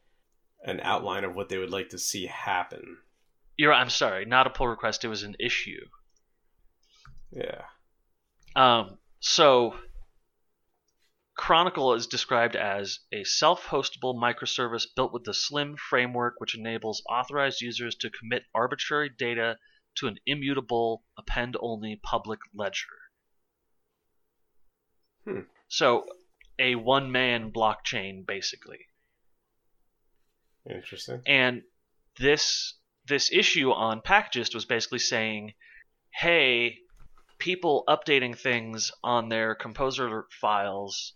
an 0.64 0.80
outline 0.82 1.24
of 1.24 1.36
what 1.36 1.50
they 1.50 1.58
would 1.58 1.72
like 1.72 1.90
to 1.90 1.98
see 2.00 2.26
happen. 2.26 2.98
you're 3.58 3.74
I'm 3.74 3.90
sorry, 3.90 4.26
not 4.26 4.48
a 4.48 4.50
pull 4.50 4.68
request, 4.68 5.06
it 5.06 5.10
was 5.10 5.24
an 5.24 5.36
issue. 5.40 5.86
Yeah. 7.32 7.64
Um, 8.56 8.98
so, 9.20 9.76
Chronicle 11.38 11.94
is 11.94 12.08
described 12.08 12.56
as 12.56 13.00
a 13.14 13.24
self 13.24 13.66
hostable 13.66 14.16
microservice 14.16 14.88
built 14.96 15.14
with 15.14 15.24
the 15.24 15.34
Slim 15.34 15.78
framework, 15.78 16.36
which 16.40 16.58
enables 16.58 17.04
authorized 17.10 17.62
users 17.62 17.96
to 17.96 18.10
commit 18.10 18.44
arbitrary 18.54 19.10
data 19.10 19.58
to 19.96 20.08
an 20.08 20.18
immutable, 20.26 21.04
append 21.18 21.56
only 21.60 22.00
public 22.04 22.40
ledger. 22.54 22.88
Hmm. 25.26 25.42
So, 25.70 26.06
a 26.60 26.76
one 26.76 27.12
man 27.12 27.52
blockchain, 27.52 28.26
basically. 28.26 28.80
Interesting. 30.70 31.22
And 31.26 31.64
this 32.20 32.76
this 33.08 33.32
issue 33.32 33.72
on 33.72 34.02
Packagist 34.02 34.54
was 34.54 34.66
basically 34.66 35.00
saying, 35.00 35.54
hey, 36.14 36.78
people 37.40 37.84
updating 37.88 38.38
things 38.38 38.92
on 39.04 39.30
their 39.30 39.56
composer 39.56 40.28
files 40.42 41.14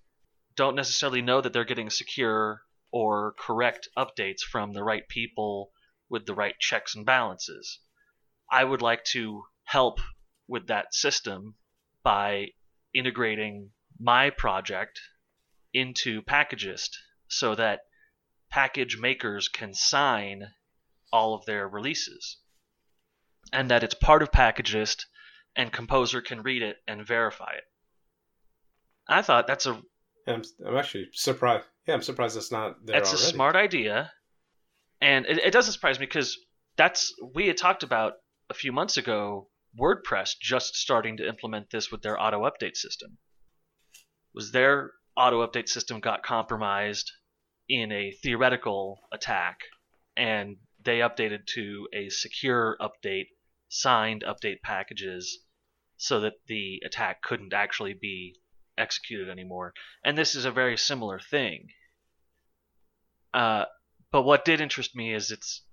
don't 0.56 0.76
necessarily 0.76 1.22
know 1.22 1.42
that 1.42 1.52
they're 1.52 1.66
getting 1.66 1.90
secure 1.90 2.62
or 2.92 3.34
correct 3.38 3.90
updates 3.98 4.42
from 4.42 4.72
the 4.72 4.84
right 4.84 5.08
people 5.08 5.72
with 6.10 6.26
the 6.26 6.34
right 6.34 6.58
checks 6.60 6.96
and 6.96 7.06
balances. 7.06 7.80
I 8.52 8.64
would 8.64 8.82
like 8.82 9.04
to 9.06 9.44
help 9.64 10.00
with 10.48 10.68
that 10.68 10.94
system 10.94 11.56
by 12.04 12.50
integrating 12.94 13.72
my 14.00 14.30
project 14.30 15.00
into 15.74 16.22
Packagist 16.22 16.90
so 17.28 17.56
that 17.56 17.82
package 18.50 18.98
makers 18.98 19.48
can 19.48 19.74
sign 19.74 20.44
all 21.12 21.34
of 21.34 21.46
their 21.46 21.68
releases 21.68 22.38
and 23.52 23.70
that 23.72 23.84
it's 23.84 23.96
part 23.96 24.22
of 24.22 24.32
Packagist 24.32 25.06
and 25.56 25.72
Composer 25.72 26.22
can 26.22 26.42
read 26.42 26.62
it 26.62 26.78
and 26.88 27.06
verify 27.06 27.52
it. 27.54 27.64
I 29.08 29.22
thought 29.22 29.48
that's 29.48 29.66
a 29.66 29.82
I'm, 30.28 30.44
I'm 30.66 30.78
actually 30.78 31.10
surprised. 31.14 31.66
Yeah, 31.88 31.96
I'm 31.96 32.02
surprised 32.02 32.38
it's 32.38 32.52
not 32.52 32.86
there 32.86 32.96
that's 32.96 33.10
already. 33.10 33.26
a 33.26 33.34
smart 33.34 33.56
idea, 33.56 34.12
and 35.02 35.26
it, 35.26 35.40
it 35.40 35.52
doesn't 35.52 35.74
surprise 35.74 36.00
me 36.00 36.06
because 36.06 36.38
that's 36.78 37.14
we 37.36 37.48
had 37.48 37.58
talked 37.58 37.84
about 37.84 38.14
a 38.50 38.54
few 38.54 38.72
months 38.72 38.98
ago. 38.98 39.50
WordPress 39.80 40.36
just 40.40 40.76
starting 40.76 41.18
to 41.18 41.28
implement 41.28 41.72
this 41.72 41.92
with 41.92 42.04
their 42.04 42.22
auto 42.22 42.44
update 42.44 42.76
system. 42.76 43.18
Was 44.34 44.52
their 44.52 44.92
auto 45.16 45.46
update 45.46 45.70
system 45.70 46.00
got 46.00 46.24
compromised 46.24 47.12
in 47.70 47.92
a 47.92 48.12
theoretical 48.12 49.00
attack, 49.12 49.60
and 50.18 50.58
they 50.84 51.00
updated 51.00 51.46
to 51.56 51.88
a 51.94 52.10
secure 52.10 52.78
update, 52.82 53.28
signed 53.70 54.24
update 54.28 54.62
packages, 54.62 55.40
so 55.98 56.20
that 56.22 56.34
the 56.48 56.82
attack 56.86 57.22
couldn't 57.22 57.54
actually 57.54 57.94
be 57.94 58.36
executed 58.78 59.30
anymore. 59.30 59.74
And 60.04 60.18
this 60.18 60.36
is 60.36 60.46
a 60.46 60.52
very 60.52 60.78
similar 60.78 61.20
thing. 61.20 61.68
Uh, 63.34 63.66
but 64.12 64.24
what 64.24 64.46
did 64.46 64.62
interest 64.62 64.96
me 64.96 65.14
is 65.14 65.32
it's 65.32 65.64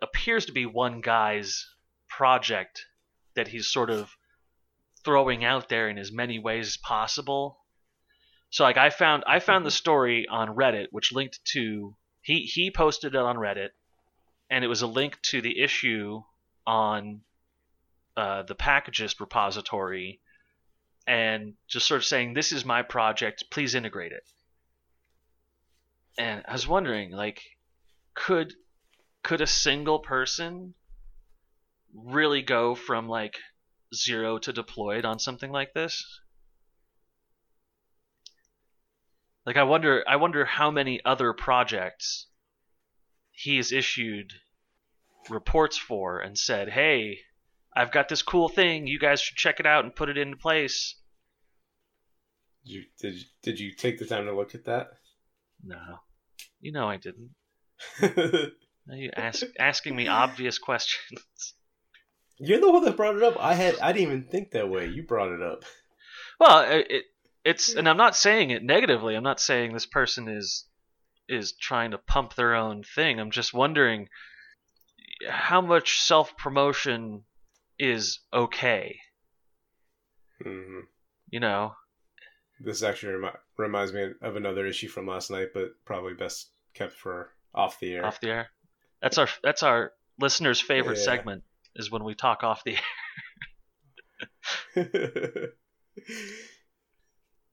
appears 0.00 0.46
to 0.46 0.52
be 0.52 0.66
one 0.66 1.00
guy's 1.00 1.66
project 2.08 2.86
that 3.34 3.48
he's 3.48 3.70
sort 3.70 3.90
of 3.90 4.10
throwing 5.04 5.44
out 5.44 5.68
there 5.68 5.88
in 5.88 5.98
as 5.98 6.12
many 6.12 6.38
ways 6.38 6.66
as 6.68 6.76
possible. 6.76 7.61
So 8.52 8.64
like 8.64 8.76
I 8.76 8.90
found 8.90 9.24
I 9.26 9.38
found 9.38 9.64
the 9.64 9.70
story 9.70 10.28
on 10.28 10.54
Reddit 10.54 10.88
which 10.90 11.10
linked 11.10 11.42
to 11.52 11.96
he 12.20 12.42
he 12.42 12.70
posted 12.70 13.14
it 13.14 13.20
on 13.20 13.36
Reddit 13.36 13.70
and 14.50 14.62
it 14.62 14.68
was 14.68 14.82
a 14.82 14.86
link 14.86 15.18
to 15.22 15.40
the 15.40 15.58
issue 15.58 16.22
on 16.66 17.22
uh, 18.14 18.42
the 18.42 18.54
Packagist 18.54 19.20
repository 19.20 20.20
and 21.06 21.54
just 21.66 21.88
sort 21.88 22.02
of 22.02 22.04
saying 22.04 22.34
this 22.34 22.52
is 22.52 22.62
my 22.62 22.82
project 22.82 23.44
please 23.50 23.74
integrate 23.74 24.12
it. 24.12 24.24
And 26.18 26.44
i 26.46 26.52
was 26.52 26.68
wondering 26.68 27.10
like 27.10 27.42
could 28.12 28.52
could 29.22 29.40
a 29.40 29.46
single 29.46 30.00
person 30.00 30.74
really 31.94 32.42
go 32.42 32.74
from 32.74 33.08
like 33.08 33.38
zero 33.94 34.36
to 34.36 34.52
deployed 34.52 35.06
on 35.06 35.18
something 35.18 35.50
like 35.50 35.72
this 35.72 36.20
like 39.46 39.56
i 39.56 39.62
wonder 39.62 40.02
i 40.08 40.16
wonder 40.16 40.44
how 40.44 40.70
many 40.70 41.00
other 41.04 41.32
projects 41.32 42.26
he 43.30 43.56
has 43.56 43.72
issued 43.72 44.32
reports 45.30 45.76
for 45.78 46.18
and 46.18 46.36
said 46.38 46.68
hey 46.70 47.18
I've 47.74 47.90
got 47.90 48.10
this 48.10 48.20
cool 48.20 48.50
thing. 48.50 48.86
You 48.86 48.98
guys 48.98 49.18
should 49.22 49.38
check 49.38 49.58
it 49.58 49.64
out 49.64 49.82
and 49.84 49.96
put 49.96 50.10
it 50.10 50.18
into 50.18 50.36
place. 50.36 50.94
Did 52.66 52.70
you, 52.74 52.82
did, 53.00 53.14
you- 53.14 53.24
did 53.42 53.60
you 53.60 53.72
take 53.74 53.98
the 53.98 54.04
time 54.04 54.26
to 54.26 54.36
look 54.36 54.54
at 54.54 54.66
that? 54.66 54.88
No, 55.64 55.78
you 56.60 56.70
know 56.72 56.86
I 56.86 56.98
didn't. 56.98 57.30
Now 58.86 58.96
you 58.96 59.10
ask 59.16 59.46
asking 59.58 59.96
me 59.96 60.06
obvious 60.08 60.58
questions. 60.58 61.22
You're 62.38 62.60
the 62.60 62.70
one 62.70 62.84
that 62.84 62.96
brought 62.96 63.16
it 63.16 63.22
up. 63.22 63.36
I 63.42 63.54
had 63.54 63.78
I 63.78 63.92
didn't 63.92 64.08
even 64.08 64.24
think 64.24 64.50
that 64.50 64.68
way. 64.68 64.86
You 64.88 65.04
brought 65.04 65.32
it 65.32 65.40
up. 65.40 65.64
Well, 66.38 66.66
it 66.68 67.04
it's 67.44 67.74
and 67.74 67.88
I'm 67.88 67.96
not 67.96 68.16
saying 68.16 68.50
it 68.50 68.62
negatively. 68.62 69.14
I'm 69.14 69.22
not 69.22 69.40
saying 69.40 69.72
this 69.72 69.86
person 69.86 70.28
is 70.28 70.66
is 71.28 71.52
trying 71.60 71.92
to 71.92 71.98
pump 71.98 72.34
their 72.34 72.54
own 72.54 72.82
thing. 72.82 73.18
I'm 73.20 73.30
just 73.30 73.54
wondering 73.54 74.08
how 75.28 75.60
much 75.60 76.00
self 76.00 76.36
promotion 76.36 77.24
is 77.78 78.20
okay. 78.32 78.98
hmm 80.42 80.80
You 81.30 81.40
know, 81.40 81.74
This 82.60 82.82
actually 82.82 83.14
remi- 83.14 83.38
reminds 83.56 83.92
me 83.92 84.12
of 84.20 84.36
another 84.36 84.66
issue 84.66 84.88
from 84.88 85.06
last 85.06 85.30
night, 85.30 85.48
but 85.54 85.72
probably 85.84 86.14
best 86.14 86.50
kept 86.74 86.92
for 86.94 87.34
off 87.54 87.78
the 87.80 87.94
air. 87.94 88.04
off 88.04 88.20
the 88.20 88.28
air. 88.30 88.50
That's 89.00 89.18
our 89.18 89.28
that's 89.42 89.62
our 89.62 89.92
listeners' 90.18 90.60
favorite 90.60 90.98
Yeah. 90.98 91.04
segment 91.04 91.44
is 91.74 91.90
when 91.90 92.04
we 92.04 92.14
talk 92.14 92.42
off 92.42 92.62
the 92.64 92.76
air. 92.76 92.82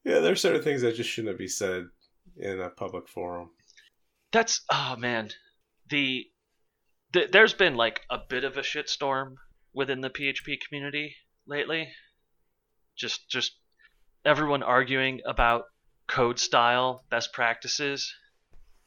yeah, 0.09 0.19
there's 0.19 0.41
certain 0.41 0.63
things 0.63 0.81
that 0.81 0.95
just 0.95 1.09
shouldn't 1.09 1.37
be 1.37 1.47
said 1.47 1.85
in 2.37 2.59
a 2.59 2.69
public 2.69 3.07
forum. 3.07 3.49
That's 4.31 4.61
oh 4.71 4.95
man, 4.97 5.29
the, 5.89 6.25
the 7.13 7.27
there's 7.31 7.53
been 7.53 7.75
like 7.75 8.01
a 8.09 8.17
bit 8.17 8.43
of 8.43 8.57
a 8.57 8.61
shitstorm 8.61 9.35
within 9.73 10.01
the 10.01 10.09
PHP 10.09 10.57
community 10.67 11.15
lately. 11.47 11.89
Just 12.95 13.29
just 13.29 13.53
everyone 14.25 14.63
arguing 14.63 15.21
about 15.25 15.63
code 16.07 16.39
style, 16.39 17.03
best 17.09 17.31
practices, 17.33 18.13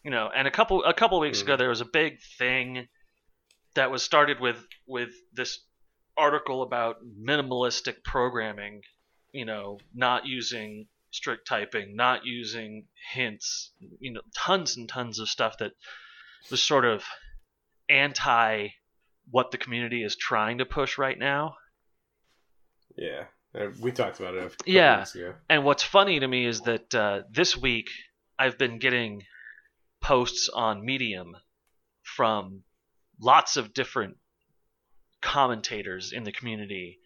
you 0.05 0.11
know. 0.11 0.29
And 0.35 0.49
a 0.49 0.51
couple 0.51 0.85
a 0.85 0.95
couple 0.95 1.21
weeks 1.21 1.41
ago 1.43 1.55
Mhm. 1.55 1.59
there 1.59 1.69
was 1.69 1.81
a 1.81 1.87
big 1.93 2.21
thing 2.39 2.89
that 3.75 3.91
was 3.91 4.03
started 4.03 4.41
with 4.41 4.67
with 4.87 5.11
this 5.33 5.61
article 6.17 6.63
about 6.63 6.97
minimalistic 7.05 8.03
programming, 8.05 8.83
you 9.33 9.45
know, 9.45 9.79
not 9.95 10.27
using 10.27 10.87
strict 11.13 11.47
typing, 11.47 11.95
not 11.95 12.25
using 12.25 12.87
hints, 13.13 13.71
you 14.01 14.13
know, 14.13 14.23
tons 14.35 14.77
and 14.77 14.89
tons 14.89 15.19
of 15.21 15.29
stuff 15.29 15.59
that 15.59 15.73
was 16.51 16.63
sort 16.63 16.85
of 16.85 17.05
anti 17.89 18.69
what 19.31 19.53
the 19.53 19.59
community 19.59 20.03
is 20.03 20.17
trying 20.17 20.59
to 20.59 20.65
push 20.65 20.99
right 20.99 21.19
now. 21.19 21.55
Yeah, 22.97 23.27
Uh, 23.55 23.69
we 23.81 23.93
talked 23.93 24.19
about 24.19 24.35
it 24.35 24.55
Yeah. 24.67 24.99
weeks 25.01 25.15
ago. 25.15 25.35
And 25.49 25.65
what's 25.65 25.83
funny 25.83 26.19
to 26.21 26.27
me 26.27 26.47
is 26.47 26.63
that 26.63 26.95
uh, 26.95 27.23
this 27.31 27.57
week 27.57 27.91
I've 28.39 28.59
been 28.59 28.79
getting 28.79 29.23
posts 30.01 30.49
on 30.49 30.85
Medium 30.85 31.37
from 32.03 32.65
lots 33.21 33.57
of 33.57 33.73
different 33.75 34.17
commentators 35.21 36.13
in 36.13 36.25
the 36.25 36.33
community 36.33 36.99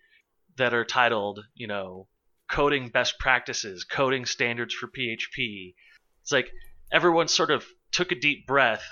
that 0.56 0.72
are 0.72 0.84
titled, 0.84 1.40
you 1.54 1.66
know, 1.66 2.08
coding 2.48 2.88
best 2.88 3.18
practices, 3.18 3.84
coding 3.84 4.26
standards 4.26 4.74
for 4.74 4.88
PHP. 4.88 5.74
It's 6.22 6.32
like 6.32 6.50
everyone 6.92 7.28
sort 7.28 7.50
of 7.50 7.64
took 7.92 8.12
a 8.12 8.18
deep 8.18 8.46
breath 8.46 8.84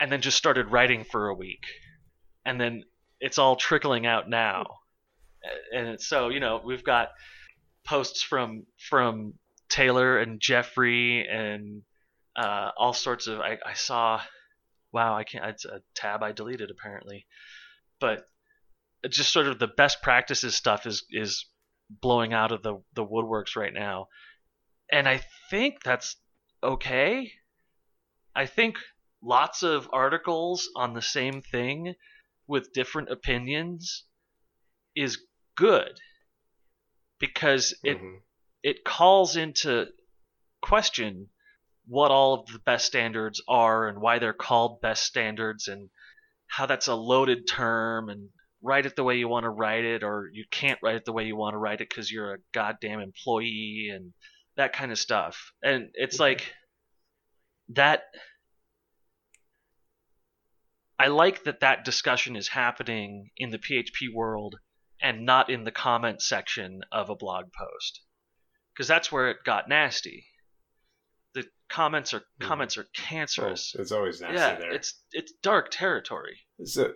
and 0.00 0.10
then 0.10 0.20
just 0.20 0.36
started 0.36 0.70
writing 0.70 1.04
for 1.04 1.28
a 1.28 1.34
week. 1.34 1.64
And 2.44 2.60
then 2.60 2.84
it's 3.20 3.38
all 3.38 3.56
trickling 3.56 4.06
out 4.06 4.28
now. 4.28 4.66
And 5.72 6.00
so, 6.00 6.28
you 6.28 6.40
know, 6.40 6.60
we've 6.64 6.84
got 6.84 7.08
posts 7.84 8.22
from 8.22 8.66
from 8.88 9.34
Taylor 9.68 10.18
and 10.18 10.40
Jeffrey 10.40 11.26
and 11.26 11.82
uh, 12.36 12.70
all 12.76 12.92
sorts 12.92 13.26
of. 13.26 13.40
I, 13.40 13.58
I 13.64 13.74
saw, 13.74 14.20
wow, 14.92 15.16
I 15.16 15.24
can't. 15.24 15.44
It's 15.46 15.64
a 15.64 15.80
tab 15.94 16.22
I 16.22 16.32
deleted 16.32 16.70
apparently, 16.70 17.26
but 18.00 18.26
just 19.08 19.32
sort 19.32 19.46
of 19.46 19.58
the 19.58 19.68
best 19.68 20.02
practices 20.02 20.54
stuff 20.54 20.86
is 20.86 21.04
is 21.10 21.46
blowing 21.90 22.32
out 22.32 22.52
of 22.52 22.62
the 22.62 22.82
the 22.94 23.04
woodworks 23.06 23.56
right 23.56 23.72
now, 23.72 24.08
and 24.90 25.08
I 25.08 25.22
think 25.50 25.82
that's 25.84 26.16
okay. 26.62 27.32
I 28.36 28.46
think 28.46 28.78
lots 29.20 29.64
of 29.64 29.90
articles 29.92 30.70
on 30.76 30.94
the 30.94 31.02
same 31.02 31.42
thing 31.42 31.96
with 32.46 32.72
different 32.72 33.10
opinions 33.10 34.04
is 34.96 35.26
good 35.56 36.00
because 37.18 37.74
it 37.84 37.98
Mhm. 37.98 38.22
it 38.62 38.84
calls 38.84 39.36
into 39.36 39.86
question 40.62 41.28
what 41.86 42.10
all 42.10 42.34
of 42.34 42.46
the 42.48 42.58
best 42.60 42.86
standards 42.86 43.42
are 43.48 43.88
and 43.88 44.00
why 44.00 44.18
they're 44.18 44.32
called 44.34 44.80
best 44.80 45.04
standards 45.04 45.68
and 45.68 45.90
how 46.48 46.66
that's 46.66 46.88
a 46.88 46.94
loaded 46.94 47.48
term 47.48 48.08
and 48.08 48.30
write 48.62 48.86
it 48.86 48.96
the 48.96 49.04
way 49.04 49.16
you 49.16 49.28
want 49.28 49.44
to 49.44 49.50
write 49.50 49.84
it 49.84 50.02
or 50.02 50.28
you 50.32 50.44
can't 50.50 50.78
write 50.82 50.96
it 50.96 51.04
the 51.04 51.12
way 51.12 51.24
you 51.24 51.36
want 51.36 51.54
to 51.54 51.58
write 51.58 51.80
it 51.80 51.88
because 51.88 52.10
you're 52.10 52.34
a 52.34 52.38
goddamn 52.52 53.00
employee 53.00 53.90
and 53.94 54.12
that 54.56 54.72
kind 54.72 54.90
of 54.90 54.98
stuff 54.98 55.52
and 55.62 55.90
it's 55.94 56.18
like 56.18 56.52
that 57.68 58.04
i 60.98 61.08
like 61.08 61.44
that 61.44 61.60
that 61.60 61.84
discussion 61.84 62.36
is 62.36 62.48
happening 62.48 63.30
in 63.36 63.50
the 63.50 63.58
php 63.58 64.12
world 64.14 64.56
and 65.02 65.26
not 65.26 65.50
in 65.50 65.64
the 65.64 65.70
comment 65.70 66.22
section 66.22 66.80
of 66.90 67.10
a 67.10 67.14
blog 67.14 67.44
post 67.52 68.00
because 68.72 68.88
that's 68.88 69.10
where 69.10 69.30
it 69.30 69.38
got 69.44 69.68
nasty. 69.70 70.26
The 71.34 71.44
comments 71.70 72.12
are 72.12 72.22
comments 72.40 72.76
are 72.76 72.82
Well, 72.82 72.90
cancerous. 73.08 73.74
it's 73.78 73.90
always 73.92 74.20
nasty 74.20 74.36
yeah, 74.36 74.54
there. 74.58 74.70
it's 74.72 75.00
it's 75.12 75.32
dark 75.42 75.68
territory. 75.70 76.40
So, 76.64 76.92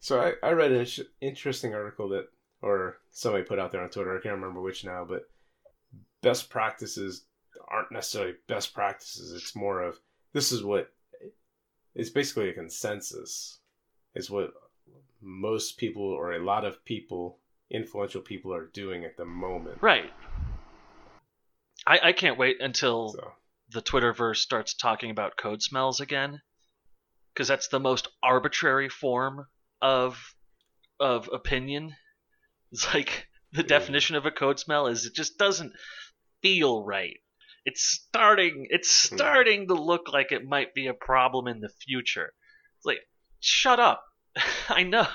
so 0.00 0.20
I, 0.20 0.32
I 0.46 0.52
read 0.52 0.72
an 0.72 0.86
interesting 1.20 1.74
article 1.74 2.08
that, 2.10 2.28
or 2.62 2.98
somebody 3.10 3.44
put 3.44 3.58
out 3.58 3.72
there 3.72 3.82
on 3.82 3.90
Twitter. 3.90 4.16
I 4.16 4.22
can't 4.22 4.34
remember 4.34 4.60
which 4.60 4.84
now, 4.84 5.04
but 5.04 5.28
best 6.22 6.50
practices 6.50 7.24
aren't 7.68 7.92
necessarily 7.92 8.34
best 8.48 8.74
practices. 8.74 9.32
It's 9.32 9.56
more 9.56 9.82
of 9.82 9.98
this 10.32 10.52
is 10.52 10.62
what 10.62 10.92
it's 11.94 12.10
basically 12.10 12.48
a 12.48 12.54
consensus. 12.54 13.58
It's 14.14 14.30
what 14.30 14.52
most 15.20 15.78
people 15.78 16.02
or 16.02 16.32
a 16.32 16.44
lot 16.44 16.64
of 16.64 16.84
people, 16.84 17.38
influential 17.70 18.20
people, 18.20 18.54
are 18.54 18.66
doing 18.66 19.04
at 19.04 19.16
the 19.16 19.24
moment. 19.24 19.78
Right. 19.80 20.12
I 21.86 21.98
I 22.02 22.12
can't 22.12 22.38
wait 22.38 22.60
until 22.60 23.10
So 23.10 23.32
the 23.70 23.82
Twitterverse 23.82 24.36
starts 24.36 24.74
talking 24.74 25.10
about 25.10 25.36
code 25.36 25.62
smells 25.62 26.00
again, 26.00 26.40
because 27.34 27.48
that's 27.48 27.68
the 27.68 27.80
most 27.80 28.08
arbitrary 28.22 28.88
form 28.88 29.46
of 29.82 30.18
of 31.00 31.28
opinion. 31.32 31.94
It's 32.72 32.92
like 32.94 33.26
the 33.52 33.62
Yeah. 33.62 33.68
definition 33.68 34.16
of 34.16 34.26
a 34.26 34.30
code 34.30 34.58
smell 34.60 34.86
is 34.86 35.04
it 35.06 35.14
just 35.14 35.38
doesn't 35.38 35.72
feel 36.42 36.82
right. 36.84 37.16
It's 37.64 37.82
starting 37.82 38.66
it's 38.70 39.08
Hmm. 39.08 39.16
starting 39.16 39.68
to 39.68 39.74
look 39.74 40.12
like 40.12 40.32
it 40.32 40.44
might 40.44 40.74
be 40.74 40.86
a 40.86 40.94
problem 40.94 41.46
in 41.48 41.60
the 41.60 41.70
future. 41.86 42.32
It's 42.78 42.86
like 42.86 43.00
shut 43.40 43.80
up. 43.80 44.04
I 44.68 44.82
know. 44.84 45.06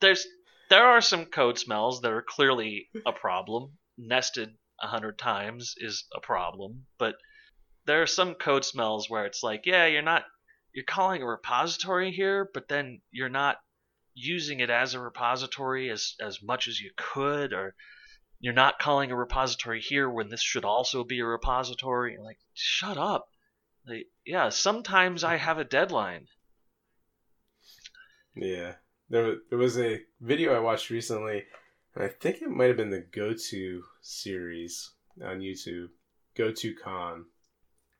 There's 0.00 0.26
there 0.68 0.86
are 0.86 1.00
some 1.00 1.26
code 1.26 1.58
smells 1.58 2.00
that 2.00 2.12
are 2.12 2.22
clearly 2.28 2.88
a 3.06 3.12
problem. 3.12 3.78
Nested 3.98 4.50
a 4.80 4.86
hundred 4.86 5.18
times 5.18 5.74
is 5.76 6.06
a 6.14 6.20
problem, 6.20 6.86
but 6.98 7.16
there 7.86 8.02
are 8.02 8.06
some 8.06 8.34
code 8.34 8.64
smells 8.64 9.10
where 9.10 9.26
it's 9.26 9.42
like, 9.42 9.66
yeah, 9.66 9.86
you're 9.86 10.02
not 10.02 10.24
you're 10.72 10.84
calling 10.84 11.22
a 11.22 11.26
repository 11.26 12.12
here, 12.12 12.48
but 12.52 12.68
then 12.68 13.00
you're 13.10 13.28
not 13.28 13.56
using 14.14 14.60
it 14.60 14.70
as 14.70 14.94
a 14.94 15.00
repository 15.00 15.90
as 15.90 16.14
as 16.20 16.42
much 16.42 16.68
as 16.68 16.80
you 16.80 16.90
could, 16.96 17.52
or 17.52 17.74
you're 18.38 18.54
not 18.54 18.78
calling 18.78 19.10
a 19.10 19.16
repository 19.16 19.80
here 19.80 20.08
when 20.08 20.28
this 20.28 20.42
should 20.42 20.64
also 20.64 21.04
be 21.04 21.20
a 21.20 21.24
repository. 21.24 22.18
Like, 22.18 22.38
shut 22.54 22.96
up. 22.96 23.28
Like, 23.86 24.06
yeah, 24.24 24.48
sometimes 24.48 25.24
I 25.24 25.36
have 25.36 25.58
a 25.58 25.64
deadline. 25.64 26.26
Yeah, 28.34 28.74
there 29.08 29.36
there 29.48 29.58
was 29.58 29.78
a 29.78 30.00
video 30.20 30.54
I 30.54 30.60
watched 30.60 30.90
recently, 30.90 31.44
and 31.94 32.04
I 32.04 32.08
think 32.08 32.40
it 32.40 32.48
might 32.48 32.68
have 32.68 32.76
been 32.76 32.90
the 32.90 33.00
Go 33.12 33.34
To 33.34 33.82
series 34.00 34.90
on 35.22 35.40
YouTube, 35.40 35.88
GOTO 36.36 36.74
Con, 36.82 37.26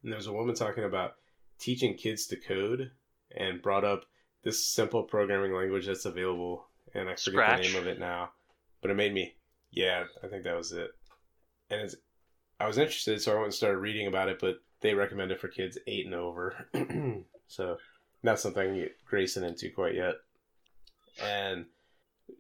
and 0.02 0.12
there 0.12 0.16
was 0.16 0.28
a 0.28 0.32
woman 0.32 0.54
talking 0.54 0.84
about 0.84 1.14
teaching 1.61 1.94
kids 1.94 2.26
to 2.26 2.36
code, 2.36 2.90
and 3.36 3.62
brought 3.62 3.84
up 3.84 4.04
this 4.42 4.66
simple 4.66 5.02
programming 5.02 5.54
language 5.54 5.86
that's 5.86 6.04
available, 6.04 6.66
and 6.94 7.08
I 7.08 7.14
forget 7.14 7.20
Scratch? 7.20 7.62
the 7.62 7.68
name 7.68 7.76
of 7.76 7.86
it 7.86 8.00
now, 8.00 8.30
but 8.82 8.90
it 8.90 8.94
made 8.94 9.14
me, 9.14 9.34
yeah, 9.70 10.04
I 10.24 10.26
think 10.28 10.44
that 10.44 10.56
was 10.56 10.72
it, 10.72 10.90
and 11.70 11.82
it's, 11.82 11.96
I 12.58 12.66
was 12.66 12.78
interested, 12.78 13.20
so 13.20 13.32
I 13.32 13.34
went 13.34 13.46
and 13.46 13.54
started 13.54 13.78
reading 13.78 14.06
about 14.06 14.28
it, 14.28 14.38
but 14.40 14.56
they 14.80 14.94
recommend 14.94 15.30
it 15.30 15.40
for 15.40 15.48
kids 15.48 15.78
eight 15.86 16.06
and 16.06 16.14
over, 16.14 16.66
so 17.46 17.76
not 18.22 18.40
something 18.40 18.62
I 18.62 18.66
can 18.66 18.74
get 18.76 19.04
Grayson 19.06 19.44
into 19.44 19.70
quite 19.70 19.94
yet. 19.94 20.14
And 21.22 21.66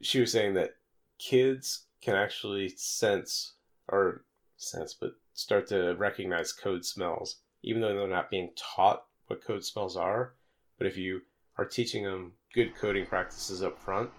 she 0.00 0.20
was 0.20 0.32
saying 0.32 0.54
that 0.54 0.74
kids 1.18 1.86
can 2.00 2.14
actually 2.14 2.68
sense 2.76 3.54
or 3.88 4.24
sense, 4.56 4.94
but 4.94 5.12
start 5.34 5.66
to 5.68 5.94
recognize 5.96 6.52
code 6.52 6.84
smells, 6.84 7.36
even 7.62 7.80
though 7.80 7.94
they're 7.94 8.08
not 8.08 8.30
being 8.30 8.50
taught 8.56 9.04
what 9.30 9.44
code 9.44 9.64
smells 9.64 9.96
are. 9.96 10.34
But 10.76 10.88
if 10.88 10.96
you 10.96 11.22
are 11.56 11.64
teaching 11.64 12.04
them 12.04 12.32
good 12.52 12.74
coding 12.74 13.06
practices 13.06 13.62
up 13.62 13.78
front, 13.78 14.10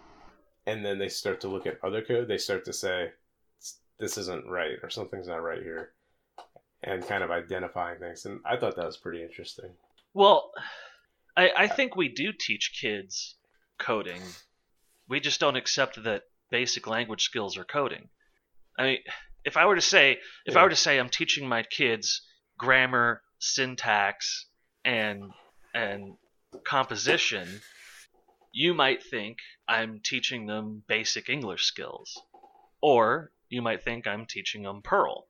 and 0.65 0.85
then 0.85 0.97
they 0.97 1.09
start 1.09 1.41
to 1.41 1.49
look 1.49 1.67
at 1.67 1.83
other 1.83 2.01
code, 2.01 2.27
they 2.27 2.37
start 2.37 2.63
to 2.65 2.73
say, 2.73 3.11
"This 3.99 4.17
isn't 4.17 4.47
right," 4.47 4.77
or 4.81 4.89
"Something's 4.89 5.27
not 5.27 5.43
right 5.43 5.61
here," 5.61 5.93
and 6.81 7.05
kind 7.05 7.23
of 7.23 7.31
identifying 7.31 7.99
things. 7.99 8.25
And 8.25 8.39
I 8.45 8.55
thought 8.55 8.75
that 8.77 8.85
was 8.85 8.97
pretty 8.97 9.21
interesting. 9.21 9.71
Well, 10.13 10.51
I, 11.35 11.51
I 11.57 11.67
think 11.67 11.95
we 11.95 12.07
do 12.07 12.31
teach 12.31 12.79
kids 12.79 13.35
coding. 13.77 14.21
We 15.09 15.19
just 15.19 15.39
don't 15.39 15.55
accept 15.57 16.03
that 16.03 16.23
basic 16.49 16.87
language 16.87 17.23
skills 17.23 17.57
are 17.57 17.65
coding. 17.65 18.09
I 18.77 18.83
mean, 18.83 18.99
if 19.43 19.57
I 19.57 19.65
were 19.65 19.75
to 19.75 19.81
say, 19.81 20.19
if 20.45 20.55
I 20.55 20.63
were 20.63 20.69
to 20.69 20.75
say 20.75 20.99
I'm 20.99 21.09
teaching 21.09 21.47
my 21.47 21.63
kids 21.63 22.21
grammar, 22.57 23.23
syntax, 23.39 24.45
and 24.83 25.31
and 25.73 26.15
composition, 26.65 27.61
you 28.51 28.73
might 28.73 29.03
think 29.03 29.37
I'm 29.67 30.01
teaching 30.03 30.45
them 30.45 30.83
basic 30.87 31.29
English 31.29 31.65
skills, 31.65 32.19
or 32.81 33.31
you 33.49 33.61
might 33.61 33.83
think 33.83 34.07
I'm 34.07 34.25
teaching 34.25 34.63
them 34.63 34.81
Perl. 34.81 35.27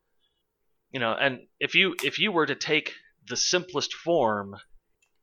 You 0.92 1.00
know, 1.00 1.14
and 1.14 1.48
if 1.60 1.76
you 1.76 1.96
if 2.04 2.20
you 2.20 2.32
were 2.32 2.46
to 2.46 2.56
take 2.56 2.94
the 3.28 3.38
simplest 3.38 3.94
form 3.94 4.56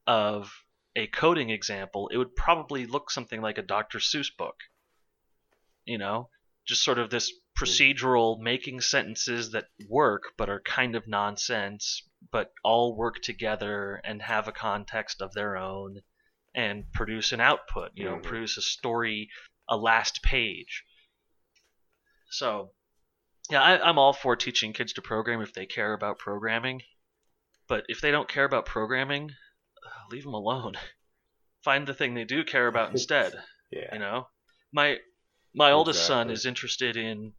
of 0.07 0.53
a 0.97 1.07
coding 1.07 1.51
example, 1.51 2.09
it 2.09 2.17
would 2.17 2.35
probably 2.35 2.87
look 2.87 3.11
something 3.11 3.41
like 3.41 3.59
a 3.59 3.63
Dr. 3.63 3.99
Seuss 3.99 4.35
book. 4.37 4.57
You 5.85 5.99
know, 5.99 6.31
just 6.67 6.85
sort 6.85 6.99
of 6.99 7.11
this 7.11 7.31
hmm. 7.31 7.65
procedural 7.65 8.41
making 8.41 8.81
sentences 8.81 9.51
that 9.53 9.67
work 9.89 10.33
but 10.37 10.49
are 10.49 10.61
kind 10.61 10.95
of 10.95 11.07
nonsense, 11.07 12.08
but 12.31 12.53
all 12.65 12.97
work 12.97 13.21
together 13.23 14.01
and 14.05 14.21
have 14.23 14.49
a 14.49 14.53
context 14.53 15.21
of 15.23 15.33
their 15.35 15.57
own 15.57 16.01
and 16.55 16.91
produce 16.93 17.33
an 17.33 17.41
output, 17.41 17.93
you 17.95 18.05
know, 18.05 18.17
Mhm. 18.17 18.23
produce 18.23 18.57
a 18.57 18.63
story, 18.63 19.31
a 19.69 19.77
last 19.77 20.23
page. 20.23 20.85
So, 22.31 22.73
yeah, 23.51 23.63
I, 23.63 23.89
I'm 23.89 23.99
all 23.99 24.13
for 24.13 24.37
teaching 24.37 24.73
kids 24.73 24.93
to 24.95 25.03
program 25.03 25.41
if 25.41 25.53
they 25.53 25.67
care 25.67 25.93
about 25.93 26.19
programming. 26.19 26.83
But 27.67 27.85
if 27.89 28.01
they 28.01 28.11
don't 28.11 28.29
care 28.29 28.45
about 28.45 28.67
programming, 28.67 29.31
leave 30.11 30.25
them 30.25 30.35
alone. 30.35 30.75
Find 31.65 31.87
the 31.87 31.95
thing 31.95 32.15
they 32.15 32.25
do 32.25 32.45
care 32.45 32.67
about 32.73 32.91
instead. 32.91 33.35
Yeah. 33.71 33.93
You 33.93 33.99
know, 33.99 34.29
my 34.73 34.99
my 35.55 35.73
oldest 35.73 36.07
son 36.07 36.31
is 36.31 36.47
interested 36.47 36.97
in 36.97 37.33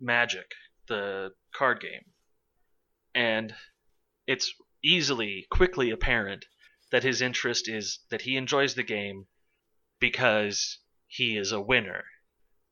Magic, 0.00 0.52
the 0.86 1.30
card 1.54 1.80
game, 1.80 2.12
and 3.14 3.54
it's 4.28 4.52
easily, 4.84 5.46
quickly 5.50 5.88
apparent 5.88 6.44
that 6.90 7.02
his 7.02 7.22
interest 7.22 7.66
is 7.66 8.00
that 8.10 8.20
he 8.20 8.36
enjoys 8.36 8.74
the 8.74 8.82
game 8.82 9.26
because 10.00 10.80
he 11.06 11.38
is 11.38 11.50
a 11.50 11.60
winner, 11.60 12.04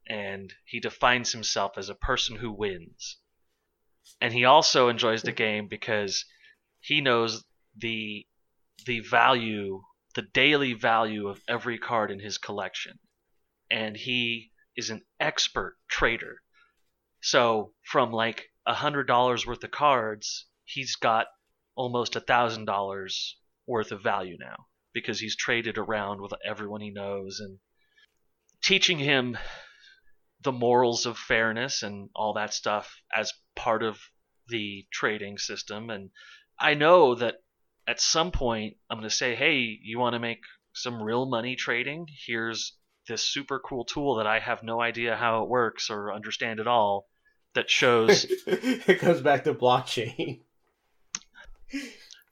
and 0.06 0.52
he 0.66 0.80
defines 0.80 1.32
himself 1.32 1.78
as 1.78 1.88
a 1.88 1.94
person 1.94 2.36
who 2.36 2.52
wins. 2.52 3.16
And 4.20 4.34
he 4.34 4.44
also 4.44 4.88
enjoys 4.88 5.22
the 5.22 5.32
game 5.32 5.66
because 5.66 6.26
he 6.80 7.00
knows 7.00 7.42
the 7.74 8.26
the 8.84 9.00
value, 9.00 9.82
the 10.14 10.28
daily 10.34 10.74
value 10.74 11.26
of 11.26 11.40
every 11.48 11.78
card 11.78 12.10
in 12.10 12.20
his 12.20 12.36
collection. 12.36 12.98
And 13.70 13.96
he 13.96 14.52
is 14.76 14.90
an 14.90 15.06
expert 15.18 15.78
trader. 15.88 16.42
So 17.22 17.72
from 17.82 18.12
like 18.12 18.50
a 18.66 18.74
hundred 18.74 19.06
dollars 19.06 19.46
worth 19.46 19.64
of 19.64 19.70
cards, 19.70 20.46
he's 20.64 20.96
got 20.96 21.28
almost 21.76 22.16
a 22.16 22.20
thousand 22.20 22.64
dollars 22.64 23.36
worth 23.66 23.92
of 23.92 24.02
value 24.02 24.36
now 24.40 24.66
because 24.92 25.20
he's 25.20 25.36
traded 25.36 25.78
around 25.78 26.20
with 26.20 26.32
everyone 26.44 26.80
he 26.80 26.90
knows 26.90 27.38
and 27.40 27.58
teaching 28.62 28.98
him 28.98 29.36
the 30.42 30.52
morals 30.52 31.06
of 31.06 31.18
fairness 31.18 31.82
and 31.82 32.08
all 32.14 32.34
that 32.34 32.52
stuff 32.52 33.00
as 33.14 33.32
part 33.54 33.82
of 33.82 33.98
the 34.48 34.86
trading 34.92 35.38
system 35.38 35.90
and 35.90 36.10
I 36.58 36.74
know 36.74 37.14
that 37.16 37.36
at 37.86 38.00
some 38.00 38.30
point 38.30 38.76
I'm 38.90 38.98
going 38.98 39.08
to 39.08 39.14
say, 39.14 39.34
"Hey, 39.34 39.78
you 39.82 39.98
want 39.98 40.14
to 40.14 40.18
make 40.18 40.42
some 40.74 41.02
real 41.02 41.26
money 41.26 41.56
trading? 41.56 42.06
Here's 42.26 42.76
this 43.08 43.22
super 43.22 43.58
cool 43.60 43.84
tool 43.84 44.16
that 44.16 44.26
I 44.26 44.40
have 44.40 44.62
no 44.62 44.80
idea 44.80 45.16
how 45.16 45.42
it 45.42 45.48
works 45.48 45.90
or 45.90 46.12
understand 46.12 46.60
at 46.60 46.66
all 46.66 47.08
that 47.54 47.70
shows 47.70 48.24
it 48.46 49.00
goes 49.00 49.20
back 49.20 49.44
to 49.44 49.54
blockchain. 49.54 50.40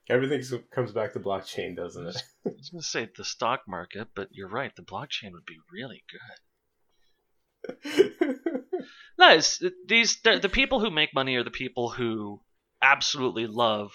Everything 0.08 0.42
comes 0.70 0.92
back 0.92 1.14
to 1.14 1.20
blockchain, 1.20 1.74
doesn't 1.76 2.06
it? 2.06 2.16
I 2.46 2.50
was 2.50 2.70
going 2.70 2.82
to 2.82 2.86
say 2.86 3.08
the 3.16 3.24
stock 3.24 3.62
market, 3.66 4.08
but 4.14 4.28
you're 4.32 4.48
right, 4.48 4.74
the 4.76 4.82
blockchain 4.82 5.32
would 5.32 5.46
be 5.46 5.58
really 5.72 6.04
good. 6.10 8.04
No, 9.18 9.30
it's, 9.30 9.62
these 9.86 10.20
the, 10.22 10.38
the 10.38 10.48
people 10.48 10.80
who 10.80 10.90
make 10.90 11.14
money 11.14 11.36
are 11.36 11.44
the 11.44 11.50
people 11.50 11.90
who 11.90 12.40
absolutely 12.82 13.46
love 13.46 13.92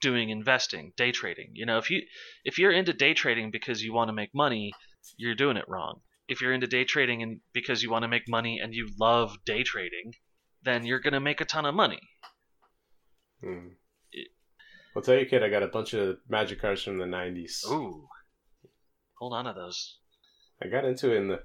doing 0.00 0.30
investing, 0.30 0.92
day 0.96 1.12
trading. 1.12 1.50
You 1.52 1.66
know, 1.66 1.78
if 1.78 1.90
you 1.90 2.02
if 2.44 2.58
you're 2.58 2.72
into 2.72 2.92
day 2.92 3.14
trading 3.14 3.50
because 3.50 3.82
you 3.82 3.92
want 3.92 4.08
to 4.08 4.14
make 4.14 4.34
money, 4.34 4.72
you're 5.16 5.34
doing 5.34 5.56
it 5.56 5.68
wrong. 5.68 6.00
If 6.28 6.40
you're 6.40 6.52
into 6.52 6.66
day 6.66 6.84
trading 6.84 7.22
and 7.22 7.40
because 7.52 7.82
you 7.82 7.90
want 7.90 8.04
to 8.04 8.08
make 8.08 8.28
money 8.28 8.58
and 8.58 8.74
you 8.74 8.88
love 8.98 9.36
day 9.44 9.62
trading, 9.62 10.14
then 10.62 10.84
you're 10.84 11.00
gonna 11.00 11.20
make 11.20 11.40
a 11.42 11.44
ton 11.44 11.66
of 11.66 11.74
money. 11.74 12.00
Hmm. 13.42 13.68
I'll 14.96 15.02
tell 15.02 15.16
you, 15.16 15.26
kid, 15.26 15.42
I 15.42 15.48
got 15.48 15.62
a 15.62 15.68
bunch 15.68 15.92
of 15.94 16.18
magic 16.28 16.60
cards 16.60 16.82
from 16.82 16.98
the 16.98 17.04
'90s. 17.04 17.66
Ooh, 17.70 18.06
hold 19.18 19.32
on 19.32 19.46
to 19.46 19.52
those. 19.52 19.98
I 20.62 20.68
got 20.68 20.84
into 20.84 21.12
it 21.12 21.16
in 21.16 21.28
the. 21.28 21.42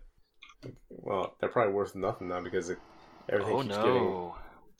Well, 0.89 1.35
they're 1.39 1.49
probably 1.49 1.73
worth 1.73 1.95
nothing 1.95 2.27
now 2.27 2.41
because 2.41 2.69
it, 2.69 2.77
everything 3.29 3.55
Oh 3.55 3.61
keeps 3.63 3.75
getting. 3.77 4.31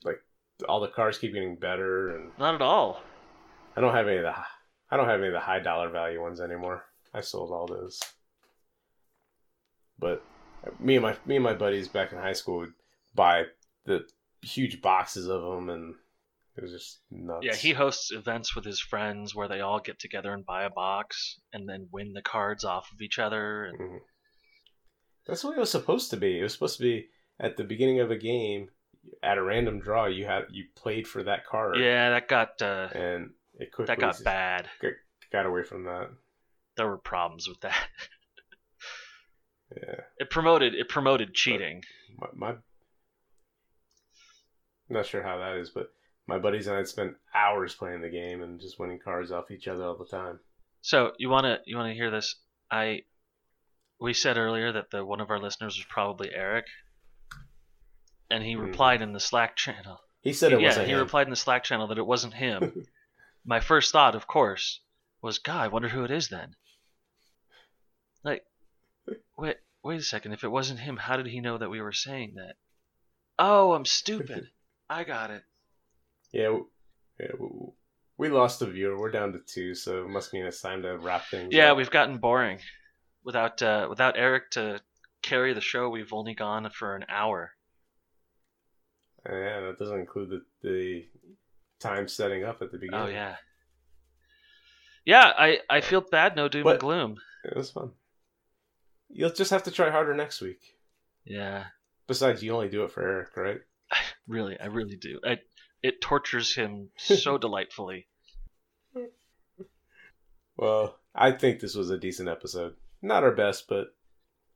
Like, 0.03 0.19
All 0.67 0.79
the 0.81 0.89
cards 0.89 1.17
keep 1.17 1.33
getting 1.33 1.55
better, 1.55 2.15
and 2.15 2.31
not 2.37 2.55
at 2.55 2.61
all. 2.61 3.01
I 3.75 3.81
don't 3.81 3.93
have 3.95 4.07
any 4.07 4.17
of 4.17 4.23
the. 4.23 4.35
I 4.91 4.97
don't 4.97 5.07
have 5.07 5.19
any 5.19 5.27
of 5.27 5.33
the 5.33 5.39
high 5.39 5.59
dollar 5.59 5.89
value 5.89 6.21
ones 6.21 6.41
anymore. 6.41 6.83
I 7.13 7.21
sold 7.21 7.51
all 7.51 7.65
those. 7.67 7.99
But 9.97 10.23
me 10.79 10.95
and 10.95 11.03
my 11.03 11.15
me 11.25 11.35
and 11.35 11.43
my 11.43 11.53
buddies 11.53 11.87
back 11.87 12.11
in 12.11 12.17
high 12.19 12.33
school 12.33 12.59
would 12.59 12.73
buy 13.15 13.45
the 13.85 14.05
huge 14.41 14.81
boxes 14.81 15.27
of 15.27 15.41
them, 15.41 15.69
and 15.69 15.95
it 16.59 16.63
was 16.63 16.71
just 16.73 16.99
nuts. 17.09 17.45
Yeah, 17.45 17.55
he 17.55 17.71
hosts 17.71 18.11
events 18.11 18.53
with 18.55 18.65
his 18.65 18.81
friends 18.81 19.33
where 19.33 19.47
they 19.47 19.61
all 19.61 19.79
get 19.79 19.97
together 19.99 20.33
and 20.33 20.45
buy 20.45 20.63
a 20.63 20.69
box 20.69 21.39
and 21.53 21.67
then 21.69 21.87
win 21.91 22.11
the 22.13 22.21
cards 22.21 22.65
off 22.65 22.89
of 22.93 23.01
each 23.01 23.17
other. 23.17 23.63
And 23.65 23.79
Mhm. 23.79 23.99
That's 25.25 25.43
what 25.43 25.55
it 25.55 25.59
was 25.59 25.71
supposed 25.71 26.09
to 26.11 26.17
be. 26.17 26.39
It 26.39 26.43
was 26.43 26.53
supposed 26.53 26.77
to 26.77 26.83
be 26.83 27.09
at 27.39 27.55
the 27.55 27.63
beginning 27.63 27.99
of 28.01 28.11
a 28.11 28.17
game, 28.17 28.69
at 29.23 29.37
a 29.37 29.43
random 29.43 29.79
draw. 29.79 30.05
You 30.07 30.25
had 30.25 30.45
you 30.49 30.65
played 30.75 31.07
for 31.07 31.23
that 31.23 31.45
card. 31.45 31.77
yeah, 31.79 32.09
that 32.09 32.27
got 32.27 32.61
uh, 32.61 32.89
and 32.93 33.31
it 33.59 33.71
quickly 33.71 33.95
that 33.95 33.99
got 34.01 34.21
bad. 34.23 34.69
got 35.31 35.45
away 35.45 35.63
from 35.63 35.83
that. 35.85 36.09
There 36.75 36.87
were 36.87 36.97
problems 36.97 37.47
with 37.47 37.61
that. 37.61 37.87
Yeah, 39.75 40.01
It 40.17 40.31
promoted 40.31 40.73
it 40.73 40.89
promoted 40.89 41.35
cheating. 41.35 41.83
my, 42.17 42.27
my 42.33 42.55
not 44.89 45.05
sure 45.05 45.21
how 45.21 45.37
that 45.37 45.57
is, 45.57 45.69
but 45.69 45.91
my 46.29 46.37
buddies 46.39 46.67
and 46.67 46.77
I'd 46.77 46.87
spend 46.87 47.15
hours 47.35 47.73
playing 47.75 48.01
the 48.01 48.09
game 48.09 48.41
and 48.43 48.59
just 48.59 48.79
winning 48.79 48.99
cards 48.99 49.31
off 49.31 49.51
each 49.51 49.67
other 49.67 49.83
all 49.83 49.95
the 49.97 50.05
time. 50.05 50.39
So 50.81 51.11
you 51.17 51.27
wanna 51.29 51.59
you 51.65 51.75
wanna 51.75 51.93
hear 51.93 52.11
this? 52.11 52.35
I 52.71 53.01
we 53.99 54.13
said 54.13 54.37
earlier 54.37 54.71
that 54.71 54.91
the 54.91 55.03
one 55.03 55.19
of 55.19 55.29
our 55.29 55.39
listeners 55.39 55.75
was 55.75 55.85
probably 55.89 56.33
Eric, 56.33 56.65
and 58.29 58.43
he 58.43 58.55
Mhm. 58.55 58.61
replied 58.61 59.01
in 59.01 59.11
the 59.11 59.19
Slack 59.19 59.55
channel. 59.57 59.99
He 60.21 60.31
said 60.33 60.53
it 60.53 60.61
yeah, 60.61 60.67
wasn't 60.67 60.87
he 60.87 60.93
him. 60.93 60.99
replied 60.99 61.27
in 61.27 61.31
the 61.31 61.35
Slack 61.35 61.63
channel 61.63 61.87
that 61.87 61.97
it 61.97 62.05
wasn't 62.05 62.33
him. 62.35 62.87
My 63.45 63.59
first 63.59 63.91
thought, 63.91 64.15
of 64.15 64.27
course, 64.27 64.81
was, 65.21 65.39
God, 65.39 65.61
I 65.63 65.67
wonder 65.69 65.89
who 65.89 66.03
it 66.03 66.11
is 66.11 66.27
then. 66.29 66.55
Like, 68.23 68.45
wait, 69.37 69.57
wait 69.81 69.99
a 69.99 70.03
second. 70.03 70.33
If 70.33 70.43
it 70.43 70.49
wasn't 70.49 70.81
him, 70.81 70.97
how 70.97 71.17
did 71.17 71.25
he 71.27 71.39
know 71.39 71.57
that 71.57 71.69
we 71.69 71.81
were 71.81 71.93
saying 71.93 72.35
that? 72.35 72.55
Oh, 73.39 73.73
I'm 73.73 73.85
stupid. 73.85 74.51
I 74.89 75.03
got 75.03 75.31
it. 75.31 75.43
Yeah, 76.31 76.57
yeah, 77.19 77.27
we 78.17 78.29
lost 78.29 78.61
a 78.61 78.65
viewer. 78.65 78.97
We're 78.99 79.11
down 79.11 79.33
to 79.33 79.39
two, 79.39 79.75
so 79.75 80.03
it 80.03 80.09
must 80.09 80.33
mean 80.33 80.45
it's 80.45 80.61
time 80.61 80.81
to 80.83 80.97
wrap 80.97 81.25
things. 81.25 81.49
Yeah, 81.53 81.71
up. 81.71 81.77
we've 81.77 81.91
gotten 81.91 82.17
boring. 82.17 82.59
Without 83.23 83.61
uh, 83.61 83.87
without 83.89 84.17
Eric 84.17 84.51
to 84.51 84.81
carry 85.21 85.53
the 85.53 85.61
show, 85.61 85.89
we've 85.89 86.13
only 86.13 86.33
gone 86.33 86.69
for 86.71 86.95
an 86.95 87.05
hour. 87.09 87.51
Yeah, 89.25 89.61
that 89.61 89.77
doesn't 89.77 89.99
include 89.99 90.29
the, 90.29 90.41
the 90.61 91.05
time 91.79 92.07
setting 92.07 92.43
up 92.45 92.61
at 92.61 92.71
the 92.71 92.77
beginning. 92.77 93.05
Oh 93.05 93.09
yeah. 93.09 93.35
Yeah, 95.05 95.31
I, 95.37 95.59
I 95.69 95.81
feel 95.81 96.01
bad. 96.01 96.35
No 96.35 96.47
doom 96.47 96.63
But- 96.63 96.71
and 96.73 96.79
gloom. 96.79 97.17
It 97.45 97.55
was 97.55 97.71
fun. 97.71 97.91
You'll 99.09 99.31
just 99.31 99.49
have 99.51 99.63
to 99.63 99.71
try 99.71 99.89
harder 99.89 100.13
next 100.13 100.39
week. 100.39 100.75
Yeah, 101.25 101.65
Besides, 102.07 102.41
you 102.41 102.53
only 102.53 102.69
do 102.69 102.83
it 102.83 102.91
for 102.91 103.01
Eric, 103.01 103.37
right? 103.37 103.59
really, 104.27 104.59
I 104.59 104.65
really 104.65 104.95
do. 104.95 105.19
I, 105.23 105.37
it 105.83 106.01
tortures 106.01 106.55
him 106.55 106.89
so 106.97 107.37
delightfully. 107.39 108.07
Well, 110.57 110.99
I 111.15 111.31
think 111.31 111.59
this 111.59 111.75
was 111.75 111.89
a 111.89 111.97
decent 111.97 112.27
episode. 112.27 112.75
Not 113.01 113.23
our 113.23 113.31
best, 113.31 113.65
but 113.69 113.87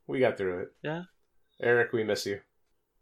we 0.05 0.19
got 0.19 0.37
through 0.37 0.63
it. 0.63 0.67
Yeah. 0.83 1.03
Eric, 1.61 1.93
we 1.93 2.03
miss 2.03 2.25
you. 2.25 2.41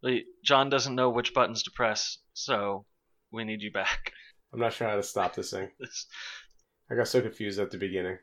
Wait, 0.04 0.26
John 0.44 0.70
doesn't 0.70 0.96
know 0.96 1.10
which 1.10 1.34
buttons 1.34 1.64
to 1.64 1.72
press, 1.72 2.20
so 2.34 2.86
we 3.32 3.44
need 3.44 3.62
you 3.62 3.72
back. 3.72 4.14
I'm 4.54 4.60
not 4.60 4.74
sure 4.74 4.88
how 4.88 4.96
to 4.96 5.04
stop 5.04 5.36
this 5.36 5.52
thing. 5.52 5.70
I 6.92 6.96
got 6.96 7.08
so 7.08 7.22
confused 7.22 7.60
at 7.60 7.72
the 7.72 7.78
beginning. 7.78 8.18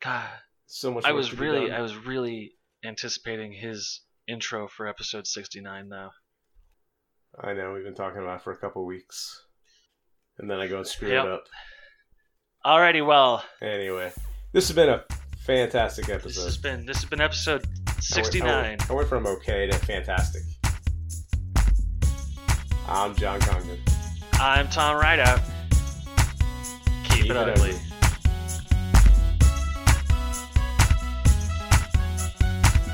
God, 0.00 0.28
So 0.66 0.92
much. 0.92 1.04
I 1.04 1.12
was 1.12 1.34
really. 1.34 1.70
I 1.70 1.80
was 1.80 1.96
really 1.96 2.52
anticipating 2.84 3.52
his 3.52 4.00
intro 4.26 4.68
for 4.68 4.86
episode 4.86 5.26
69, 5.26 5.88
though. 5.88 6.10
I 7.42 7.52
know 7.52 7.72
we've 7.72 7.84
been 7.84 7.94
talking 7.94 8.20
about 8.22 8.36
it 8.36 8.42
for 8.42 8.52
a 8.52 8.56
couple 8.56 8.84
weeks, 8.84 9.44
and 10.38 10.50
then 10.50 10.58
I 10.58 10.66
go 10.66 10.78
and 10.78 10.86
screw 10.86 11.10
Yep. 11.10 11.24
it 11.24 11.30
up. 11.30 11.44
Alrighty, 12.66 13.06
well, 13.06 13.44
Anyway, 13.62 14.12
this 14.52 14.68
has 14.68 14.74
been 14.74 14.88
a 14.88 15.04
fantastic 15.46 16.08
episode. 16.08 16.28
this 16.40 16.44
has 16.44 16.56
been 16.58 16.84
this 16.86 16.96
has 17.00 17.04
been 17.08 17.20
episode 17.20 17.64
I 17.64 18.20
went- 18.20 18.34
I 18.42 18.60
went, 18.62 18.90
I 18.90 18.94
went 18.94 19.08
from 19.08 19.26
okay 19.26 19.66
to 19.66 19.78
fantastic. 19.78 20.42
I'm 22.88 23.14
John 23.16 23.40
Congdon. 23.40 23.78
I'm 24.34 24.68
Tom 24.68 24.96
Rideout. 24.96 25.40
Keep, 27.04 27.22
Keep 27.22 27.24
it, 27.26 27.30
it 27.30 27.36
ugly. 27.36 27.70
ugly. 27.70 27.80